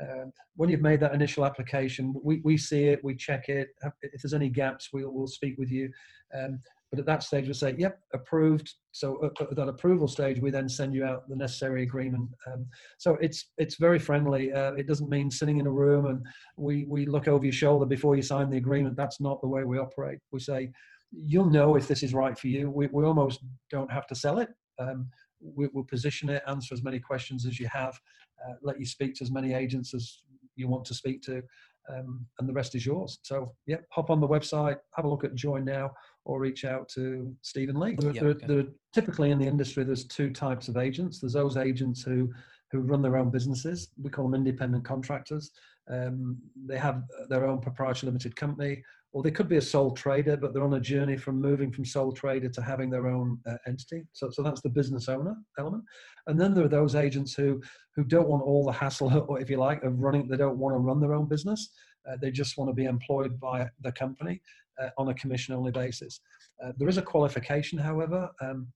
Uh, 0.00 0.26
when 0.56 0.68
you've 0.68 0.80
made 0.80 1.00
that 1.00 1.14
initial 1.14 1.44
application, 1.44 2.14
we, 2.22 2.40
we 2.44 2.56
see 2.56 2.84
it, 2.84 3.02
we 3.02 3.14
check 3.14 3.48
it. 3.48 3.68
If 4.02 4.22
there's 4.22 4.34
any 4.34 4.48
gaps, 4.48 4.90
we'll, 4.92 5.10
we'll 5.10 5.26
speak 5.26 5.58
with 5.58 5.70
you. 5.70 5.90
Um, 6.34 6.60
but 6.90 7.00
at 7.00 7.06
that 7.06 7.22
stage, 7.22 7.44
we'll 7.44 7.54
say, 7.54 7.74
yep, 7.76 8.00
approved. 8.14 8.72
So 8.92 9.22
at, 9.24 9.56
that 9.56 9.68
approval 9.68 10.08
stage, 10.08 10.40
we 10.40 10.50
then 10.50 10.68
send 10.68 10.94
you 10.94 11.04
out 11.04 11.28
the 11.28 11.36
necessary 11.36 11.82
agreement. 11.82 12.30
Um, 12.46 12.66
so 12.96 13.18
it's 13.20 13.50
it's 13.58 13.76
very 13.76 13.98
friendly. 13.98 14.52
Uh, 14.52 14.72
it 14.72 14.86
doesn't 14.86 15.10
mean 15.10 15.30
sitting 15.30 15.58
in 15.58 15.66
a 15.66 15.70
room 15.70 16.06
and 16.06 16.24
we, 16.56 16.86
we 16.88 17.04
look 17.04 17.28
over 17.28 17.44
your 17.44 17.52
shoulder 17.52 17.84
before 17.84 18.16
you 18.16 18.22
sign 18.22 18.48
the 18.48 18.56
agreement. 18.56 18.96
That's 18.96 19.20
not 19.20 19.40
the 19.42 19.48
way 19.48 19.64
we 19.64 19.78
operate. 19.78 20.18
We 20.32 20.40
say, 20.40 20.70
you'll 21.12 21.50
know 21.50 21.76
if 21.76 21.88
this 21.88 22.02
is 22.02 22.14
right 22.14 22.38
for 22.38 22.48
you. 22.48 22.70
We, 22.70 22.86
we 22.86 23.04
almost 23.04 23.40
don't 23.70 23.92
have 23.92 24.06
to 24.06 24.14
sell 24.14 24.38
it. 24.38 24.48
Um, 24.78 25.10
we, 25.40 25.68
will 25.72 25.84
position 25.84 26.28
it, 26.30 26.42
answer 26.46 26.74
as 26.74 26.82
many 26.82 26.98
questions 26.98 27.46
as 27.46 27.60
you 27.60 27.68
have, 27.72 27.98
uh, 28.46 28.54
let 28.62 28.78
you 28.78 28.86
speak 28.86 29.14
to 29.16 29.24
as 29.24 29.30
many 29.30 29.54
agents 29.54 29.94
as 29.94 30.22
you 30.56 30.68
want 30.68 30.84
to 30.86 30.94
speak 30.94 31.22
to, 31.22 31.42
um, 31.88 32.26
and 32.38 32.48
the 32.48 32.52
rest 32.52 32.74
is 32.74 32.84
yours. 32.84 33.18
So, 33.22 33.54
yeah, 33.66 33.78
hop 33.90 34.10
on 34.10 34.20
the 34.20 34.28
website, 34.28 34.76
have 34.94 35.04
a 35.04 35.08
look 35.08 35.24
at 35.24 35.34
Join 35.34 35.64
Now, 35.64 35.92
or 36.24 36.40
reach 36.40 36.64
out 36.64 36.88
to 36.90 37.34
Stephen 37.42 37.78
Lee. 37.78 37.96
There, 37.98 38.10
okay. 38.10 38.46
there, 38.46 38.64
typically 38.92 39.30
in 39.30 39.38
the 39.38 39.46
industry, 39.46 39.84
there's 39.84 40.04
two 40.04 40.30
types 40.30 40.68
of 40.68 40.76
agents. 40.76 41.20
There's 41.20 41.32
those 41.32 41.56
agents 41.56 42.02
who 42.02 42.30
who 42.70 42.80
run 42.80 43.00
their 43.00 43.16
own 43.16 43.30
businesses. 43.30 43.88
We 44.02 44.10
call 44.10 44.24
them 44.24 44.34
independent 44.34 44.84
contractors. 44.84 45.50
Um, 45.90 46.36
they 46.66 46.76
have 46.76 47.02
their 47.30 47.46
own 47.46 47.60
proprietary 47.60 48.08
limited 48.08 48.36
company, 48.36 48.82
or 49.12 49.22
they 49.22 49.30
could 49.30 49.48
be 49.48 49.56
a 49.56 49.62
sole 49.62 49.92
trader, 49.92 50.36
but 50.36 50.52
they're 50.52 50.64
on 50.64 50.74
a 50.74 50.80
journey 50.80 51.16
from 51.16 51.40
moving 51.40 51.72
from 51.72 51.84
sole 51.84 52.12
trader 52.12 52.48
to 52.48 52.62
having 52.62 52.90
their 52.90 53.06
own 53.06 53.38
uh, 53.46 53.56
entity. 53.66 54.04
So, 54.12 54.30
so 54.30 54.42
that's 54.42 54.60
the 54.60 54.68
business 54.68 55.08
owner 55.08 55.34
element. 55.58 55.84
And 56.26 56.38
then 56.38 56.52
there 56.54 56.64
are 56.64 56.68
those 56.68 56.94
agents 56.94 57.34
who 57.34 57.60
who 57.96 58.04
don't 58.04 58.28
want 58.28 58.42
all 58.42 58.64
the 58.64 58.72
hassle, 58.72 59.26
or 59.28 59.40
if 59.40 59.48
you 59.48 59.56
like, 59.56 59.82
of 59.82 59.98
running. 59.98 60.28
They 60.28 60.36
don't 60.36 60.58
want 60.58 60.74
to 60.74 60.78
run 60.78 61.00
their 61.00 61.14
own 61.14 61.26
business. 61.26 61.70
Uh, 62.08 62.16
they 62.20 62.30
just 62.30 62.58
want 62.58 62.68
to 62.70 62.74
be 62.74 62.84
employed 62.84 63.40
by 63.40 63.68
the 63.80 63.92
company 63.92 64.40
uh, 64.80 64.90
on 64.98 65.08
a 65.08 65.14
commission 65.14 65.54
only 65.54 65.72
basis. 65.72 66.20
Uh, 66.62 66.72
there 66.76 66.88
is 66.88 66.98
a 66.98 67.02
qualification, 67.02 67.78
however. 67.78 68.30
Um, 68.40 68.68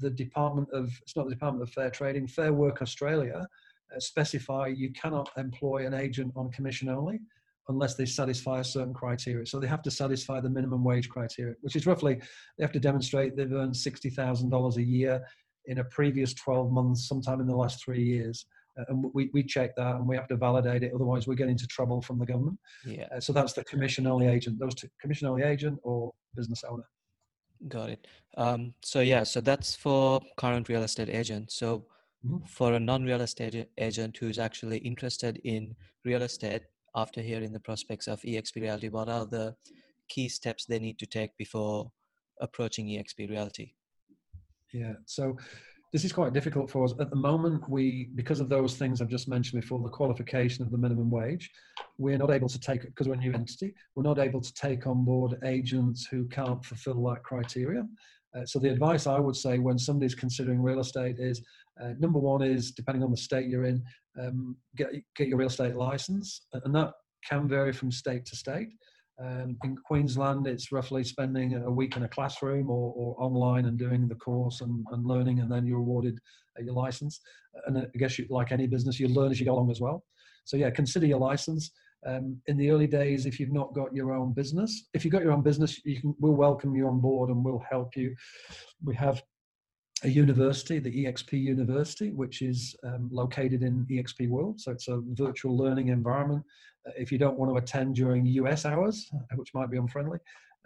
the 0.00 0.10
Department 0.10 0.68
of 0.72 0.90
it's 1.02 1.14
not 1.14 1.26
the 1.26 1.34
Department 1.34 1.62
of 1.62 1.72
Fair 1.72 1.90
Trading, 1.90 2.26
Fair 2.26 2.52
Work 2.52 2.82
Australia 2.82 3.46
uh, 3.94 4.00
specify 4.00 4.66
you 4.66 4.92
cannot 4.92 5.30
employ 5.36 5.86
an 5.86 5.94
agent 5.94 6.32
on 6.36 6.50
commission 6.50 6.88
only 6.88 7.20
unless 7.68 7.94
they 7.94 8.06
satisfy 8.06 8.60
a 8.60 8.64
certain 8.64 8.94
criteria. 8.94 9.46
So 9.46 9.58
they 9.58 9.66
have 9.66 9.82
to 9.82 9.90
satisfy 9.90 10.40
the 10.40 10.50
minimum 10.50 10.84
wage 10.84 11.08
criteria, 11.08 11.54
which 11.62 11.76
is 11.76 11.86
roughly 11.86 12.20
they 12.58 12.64
have 12.64 12.72
to 12.72 12.80
demonstrate 12.80 13.36
they've 13.36 13.52
earned 13.52 13.76
sixty 13.76 14.10
thousand 14.10 14.50
dollars 14.50 14.76
a 14.76 14.82
year 14.82 15.24
in 15.66 15.78
a 15.78 15.84
previous 15.84 16.34
twelve 16.34 16.70
months, 16.70 17.08
sometime 17.08 17.40
in 17.40 17.46
the 17.46 17.56
last 17.56 17.82
three 17.84 18.02
years. 18.02 18.46
Uh, 18.78 18.84
and 18.88 19.04
we, 19.14 19.30
we 19.32 19.42
check 19.42 19.74
that 19.76 19.94
and 19.94 20.06
we 20.06 20.16
have 20.16 20.26
to 20.26 20.36
validate 20.36 20.82
it 20.82 20.90
otherwise 20.92 21.28
we 21.28 21.36
get 21.36 21.48
into 21.48 21.64
trouble 21.68 22.02
from 22.02 22.18
the 22.18 22.26
government 22.26 22.58
yeah 22.84 23.06
uh, 23.14 23.20
so 23.20 23.32
that's 23.32 23.52
the 23.52 23.62
commission 23.64 24.04
only 24.04 24.26
agent 24.26 24.58
those 24.58 24.74
two 24.74 24.88
commission 25.00 25.28
only 25.28 25.44
agent 25.44 25.78
or 25.84 26.12
business 26.34 26.64
owner 26.68 26.82
got 27.68 27.88
it 27.88 28.04
um, 28.36 28.74
so 28.82 28.98
yeah 28.98 29.22
so 29.22 29.40
that's 29.40 29.76
for 29.76 30.20
current 30.36 30.68
real 30.68 30.82
estate 30.82 31.08
agent 31.08 31.52
so 31.52 31.84
mm-hmm. 32.26 32.44
for 32.46 32.72
a 32.72 32.80
non-real 32.80 33.20
estate 33.20 33.68
agent 33.78 34.16
who's 34.16 34.40
actually 34.40 34.78
interested 34.78 35.40
in 35.44 35.76
real 36.04 36.22
estate 36.22 36.62
after 36.94 37.20
hearing 37.20 37.52
the 37.52 37.60
prospects 37.60 38.06
of 38.06 38.20
exp 38.22 38.56
realty 38.56 38.88
what 38.88 39.08
are 39.08 39.26
the 39.26 39.54
key 40.08 40.28
steps 40.28 40.64
they 40.64 40.78
need 40.78 40.98
to 40.98 41.06
take 41.06 41.36
before 41.36 41.90
approaching 42.40 42.86
exp 42.88 43.28
realty? 43.30 43.74
Yeah 44.72 44.94
so 45.06 45.36
this 45.94 46.04
is 46.04 46.12
quite 46.12 46.32
difficult 46.32 46.68
for 46.68 46.82
us. 46.84 46.92
At 46.98 47.10
the 47.10 47.16
moment 47.16 47.70
we 47.70 48.10
because 48.16 48.40
of 48.40 48.48
those 48.48 48.74
things 48.76 49.00
i've 49.00 49.08
just 49.08 49.28
mentioned 49.28 49.62
before 49.62 49.80
the 49.80 49.88
qualification 49.88 50.64
of 50.64 50.72
the 50.72 50.78
minimum 50.78 51.08
wage 51.08 51.48
we're 51.98 52.18
not 52.18 52.32
able 52.32 52.48
to 52.48 52.58
take 52.58 52.82
because 52.82 53.06
we're 53.06 53.14
a 53.14 53.18
new 53.18 53.32
entity 53.32 53.72
we're 53.94 54.02
not 54.02 54.18
able 54.18 54.40
to 54.40 54.52
take 54.54 54.88
on 54.88 55.04
board 55.04 55.38
agents 55.44 56.06
who 56.10 56.26
can't 56.28 56.64
fulfill 56.64 57.02
that 57.04 57.22
criteria. 57.22 57.86
Uh, 58.36 58.44
so 58.44 58.58
the 58.58 58.68
advice 58.68 59.06
i 59.06 59.18
would 59.20 59.36
say 59.36 59.58
when 59.58 59.78
somebody's 59.78 60.16
considering 60.16 60.60
real 60.60 60.80
estate 60.80 61.20
is 61.20 61.40
uh, 61.82 61.92
number 61.98 62.18
one 62.18 62.42
is 62.42 62.72
depending 62.72 63.02
on 63.02 63.10
the 63.10 63.16
state 63.16 63.48
you're 63.48 63.64
in 63.64 63.82
um, 64.20 64.56
get, 64.76 64.88
get 65.16 65.28
your 65.28 65.38
real 65.38 65.48
estate 65.48 65.74
license 65.74 66.46
and 66.52 66.74
that 66.74 66.92
can 67.28 67.48
vary 67.48 67.72
from 67.72 67.90
state 67.90 68.24
to 68.26 68.36
state 68.36 68.68
um, 69.22 69.56
in 69.62 69.76
Queensland, 69.76 70.46
it's 70.46 70.72
roughly 70.72 71.04
spending 71.04 71.54
a 71.54 71.70
week 71.70 71.96
in 71.96 72.02
a 72.02 72.08
classroom 72.08 72.68
or, 72.68 72.92
or 72.96 73.14
online 73.22 73.66
and 73.66 73.78
doing 73.78 74.08
the 74.08 74.16
course 74.16 74.60
and, 74.60 74.84
and 74.90 75.06
learning, 75.06 75.38
and 75.38 75.50
then 75.50 75.66
you're 75.66 75.78
awarded 75.78 76.18
your 76.60 76.74
license. 76.74 77.20
And 77.66 77.78
I 77.78 77.98
guess, 77.98 78.18
you, 78.18 78.26
like 78.28 78.50
any 78.50 78.66
business, 78.66 78.98
you 78.98 79.08
learn 79.08 79.30
as 79.30 79.38
you 79.38 79.46
go 79.46 79.54
along 79.54 79.70
as 79.70 79.80
well. 79.80 80.04
So, 80.44 80.56
yeah, 80.56 80.70
consider 80.70 81.06
your 81.06 81.20
license. 81.20 81.70
Um, 82.06 82.38
in 82.48 82.58
the 82.58 82.70
early 82.70 82.86
days, 82.86 83.24
if 83.24 83.40
you've 83.40 83.52
not 83.52 83.72
got 83.72 83.94
your 83.94 84.12
own 84.12 84.34
business, 84.34 84.88
if 84.92 85.04
you've 85.04 85.12
got 85.12 85.22
your 85.22 85.32
own 85.32 85.42
business, 85.42 85.80
you 85.84 86.00
can, 86.00 86.14
we'll 86.18 86.32
welcome 86.32 86.74
you 86.74 86.86
on 86.88 87.00
board 87.00 87.30
and 87.30 87.42
we'll 87.42 87.62
help 87.70 87.96
you. 87.96 88.14
We 88.84 88.94
have 88.96 89.22
a 90.04 90.08
university, 90.08 90.78
the 90.78 91.06
EXP 91.06 91.32
University, 91.32 92.10
which 92.10 92.42
is 92.42 92.76
um, 92.84 93.08
located 93.10 93.62
in 93.62 93.86
EXP 93.90 94.28
World. 94.28 94.60
So 94.60 94.70
it's 94.70 94.88
a 94.88 95.00
virtual 95.12 95.56
learning 95.56 95.88
environment. 95.88 96.44
Uh, 96.86 96.92
if 96.96 97.10
you 97.10 97.18
don't 97.18 97.38
want 97.38 97.50
to 97.50 97.56
attend 97.56 97.94
during 97.94 98.26
US 98.26 98.66
hours, 98.66 99.08
uh, 99.14 99.36
which 99.36 99.54
might 99.54 99.70
be 99.70 99.78
unfriendly, 99.78 100.18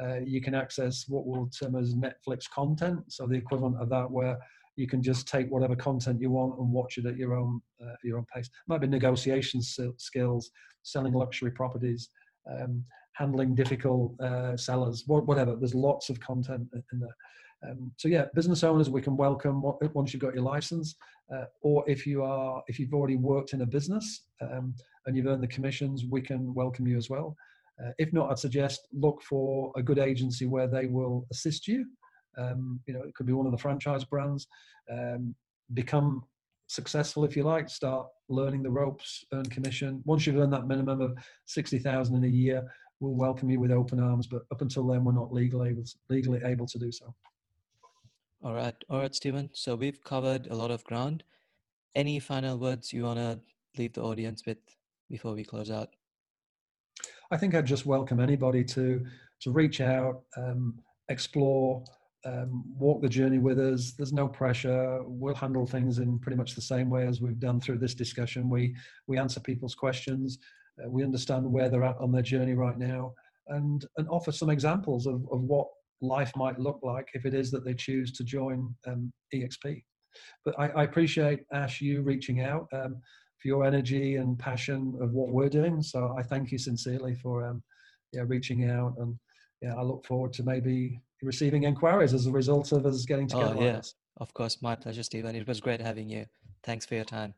uh, 0.03 0.19
you 0.25 0.41
can 0.41 0.55
access 0.55 1.05
what 1.09 1.27
we'll 1.27 1.49
term 1.49 1.77
as 1.77 1.95
Netflix 1.95 2.51
content. 2.53 3.01
So 3.09 3.27
the 3.27 3.37
equivalent 3.37 3.81
of 3.81 3.89
that, 3.91 4.11
where 4.11 4.39
you 4.77 4.87
can 4.87 5.03
just 5.03 5.27
take 5.27 5.49
whatever 5.51 5.75
content 5.77 6.21
you 6.21 6.31
want 6.31 6.59
and 6.59 6.73
watch 6.73 6.99
it 6.99 7.07
at 7.07 7.17
your 7.17 7.35
own 7.35 7.61
uh, 7.83 7.95
your 8.05 8.19
own 8.19 8.27
pace. 8.33 8.47
It 8.47 8.53
might 8.69 8.81
be 8.81 8.87
negotiation 8.87 9.61
skills, 9.63 10.51
selling 10.83 11.13
luxury 11.13 11.51
properties, 11.51 12.11
um, 12.49 12.85
handling 13.15 13.57
difficult 13.57 14.19
uh, 14.21 14.57
sellers, 14.57 15.05
whatever. 15.07 15.57
There's 15.57 15.75
lots 15.75 16.11
of 16.11 16.21
content 16.21 16.69
in 16.73 17.01
there. 17.01 17.17
Um, 17.67 17.91
so 17.97 18.09
yeah, 18.09 18.27
business 18.35 18.63
owners 18.63 18.89
we 18.89 19.03
can 19.03 19.17
welcome 19.17 19.63
once 19.95 20.13
you've 20.13 20.23
got 20.23 20.35
your 20.35 20.45
license, 20.45 20.95
uh, 21.35 21.47
or 21.63 21.85
if 21.89 22.07
you 22.07 22.23
are 22.23 22.63
if 22.69 22.79
you've 22.79 22.95
already 22.95 23.17
worked 23.17 23.53
in 23.53 23.63
a 23.63 23.67
business 23.67 24.23
um, 24.41 24.75
and 25.07 25.17
you've 25.17 25.27
earned 25.27 25.43
the 25.43 25.49
commissions, 25.49 26.05
we 26.05 26.21
can 26.21 26.55
welcome 26.55 26.87
you 26.87 26.97
as 26.97 27.11
well. 27.11 27.37
Uh, 27.83 27.91
if 27.99 28.13
not, 28.13 28.31
I'd 28.31 28.39
suggest 28.39 28.89
look 28.93 29.23
for 29.23 29.73
a 29.77 29.83
good 29.83 29.99
agency 29.99 30.47
where 30.47 30.69
they 30.69 30.87
will 30.87 31.27
assist 31.31 31.67
you. 31.67 31.87
Um, 32.37 32.81
you 32.87 32.95
know, 32.95 33.03
it 33.03 33.15
could 33.15 33.27
be 33.27 33.33
one 33.33 33.47
of 33.47 33.53
the 33.53 33.59
franchise 33.59 34.05
brands. 34.05 34.47
Um, 34.91 35.35
become 35.75 36.23
successful 36.69 37.25
if 37.25 37.37
you 37.37 37.43
like. 37.43 37.69
Start 37.69 38.07
learning 38.29 38.63
the 38.63 38.71
ropes, 38.71 39.25
earn 39.33 39.47
commission. 39.47 40.03
Once 40.05 40.27
you've 40.27 40.37
earned 40.37 40.53
that 40.53 40.67
minimum 40.67 41.01
of 41.01 41.17
sixty 41.47 41.79
thousand 41.79 42.17
in 42.17 42.25
a 42.25 42.29
year, 42.29 42.63
we'll 43.01 43.15
welcome 43.15 43.51
you 43.51 43.59
with 43.59 43.73
open 43.73 43.99
arms. 44.01 44.27
But 44.29 44.43
up 44.53 44.61
until 44.61 44.87
then, 44.87 45.05
we're 45.05 45.13
not 45.13 45.33
legally 45.33 45.71
able 45.71 45.85
to, 45.85 45.95
legally 46.09 46.41
able 46.45 46.67
to 46.67 46.79
do 46.79 46.93
so. 46.93 47.15
All 48.41 48.55
right, 48.55 48.75
all 48.89 49.01
right, 49.01 49.15
Stephen. 49.15 49.51
So 49.53 49.75
we've 49.75 50.03
covered 50.05 50.47
a 50.47 50.55
lot 50.55 50.71
of 50.71 50.85
ground. 50.85 51.25
Any 51.97 52.21
final 52.21 52.57
words 52.57 52.93
you 52.93 53.03
want 53.03 53.19
to 53.19 53.41
leave 53.77 53.95
the 53.95 54.03
audience 54.03 54.47
with 54.47 54.59
before 55.11 55.35
we 55.35 55.43
close 55.43 55.73
out? 55.73 55.89
I 57.33 57.37
think 57.37 57.57
I'd 57.57 57.67
just 57.67 57.85
welcome 57.85 58.21
anybody 58.21 58.63
to 58.65 59.05
to 59.41 59.51
reach 59.51 59.81
out, 59.81 60.23
um, 60.37 60.79
explore, 61.09 61.85
um, 62.25 62.65
walk 62.77 63.03
the 63.03 63.09
journey 63.09 63.39
with 63.39 63.59
us. 63.59 63.93
There's 63.93 64.13
no 64.13 64.29
pressure. 64.29 65.01
We'll 65.05 65.35
handle 65.35 65.67
things 65.67 65.99
in 65.99 66.19
pretty 66.21 66.37
much 66.37 66.55
the 66.55 66.61
same 66.61 66.91
way 66.91 67.07
as 67.07 67.21
we've 67.21 67.41
done 67.41 67.61
through 67.61 67.79
this 67.79 67.95
discussion. 67.95 68.49
We 68.49 68.77
we 69.09 69.19
answer 69.19 69.41
people's 69.41 69.75
questions. 69.75 70.39
Uh, 70.81 70.89
we 70.89 71.03
understand 71.03 71.45
where 71.45 71.69
they're 71.69 71.85
at 71.85 71.99
on 71.99 72.13
their 72.13 72.23
journey 72.23 72.55
right 72.55 72.79
now, 72.79 73.15
and 73.49 73.85
and 73.97 74.09
offer 74.09 74.31
some 74.31 74.51
examples 74.51 75.09
of, 75.09 75.27
of 75.33 75.41
what 75.43 75.67
life 76.01 76.33
might 76.37 76.59
look 76.59 76.81
like 76.83 77.09
if 77.15 77.27
it 77.27 77.35
is 77.35 77.51
that 77.51 77.65
they 77.65 77.75
choose 77.75 78.13
to 78.13 78.25
join 78.25 78.75
um, 78.87 79.13
EXP. 79.35 79.83
But 80.45 80.59
I, 80.59 80.69
I, 80.69 80.85
appreciate 80.85 81.41
Ash 81.53 81.81
you 81.81 82.03
reaching 82.03 82.43
out 82.43 82.67
um, 82.73 83.01
for 83.41 83.49
your 83.49 83.65
energy 83.65 84.17
and 84.17 84.39
passion 84.39 84.97
of 85.01 85.13
what 85.13 85.31
we're 85.31 85.49
doing. 85.49 85.83
So 85.83 86.15
I 86.19 86.23
thank 86.23 86.51
you 86.51 86.59
sincerely 86.59 87.15
for 87.15 87.47
um, 87.47 87.63
yeah 88.13 88.23
reaching 88.27 88.71
out 88.71 88.95
and 88.99 89.19
yeah, 89.61 89.75
I 89.75 89.83
look 89.83 90.05
forward 90.07 90.33
to 90.35 90.43
maybe 90.43 91.01
receiving 91.23 91.65
inquiries 91.65 92.15
as 92.15 92.27
a 92.27 92.31
result 92.31 92.73
of 92.73 92.87
us 92.87 93.05
getting 93.05 93.27
together. 93.27 93.57
Oh, 93.59 93.63
yeah. 93.63 93.81
Of 94.19 94.33
course, 94.35 94.63
my 94.63 94.75
pleasure, 94.75 95.03
Stephen. 95.03 95.35
It 95.35 95.47
was 95.47 95.61
great 95.61 95.81
having 95.81 96.09
you. 96.09 96.27
Thanks 96.63 96.87
for 96.87 96.95
your 96.95 97.05
time. 97.05 97.35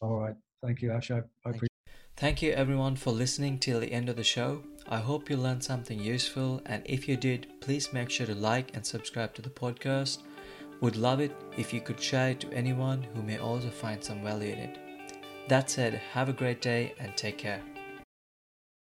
All 0.00 0.16
right. 0.16 0.34
Thank 0.62 0.82
you, 0.82 0.92
Ash. 0.92 1.10
I, 1.10 1.18
I 1.44 1.50
appreciate 1.50 1.68
Thank 2.16 2.42
you 2.42 2.50
everyone 2.50 2.96
for 2.96 3.12
listening 3.12 3.60
till 3.60 3.78
the 3.78 3.92
end 3.92 4.08
of 4.08 4.16
the 4.16 4.24
show. 4.24 4.64
I 4.90 4.98
hope 5.00 5.28
you 5.28 5.36
learned 5.36 5.62
something 5.62 6.00
useful, 6.00 6.62
and 6.64 6.82
if 6.86 7.06
you 7.06 7.16
did, 7.18 7.46
please 7.60 7.92
make 7.92 8.08
sure 8.08 8.26
to 8.26 8.34
like 8.34 8.74
and 8.74 8.86
subscribe 8.86 9.34
to 9.34 9.42
the 9.42 9.50
podcast. 9.50 10.18
Would 10.80 10.96
love 10.96 11.20
it 11.20 11.36
if 11.58 11.74
you 11.74 11.82
could 11.82 12.00
share 12.00 12.30
it 12.30 12.40
to 12.40 12.52
anyone 12.52 13.02
who 13.14 13.22
may 13.22 13.38
also 13.38 13.68
find 13.68 14.02
some 14.02 14.22
value 14.22 14.52
in 14.52 14.58
it. 14.58 14.78
That 15.48 15.68
said, 15.68 15.94
have 16.12 16.30
a 16.30 16.32
great 16.32 16.62
day 16.62 16.94
and 16.98 17.14
take 17.18 17.36
care. 17.36 17.60